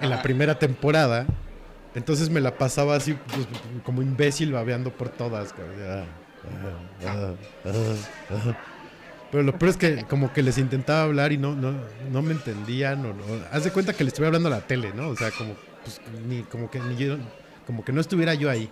[0.02, 1.28] en la primera temporada.
[1.96, 3.48] Entonces me la pasaba así, pues,
[3.84, 5.54] como imbécil, babeando por todas.
[5.54, 5.76] cabrón.
[5.84, 6.04] Ah,
[7.06, 7.34] ah, ah,
[7.66, 8.58] ah, ah.
[9.38, 11.72] Pero lo peor es que como que les intentaba hablar y no, no,
[12.12, 13.06] no me entendían.
[13.06, 15.10] O, o- haz de cuenta que le estuviera hablando a la tele, ¿no?
[15.10, 15.54] O sea, como,
[15.84, 17.18] pues, ni, como, que, ni yo-
[17.68, 18.68] como que no estuviera yo ahí.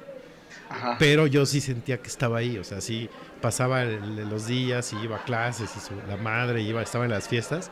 [0.68, 0.96] Ajá.
[0.98, 3.12] Pero yo sí sentía que estaba ahí, o sea, sí
[3.44, 7.12] pasaba el- los días y iba a clases y su- la madre iba, estaba en
[7.12, 7.70] las fiestas,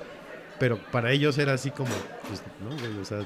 [0.59, 1.89] pero para ellos era así como,
[2.29, 3.21] pues, no, o sea,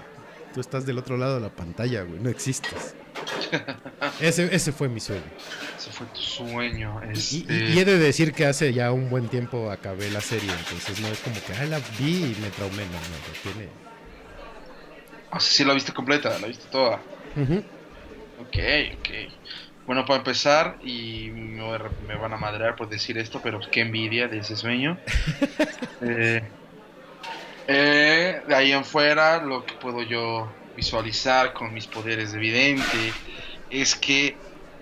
[0.51, 2.95] tú estás del otro lado de la pantalla, güey, no existes.
[4.19, 5.31] Ese, ese fue mi sueño.
[5.77, 6.99] Ese fue tu sueño.
[7.13, 7.53] Y, Este...
[7.73, 10.99] y- y he de decir que hace ya un buen tiempo acabé la serie, entonces
[10.99, 13.71] no es como que, ah, la vi y me traumé, no, no, tiene...
[15.31, 17.05] Ah, sí, sí, la viste completa, la viste toda.
[17.35, 17.63] Ujú.
[18.35, 18.55] Ok,
[18.99, 19.09] ok.
[19.85, 21.61] Bueno, para empezar, y me,
[21.99, 25.01] me van a madrear por decir esto, pero qué envidia de ese sueño.
[26.01, 26.41] Eh,
[27.67, 33.13] eh, de ahí en fuera, lo que puedo yo visualizar con mis poderes de vidente
[33.69, 34.37] es que,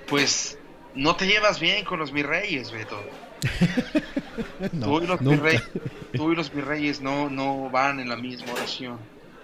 [0.08, 0.58] pues,
[0.94, 3.02] no te llevas bien con los virreyes, Beto.
[4.72, 5.44] No, tú, y los nunca.
[5.44, 5.70] virreyes,
[6.14, 9.00] tú y los virreyes no, no van en la misma oración.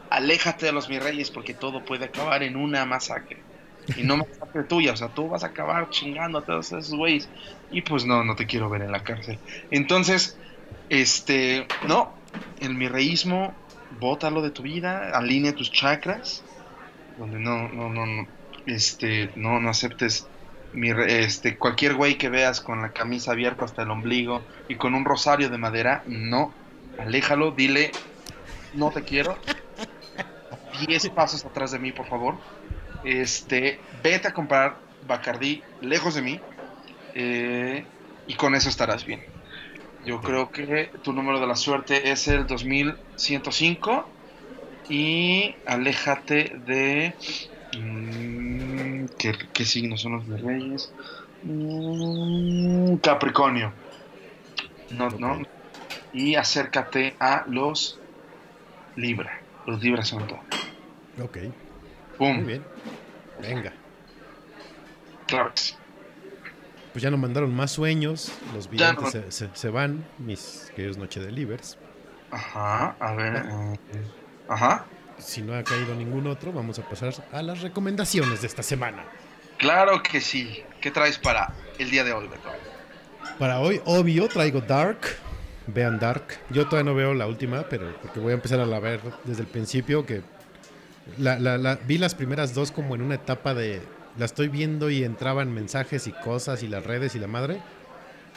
[0.10, 3.38] Aléjate de los virreyes porque todo puede acabar en una masacre.
[3.96, 7.30] Y no masacre tuya, o sea, tú vas a acabar chingando a todos esos güeyes.
[7.72, 9.40] Y pues no, no te quiero ver en la cárcel.
[9.72, 10.38] Entonces,
[10.90, 12.14] este, no,
[12.58, 16.48] el mirreísmo, bótalo de tu vida, alinea tus chakras,
[17.16, 18.28] donde no, no, no, no,
[18.66, 20.32] este, no, no aceptes
[20.72, 24.96] mirre- este, cualquier güey que veas con la camisa abierta hasta el ombligo y con
[24.96, 26.60] un rosario de madera, no,
[26.98, 27.92] aléjalo, dile,
[28.74, 29.38] no te quiero,
[30.72, 32.44] 10 pasos atrás de mí, por favor,
[33.02, 36.50] este, vete a comprar Bacardí lejos de mí,
[37.14, 37.92] eh,
[38.26, 39.31] y con eso estarás bien.
[40.06, 44.08] Yo creo que tu número de la suerte es el 2105
[44.90, 47.14] y aléjate de...
[47.78, 50.92] mm, ¿qué, qué signos son los de Reyes?
[51.44, 53.74] Mm, Capricornio.
[54.90, 55.42] No, no.
[56.14, 58.00] Y acércate a los
[58.96, 59.40] Libra.
[59.66, 60.40] Los Libras son todo.
[61.24, 61.38] Ok,
[62.18, 62.38] ¡Pum!
[62.38, 62.64] muy bien.
[63.42, 63.74] Venga.
[65.28, 65.74] Claro que sí.
[66.94, 70.98] Pues ya nos mandaron más sueños, los videntes no- se, se- se van, mis queridos
[70.98, 71.78] Noche de Livers.
[72.32, 73.36] Ajá, a ver.
[73.38, 73.78] eh,
[74.50, 74.86] ajá.
[75.18, 79.04] Si no ha caído ningún otro, vamos a pasar a las recomendaciones de esta semana.
[79.58, 80.64] Claro que sí.
[80.82, 82.50] ¿Qué traes para el día de hoy, Beto?
[83.38, 85.00] Para hoy, obvio, traigo Dark.
[85.68, 86.24] Vean Dark.
[86.50, 89.44] Yo todavía no veo la última, pero porque voy a empezar a la ver desde
[89.44, 90.24] el principio, que
[91.20, 93.82] la, la- la- vi las primeras dos como en una etapa de...
[94.18, 97.62] La estoy viendo y entraban mensajes y cosas y las redes y la madre.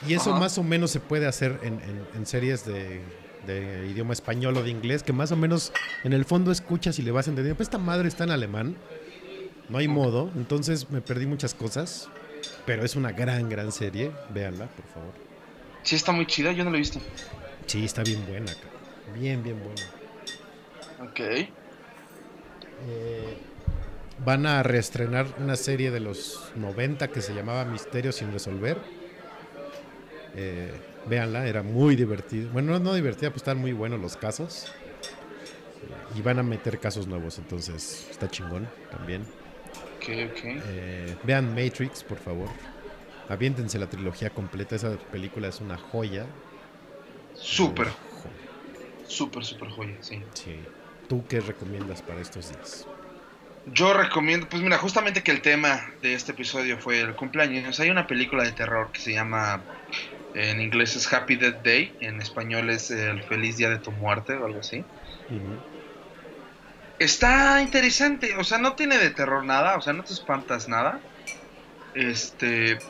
[0.08, 0.40] Y eso Ajá.
[0.40, 3.00] más o menos se puede hacer en, en- en series de,
[3.46, 5.72] de idioma español o de inglés, que más o menos
[6.04, 7.56] en el fondo escuchas y le vas entendiendo.
[7.56, 8.76] Pues esta madre está en alemán.
[9.68, 10.30] No hay modo.
[10.36, 12.08] Entonces me perdí muchas cosas.
[12.66, 14.12] Pero es una gran, gran serie.
[14.30, 15.12] Véanla, por favor.
[15.82, 17.00] Sí, está muy chida, yo no lo he visto.
[17.66, 18.52] Sí, está bien buena.
[19.18, 21.10] Bien, bien buena.
[21.10, 21.20] Ok.
[22.86, 23.38] Eh,
[24.24, 28.78] van a reestrenar una serie de los 90 que se llamaba Misterio sin resolver.
[30.36, 30.72] Eh,
[31.06, 32.50] véanla, era muy divertido.
[32.50, 34.66] Bueno, no, no divertida, pues están muy buenos los casos.
[36.16, 39.22] Y van a meter casos nuevos, entonces está chingón también.
[39.96, 40.40] Ok, ok.
[40.44, 42.48] Eh, vean Matrix, por favor.
[43.28, 44.76] Aviéntense la trilogía completa.
[44.76, 46.26] Esa película es una joya.
[47.34, 47.88] Súper,
[49.06, 50.22] súper, súper joya, sí.
[50.34, 50.56] Sí.
[51.08, 52.86] ¿Tú qué recomiendas para estos días?
[53.66, 57.80] Yo recomiendo, pues mira, justamente que el tema de este episodio fue el cumpleaños.
[57.80, 59.68] Hay una película de terror que se llama
[60.32, 64.34] En inglés es Happy Death Day, en español es El Feliz Día de tu Muerte
[64.36, 64.88] o algo así.
[66.98, 71.04] Está interesante, o sea, no tiene de terror nada, o sea, no te espantas nada.
[71.94, 72.86] Este,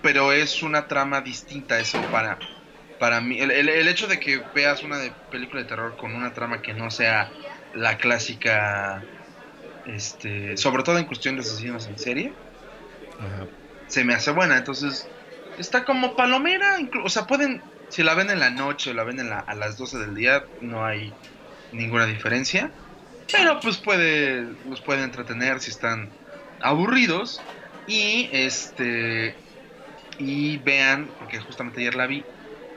[0.00, 2.38] pero es una trama distinta eso para
[2.98, 6.14] para mí el, el- el hecho de que veas una de- película de terror con
[6.16, 7.34] una trama que no sea
[7.72, 9.10] la clásica
[9.88, 12.38] este, sobre todo en cuestión de asesinos en serie,
[13.18, 13.50] Ajá.
[13.86, 15.12] se me hace buena, entonces
[15.56, 19.18] está como palomera, o sea, pueden si la ven en la noche o la ven
[19.20, 21.18] en la- a las 12 del día, no hay
[21.70, 22.74] ninguna diferencia.
[23.32, 26.16] Pero pues puede, los puede entretener si están
[26.60, 27.48] aburridos.
[27.86, 29.42] Y este.
[30.18, 32.30] Y vean, porque justamente ayer la vi,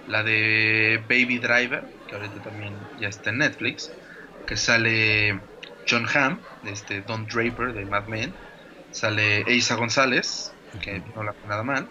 [0.06, 3.98] la de Baby Driver, que ahorita también ya está en Netflix.
[4.46, 5.50] Que sale
[5.92, 8.34] John Hamm, este Don Draper de Mad Men.
[8.92, 11.88] Sale Eiza González, que no la fue nada mal.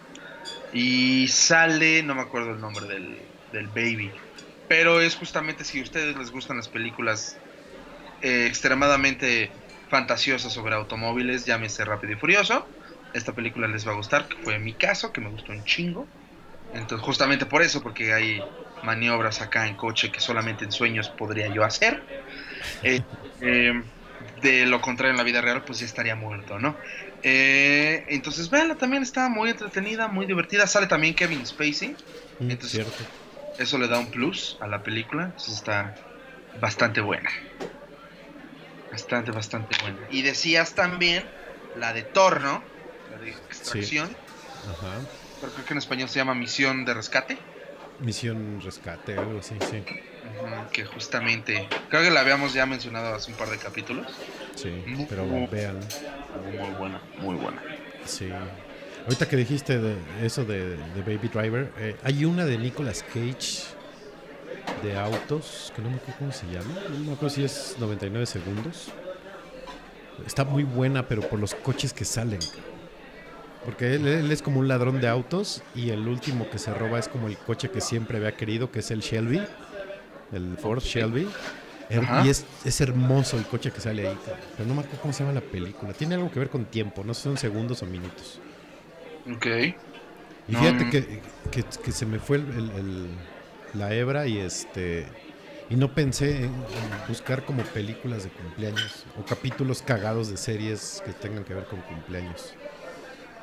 [0.72, 3.18] Y sale, no me acuerdo el nombre del,
[3.52, 4.10] del Baby.
[4.68, 7.36] Pero es justamente si a ustedes les gustan las películas
[8.22, 9.50] eh, extremadamente
[9.88, 12.66] fantasiosas sobre automóviles, llámese Rápido y Furioso.
[13.12, 16.06] Esta película les va a gustar, que fue mi caso, que me gustó un chingo.
[16.72, 18.42] Entonces, justamente por eso, porque hay
[18.84, 22.02] maniobras acá en coche que solamente en sueños podría yo hacer.
[22.82, 23.00] Eh,
[23.40, 23.72] eh,
[24.42, 26.78] de lo contrario, en la vida real, pues ya estaría muerto, ¿no?
[27.22, 30.66] Eh, entonces, véanla, también está muy entretenida, muy divertida.
[30.66, 31.96] Sale también Kevin Spacey.
[32.38, 33.04] Mm, Entonces- cierto.
[33.56, 35.24] Eso le da un plus a la película.
[35.24, 35.94] Entonces está
[36.54, 37.30] bastante buena.
[38.90, 40.06] Bastante, bastante buena.
[40.10, 41.30] Y decías también
[41.74, 42.64] la de Torno,
[43.08, 44.16] la de extracción.
[44.66, 45.00] Ajá.
[45.40, 47.38] Pero creo que en español se llama Misión de Rescate.
[47.98, 49.76] Misión rescate, algo así, sí.
[49.78, 49.94] ujú,
[50.72, 54.06] Que justamente, creo que la habíamos ya mencionado hace un par de capítulos.
[54.54, 55.78] Sí, Muy- pero vean.
[56.44, 57.62] Muy buena, muy buena.
[58.06, 58.28] Sí.
[59.04, 63.64] Ahorita que dijiste de eso de, de Baby Driver, eh, hay una de Nicolas Cage
[64.82, 68.26] de autos, que no me acuerdo cómo se llama, no me acuerdo si es 99
[68.26, 68.88] segundos.
[70.26, 72.40] Está muy buena, pero por los coches que salen.
[73.64, 76.98] Porque él, él es como un ladrón de autos y el último que se roba
[76.98, 79.40] es como el coche que siempre había querido, que es el Shelby,
[80.32, 81.28] el Ford Shelby.
[81.90, 82.24] Her- Ajá.
[82.24, 84.18] Y es, es hermoso el coche que sale ahí,
[84.56, 85.92] pero no me acuerdo cómo se llama la película.
[85.92, 88.40] Tiene algo que ver con tiempo, no sé si son segundos o minutos.
[89.30, 89.46] Ok.
[90.48, 90.90] Y No, fíjate no.
[90.90, 93.18] que, que- que se me fue el- el- el-
[93.74, 95.06] la hebra y este
[95.68, 101.00] y no pensé en, en buscar como películas de cumpleaños o capítulos cagados de series
[101.04, 102.56] que tengan que ver con cumpleaños.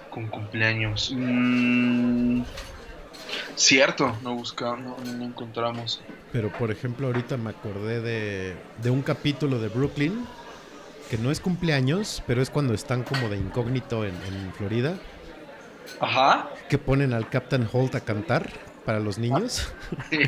[0.09, 1.11] Con cumpleaños.
[1.15, 2.41] Mm,
[3.55, 6.01] cierto, no buscamos, no, no encontramos.
[6.31, 10.25] Pero por ejemplo ahorita me acordé de, de un capítulo de Brooklyn
[11.09, 14.97] que no es cumpleaños, pero es cuando están como de incógnito en, en Florida,
[15.99, 16.49] Ajá.
[16.69, 18.51] que ponen al Captain Holt a cantar
[18.85, 19.71] para los niños.
[20.09, 20.19] Sí,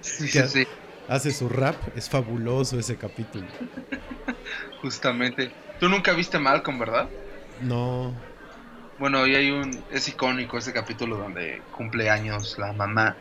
[0.00, 0.66] sí, sí, sí,
[1.08, 3.46] Hace su rap, es fabuloso ese capítulo.
[4.82, 5.52] justamente.
[5.78, 7.08] Tú nunca viste Malcolm, ¿verdad?
[7.60, 8.12] No,
[8.98, 9.82] Bueno, y hay un.
[9.90, 13.16] Es icónico ese capítulo donde cumple años la mamá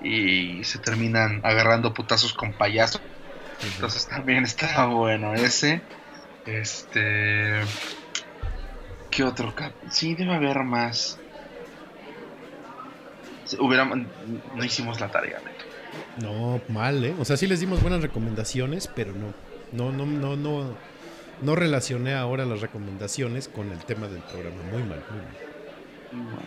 [0.00, 3.00] y se terminan agarrando putazos con payaso.
[3.62, 5.82] Entonces también está bueno ese.
[6.46, 7.60] Este.
[9.10, 9.72] ¿Qué otro cap?
[9.90, 11.18] Sí, debe haber más.
[13.44, 13.98] Sí, Hubiéramos,
[14.54, 15.64] no hicimos la tarea, Neto.
[16.20, 17.14] No, mal, ¿eh?
[17.18, 19.34] O sea, sí les dimos buenas recomendaciones, pero no.
[19.72, 20.76] No, no, no, no.
[21.44, 24.62] No relacioné ahora las recomendaciones con el tema del programa.
[24.72, 26.42] Muy mal, muy mal.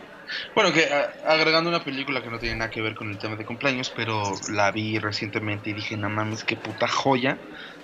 [0.55, 3.35] Bueno, que a- agregando una película que no tiene nada que ver con el tema
[3.35, 7.37] de cumpleaños, pero la vi recientemente y dije, no mames, qué puta joya.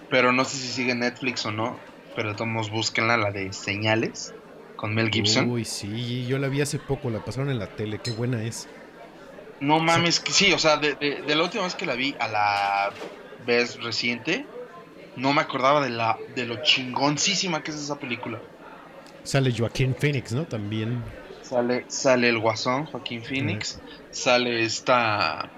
[0.09, 1.79] Pero no sé si sigue Netflix o no,
[2.15, 4.33] pero todos búsquenla, la de Señales,
[4.75, 5.49] con Mel Gibson.
[5.49, 8.67] Uy, sí, yo la vi hace poco, la pasaron en la tele, qué buena es.
[9.59, 12.15] No mames, que sí, o sea, de, de- de la última vez que la vi
[12.19, 12.93] a la
[13.45, 14.45] vez reciente,
[15.15, 18.39] no me acordaba de, la, de lo chingoncísima que es esa película.
[19.23, 20.43] Sale Joaquín Phoenix, ¿no?
[20.45, 21.03] También.
[21.41, 23.79] Sale, sale el Guasón, Joaquín Phoenix.
[24.11, 25.49] Sale esta.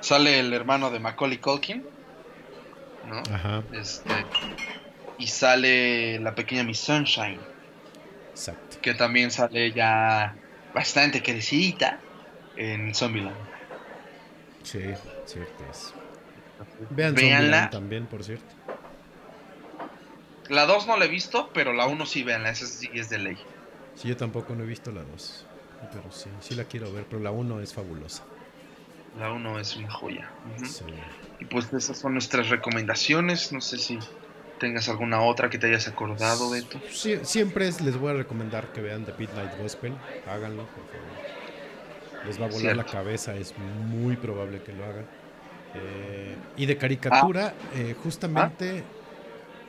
[0.00, 1.84] Sale el hermano de Macaulay Culkin.
[3.08, 3.22] ¿No?
[3.34, 4.10] Ajá, Este.
[5.18, 7.38] Y sale la pequeña Miss Sunshine.
[8.30, 8.78] exacto.
[8.80, 10.34] Que también sale ya
[10.74, 11.98] bastante crecidita
[12.56, 13.36] en Zombieland.
[14.62, 14.80] Sí,
[15.26, 15.92] cierto es.
[16.90, 17.38] Vean Véanla.
[17.40, 18.51] Zombieland también, por cierto.
[20.48, 22.50] La 2 no la he visto, pero la 1 sí, véanla.
[22.50, 23.38] Esa sí es de ley.
[23.94, 25.46] Sí, yo tampoco no he visto la 2.
[25.92, 28.24] Pero sí, sí la quiero ver, pero la 1 es fabulosa.
[29.18, 30.30] La 1 es una joya.
[30.64, 30.84] Sí.
[31.40, 33.52] Y pues esas son nuestras recomendaciones.
[33.52, 33.98] No sé si
[34.58, 36.80] tengas alguna otra que te hayas acordado, Beto.
[36.90, 39.92] Sí, siempre es- les voy a recomendar que vean The Midnight Gospel.
[40.26, 41.42] Háganlo, por favor.
[42.24, 42.82] les va a volar Cierto.
[42.82, 45.06] la cabeza, es muy probable que lo hagan.
[45.74, 48.84] Eh, y de caricatura, eh, justamente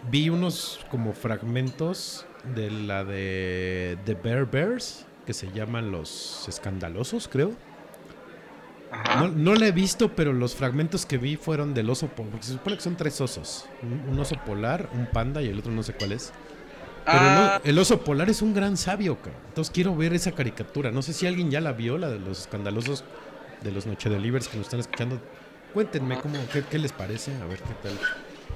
[0.09, 2.25] vi unos como fragmentos
[2.55, 7.51] de la de The Bear Bears, que se llaman los escandalosos, creo.
[9.17, 12.45] No, no la he visto, pero los fragmentos que vi fueron del oso polar, porque
[12.45, 13.65] se supone que son tres osos.
[13.81, 16.31] Un, un oso polar, un panda y el otro no sé cuál es.
[17.05, 19.41] Pero Ah, el, oso polar es un gran sabio, cabrón.
[19.47, 20.91] Entonces quiero ver esa caricatura.
[20.91, 23.03] No sé si alguien ya la vio, la de los escandalosos
[23.61, 25.19] de los Noche Delivers que nos están escuchando.
[25.73, 27.99] Cuéntenme cómo, qué, qué les parece, a ver qué tal.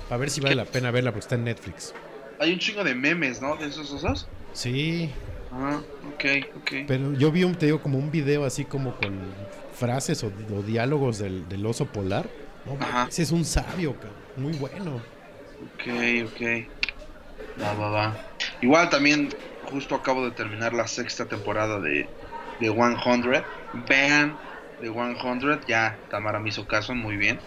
[0.09, 1.95] A ver si vale la pena verla porque está en Netflix.
[2.39, 3.57] hay un chingo de memes, ¿no?
[3.57, 4.31] De esos osos.
[4.51, 5.13] Sí,
[5.49, 6.23] Ah, ok,
[6.55, 6.71] ok.
[6.85, 10.63] pero yo vi un, te digo, como un video así como con frases o, o
[10.63, 12.33] diálogos del, del oso polar.
[12.63, 13.09] No, Ajá.
[13.09, 13.97] ese es un sabio.
[14.35, 15.05] Muy bueno.
[15.59, 15.83] Ok,
[16.25, 16.41] ok.
[17.61, 18.21] Va, va, va.
[18.61, 19.29] Igual también,
[19.61, 22.13] justo acabo de terminar la sexta temporada de,
[22.59, 23.47] de 100.
[23.71, 24.41] Vean
[24.77, 25.61] de 100.
[25.67, 27.43] Ya, Tamara me hizo caso, muy bien.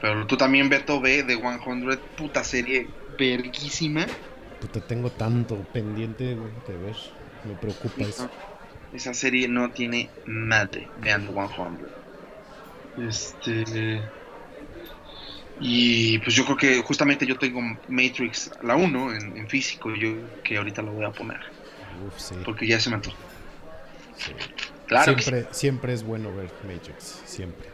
[0.00, 1.98] Pero tú también, Beto, ve de 100.
[2.16, 4.06] Puta serie verguísima.
[4.60, 6.96] Puta, tengo tanto pendiente de ver.
[7.44, 8.30] Me preocupa eso.
[8.92, 10.88] Esa serie no tiene madre.
[11.00, 11.32] Vean The
[12.96, 13.08] 100.
[13.08, 14.02] Este.
[15.60, 19.94] Y pues yo creo que justamente yo tengo Matrix, la 1 en, en físico.
[19.94, 21.40] Yo que ahorita lo voy a poner.
[22.06, 22.34] Uf, sí.
[22.44, 23.16] Porque ya se me antojó.
[24.86, 27.69] Claro que siempre, siempre es bueno ver Matrix, siempre.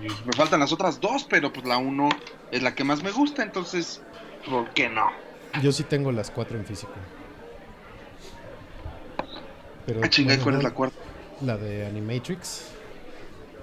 [0.00, 0.22] Sí.
[0.24, 2.08] Me faltan las otras dos, pero pues la 1
[2.50, 3.42] es la que más me gusta.
[3.42, 4.04] Entonces,
[4.44, 5.10] ¿por qué no?
[5.52, 6.92] Yo sí tengo las cuatro en físico.
[9.86, 10.96] Pero, Ah, chinga, ¿y bueno, ¿cuál es la cuarta?
[11.40, 12.78] La de Animatrix,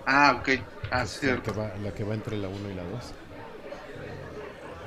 [0.06, 0.50] Ah, ok.
[0.90, 1.54] Ah, es la, que cierto.
[1.54, 3.16] va, la que va entre la 1 y la 2.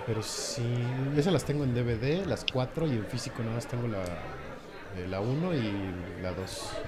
[0.05, 3.87] Pero sí, esas las tengo en DVD, las cuatro, y en físico nada más tengo
[3.89, 4.03] la,
[4.97, 6.85] eh, la 1 y la 2.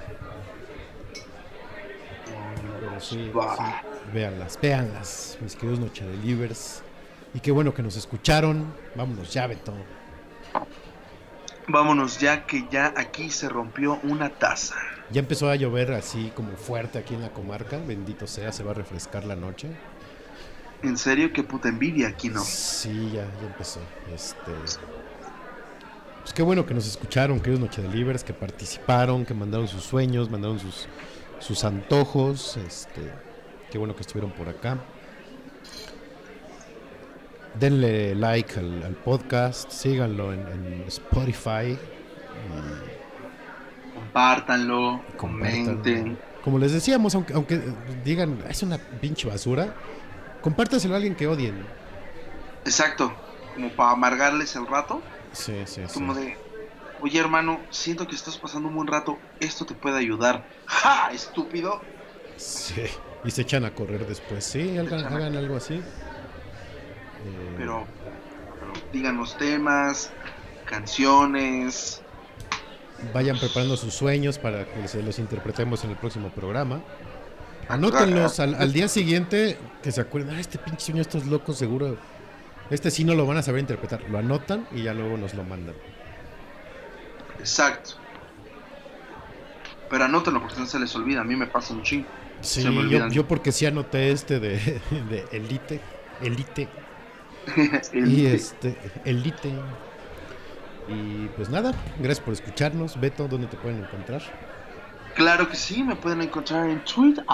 [3.05, 3.65] Sí, sí,
[4.15, 6.83] véanlas, véanlas, mis queridos Noche Delivers.
[7.35, 8.73] Y qué bueno que nos escucharon.
[8.95, 9.75] Vámonos ya, Beto.
[11.69, 14.77] Vámonos ya que ya aquí se rompió una taza.
[15.11, 17.79] Ya empezó a llover así como fuerte aquí en la comarca.
[17.79, 19.69] Bendito sea, se va a refrescar la noche.
[20.83, 22.41] En serio, qué puta envidia aquí, ¿no?
[22.43, 23.81] Sí, ya, ya empezó.
[24.15, 24.53] Este.
[26.21, 30.31] Pues qué bueno que nos escucharon, queridos Noche Delivers, que participaron, que mandaron sus sueños,
[30.31, 30.87] mandaron sus,
[31.39, 32.57] sus antojos.
[32.57, 33.13] Este.
[33.71, 34.79] Qué bueno que estuvieron por acá.
[37.59, 41.79] Denle like al, al podcast, síganlo en, en Spotify.
[43.95, 46.19] Compártanlo, comenten.
[46.43, 47.61] Como les decíamos, aunque, aunque
[48.05, 49.75] digan, es una pinche basura,
[50.43, 51.67] compártaselo a alguien que odien.
[52.65, 53.13] Exacto,
[53.55, 55.01] como para amargarles el rato.
[55.33, 55.95] Sí, sí, sí.
[55.95, 56.37] Como de,
[57.05, 60.49] oye hermano, siento que estás pasando un buen rato, esto te puede ayudar.
[60.65, 61.11] ¡Ja!
[61.13, 61.83] Estúpido.
[62.39, 62.83] Sí.
[63.25, 64.43] Y se echan a correr después.
[64.43, 65.75] Sí, hagan, algo así.
[65.75, 65.83] Eh,
[67.59, 67.87] Pero,
[68.59, 70.11] pero díganos temas,
[70.65, 72.01] canciones.
[73.13, 76.83] Vayan preparando sus sueños para que se los interpretemos en el próximo programa.
[77.69, 81.99] Anótenlos al, al día siguiente, que se acuerden, ah, este pinche sueño, estos locos seguro,
[82.71, 84.09] este sí no lo van a saber interpretar.
[84.09, 85.75] Lo anotan y ya luego nos lo mandan.
[87.45, 87.91] Exacto.
[89.89, 92.11] Pero anótenlo porque no se les olvida, a mí me pasa un chingo.
[92.41, 94.59] Sí, Se me yo, yo porque sí anoté este de,
[94.91, 95.85] de Elite,
[96.19, 96.75] Elite,
[97.47, 99.65] El- y este, Elite.
[100.87, 102.99] Y pues nada, gracias por escucharnos.
[103.01, 104.23] Beto, ¿dónde te pueden encontrar?
[105.13, 107.25] Claro que sí, me pueden encontrar en Twitter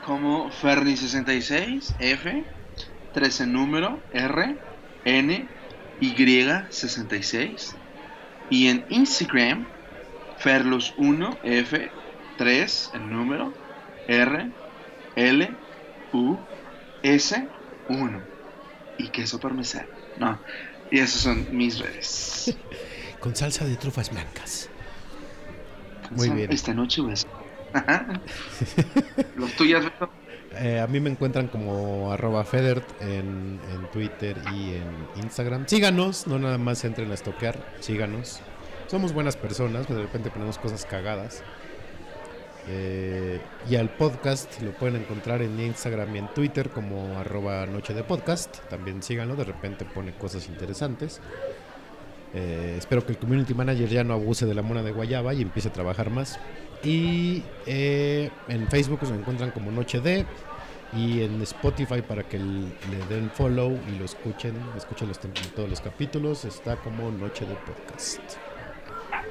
[0.00, 2.48] como Ferni66F,
[3.10, 4.60] 13 número, R,
[5.04, 5.54] N,
[5.98, 7.80] Y66.
[8.50, 9.66] Y en Instagram,
[10.42, 11.90] Ferlos1F,
[12.36, 13.52] 3 el número,
[14.06, 14.50] R,
[15.16, 15.50] L,
[16.12, 16.36] U,
[17.02, 17.48] S,
[17.88, 18.22] 1.
[18.98, 19.88] Y queso parmesano.
[20.18, 20.38] No,
[20.90, 22.56] y esas son mis redes.
[23.20, 24.68] Con salsa de trufas blancas.
[26.10, 26.52] Muy bien.
[26.52, 27.26] Esta noche pues.
[29.36, 29.84] Los tuyas?
[30.58, 33.60] Eh, a mí me encuentran como arroba Federt en,
[33.92, 35.66] Twitter y en Instagram.
[35.66, 38.40] Síganos, no nada más entren a estoquear, síganos.
[38.86, 41.42] Somos buenas personas, de repente ponemos cosas cagadas.
[42.66, 47.94] Eh, y al podcast lo pueden encontrar en Instagram y en Twitter como arroba noche
[47.94, 48.58] de podcast.
[48.68, 51.20] También síganlo, de repente pone cosas interesantes.
[52.34, 55.42] Eh, espero que el community manager ya no abuse de la mona de guayaba y
[55.42, 56.38] empiece a trabajar más.
[56.84, 60.26] Y eh, en Facebook nos encuentran como Noche de.
[60.92, 65.80] Y en Spotify para que le den follow y lo escuchen, escuchen los todos los
[65.80, 68.20] capítulos, está como Noche de Podcast.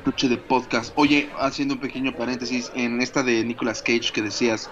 [0.06, 0.92] noche de podcast.
[0.98, 4.70] Oye, haciendo un pequeño paréntesis, en esta de Nicolas Cage que decías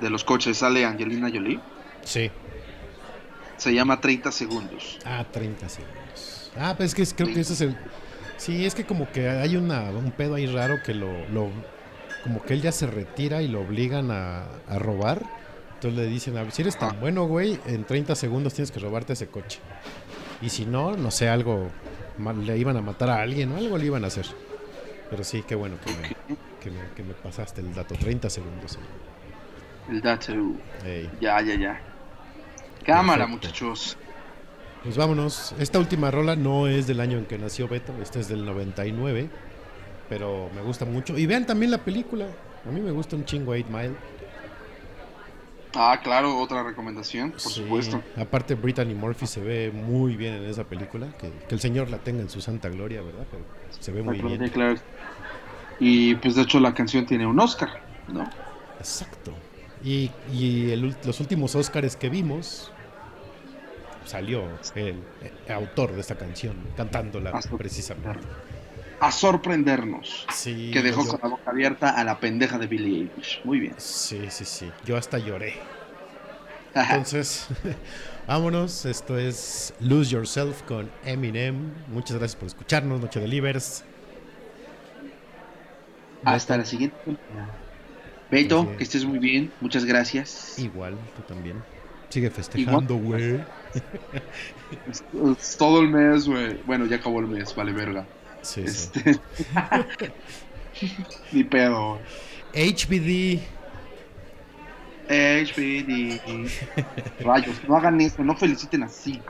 [0.00, 1.58] de los coches, sale Angelina Jolie.
[2.04, 2.30] Sí.
[3.56, 4.98] Se llama 30 segundos.
[5.04, 6.52] Ah, 30 segundos.
[6.56, 7.76] Ah, pues es que creo que ese es el.
[8.36, 11.50] Sí, es que como que hay una, un pedo ahí raro que lo, lo-
[12.22, 15.22] Como que él ya se retira y lo obligan a, a robar.
[15.74, 18.80] Entonces le dicen, a ver, si eres tan bueno, güey, en 30 segundos tienes que
[18.80, 19.60] robarte ese coche.
[20.42, 21.70] Y si no, no sé, algo.
[22.44, 24.26] Le iban a matar a alguien o algo le iban a hacer.
[25.08, 27.94] Pero sí, qué bueno que me, que me, que me pasaste el dato.
[27.94, 28.78] 30 segundos.
[29.88, 30.32] El dato.
[31.20, 31.80] Ya, ya, ya.
[32.84, 33.48] Cámara, Perfecto.
[33.48, 33.96] muchachos.
[34.82, 35.54] Pues vámonos.
[35.58, 39.28] Esta última rola no es del año en que nació Beto, esta es del 99,
[40.10, 41.16] pero me gusta mucho.
[41.16, 42.26] Y vean también la película.
[42.68, 43.94] A mí me gusta un chingo 8 Mile.
[45.74, 47.62] Ah, claro, otra recomendación, por Sí.
[47.62, 48.02] supuesto.
[48.16, 51.98] Aparte Brittany Murphy se ve muy bien en esa película, que, que el señor la
[51.98, 53.24] tenga en su santa gloria, ¿verdad?
[53.30, 53.44] Pero
[53.78, 54.48] se ve muy bien.
[54.50, 54.74] claro.
[55.78, 58.28] Y pues de hecho la canción tiene un Oscar, ¿no?
[58.78, 59.32] Exacto.
[59.82, 62.70] Y, y el los últimos Oscars que vimos
[64.04, 64.42] salió
[64.74, 65.02] el,
[65.48, 68.18] autor de esta canción cantándola precisamente.
[69.00, 70.26] A sorprendernos.
[70.32, 73.40] Sí, Que dejó yo- con la boca abierta a la pendeja de Billie Eilish.
[73.44, 73.74] Muy bien.
[73.78, 74.70] Sí, sí, sí.
[74.84, 75.54] Yo hasta lloré.
[76.74, 77.48] Entonces,
[78.28, 78.84] vámonos.
[78.84, 81.72] Esto es Lose Yourself con Eminem.
[81.88, 83.84] Muchas gracias por escucharnos, Noche de Livers.
[86.24, 86.96] Hasta la siguiente.
[88.30, 89.50] Beto, que estés muy bien.
[89.60, 90.58] Muchas gracias.
[90.58, 91.62] Igual, tú también.
[92.10, 93.40] Sigue festejando, güey.
[95.58, 96.60] Todo el mes, güey.
[96.66, 98.04] Bueno, ya acabó el mes, vale verga.
[98.42, 98.90] Sí, sí.
[98.96, 99.20] Este...
[101.32, 101.98] Ni pedo.
[102.54, 103.40] HBD.
[105.08, 106.20] HBD.
[107.20, 109.20] Rayos, no hagan eso, no feliciten así.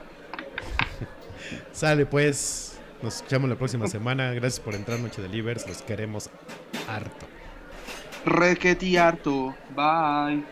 [1.72, 2.78] Sale pues.
[3.02, 4.32] Nos escuchamos la próxima semana.
[4.34, 5.66] Gracias por entrar, Noche de Livers.
[5.66, 6.28] Los queremos
[6.86, 7.26] harto.
[8.26, 9.54] Requeti harto.
[9.74, 10.44] Bye.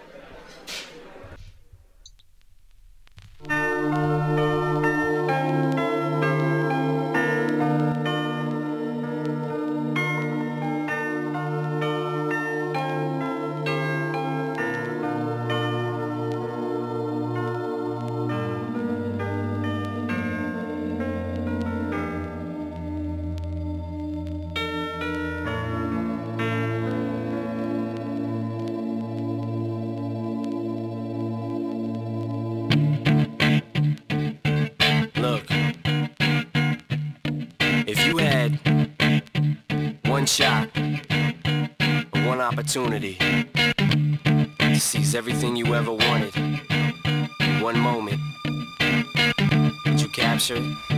[42.69, 43.17] Opportunity
[44.59, 46.35] to seize everything you ever wanted,
[47.63, 48.21] one moment,
[49.85, 50.93] did you capture it?
[50.93, 50.98] Or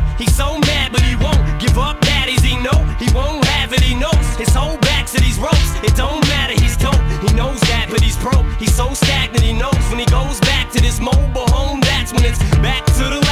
[4.41, 5.71] His whole back to these ropes.
[5.83, 6.53] It don't matter.
[6.59, 6.95] He's dope.
[7.21, 8.45] He knows that, but he's broke.
[8.57, 9.43] He's so stagnant.
[9.43, 11.79] He knows when he goes back to this mobile home.
[11.81, 13.30] That's when it's back to the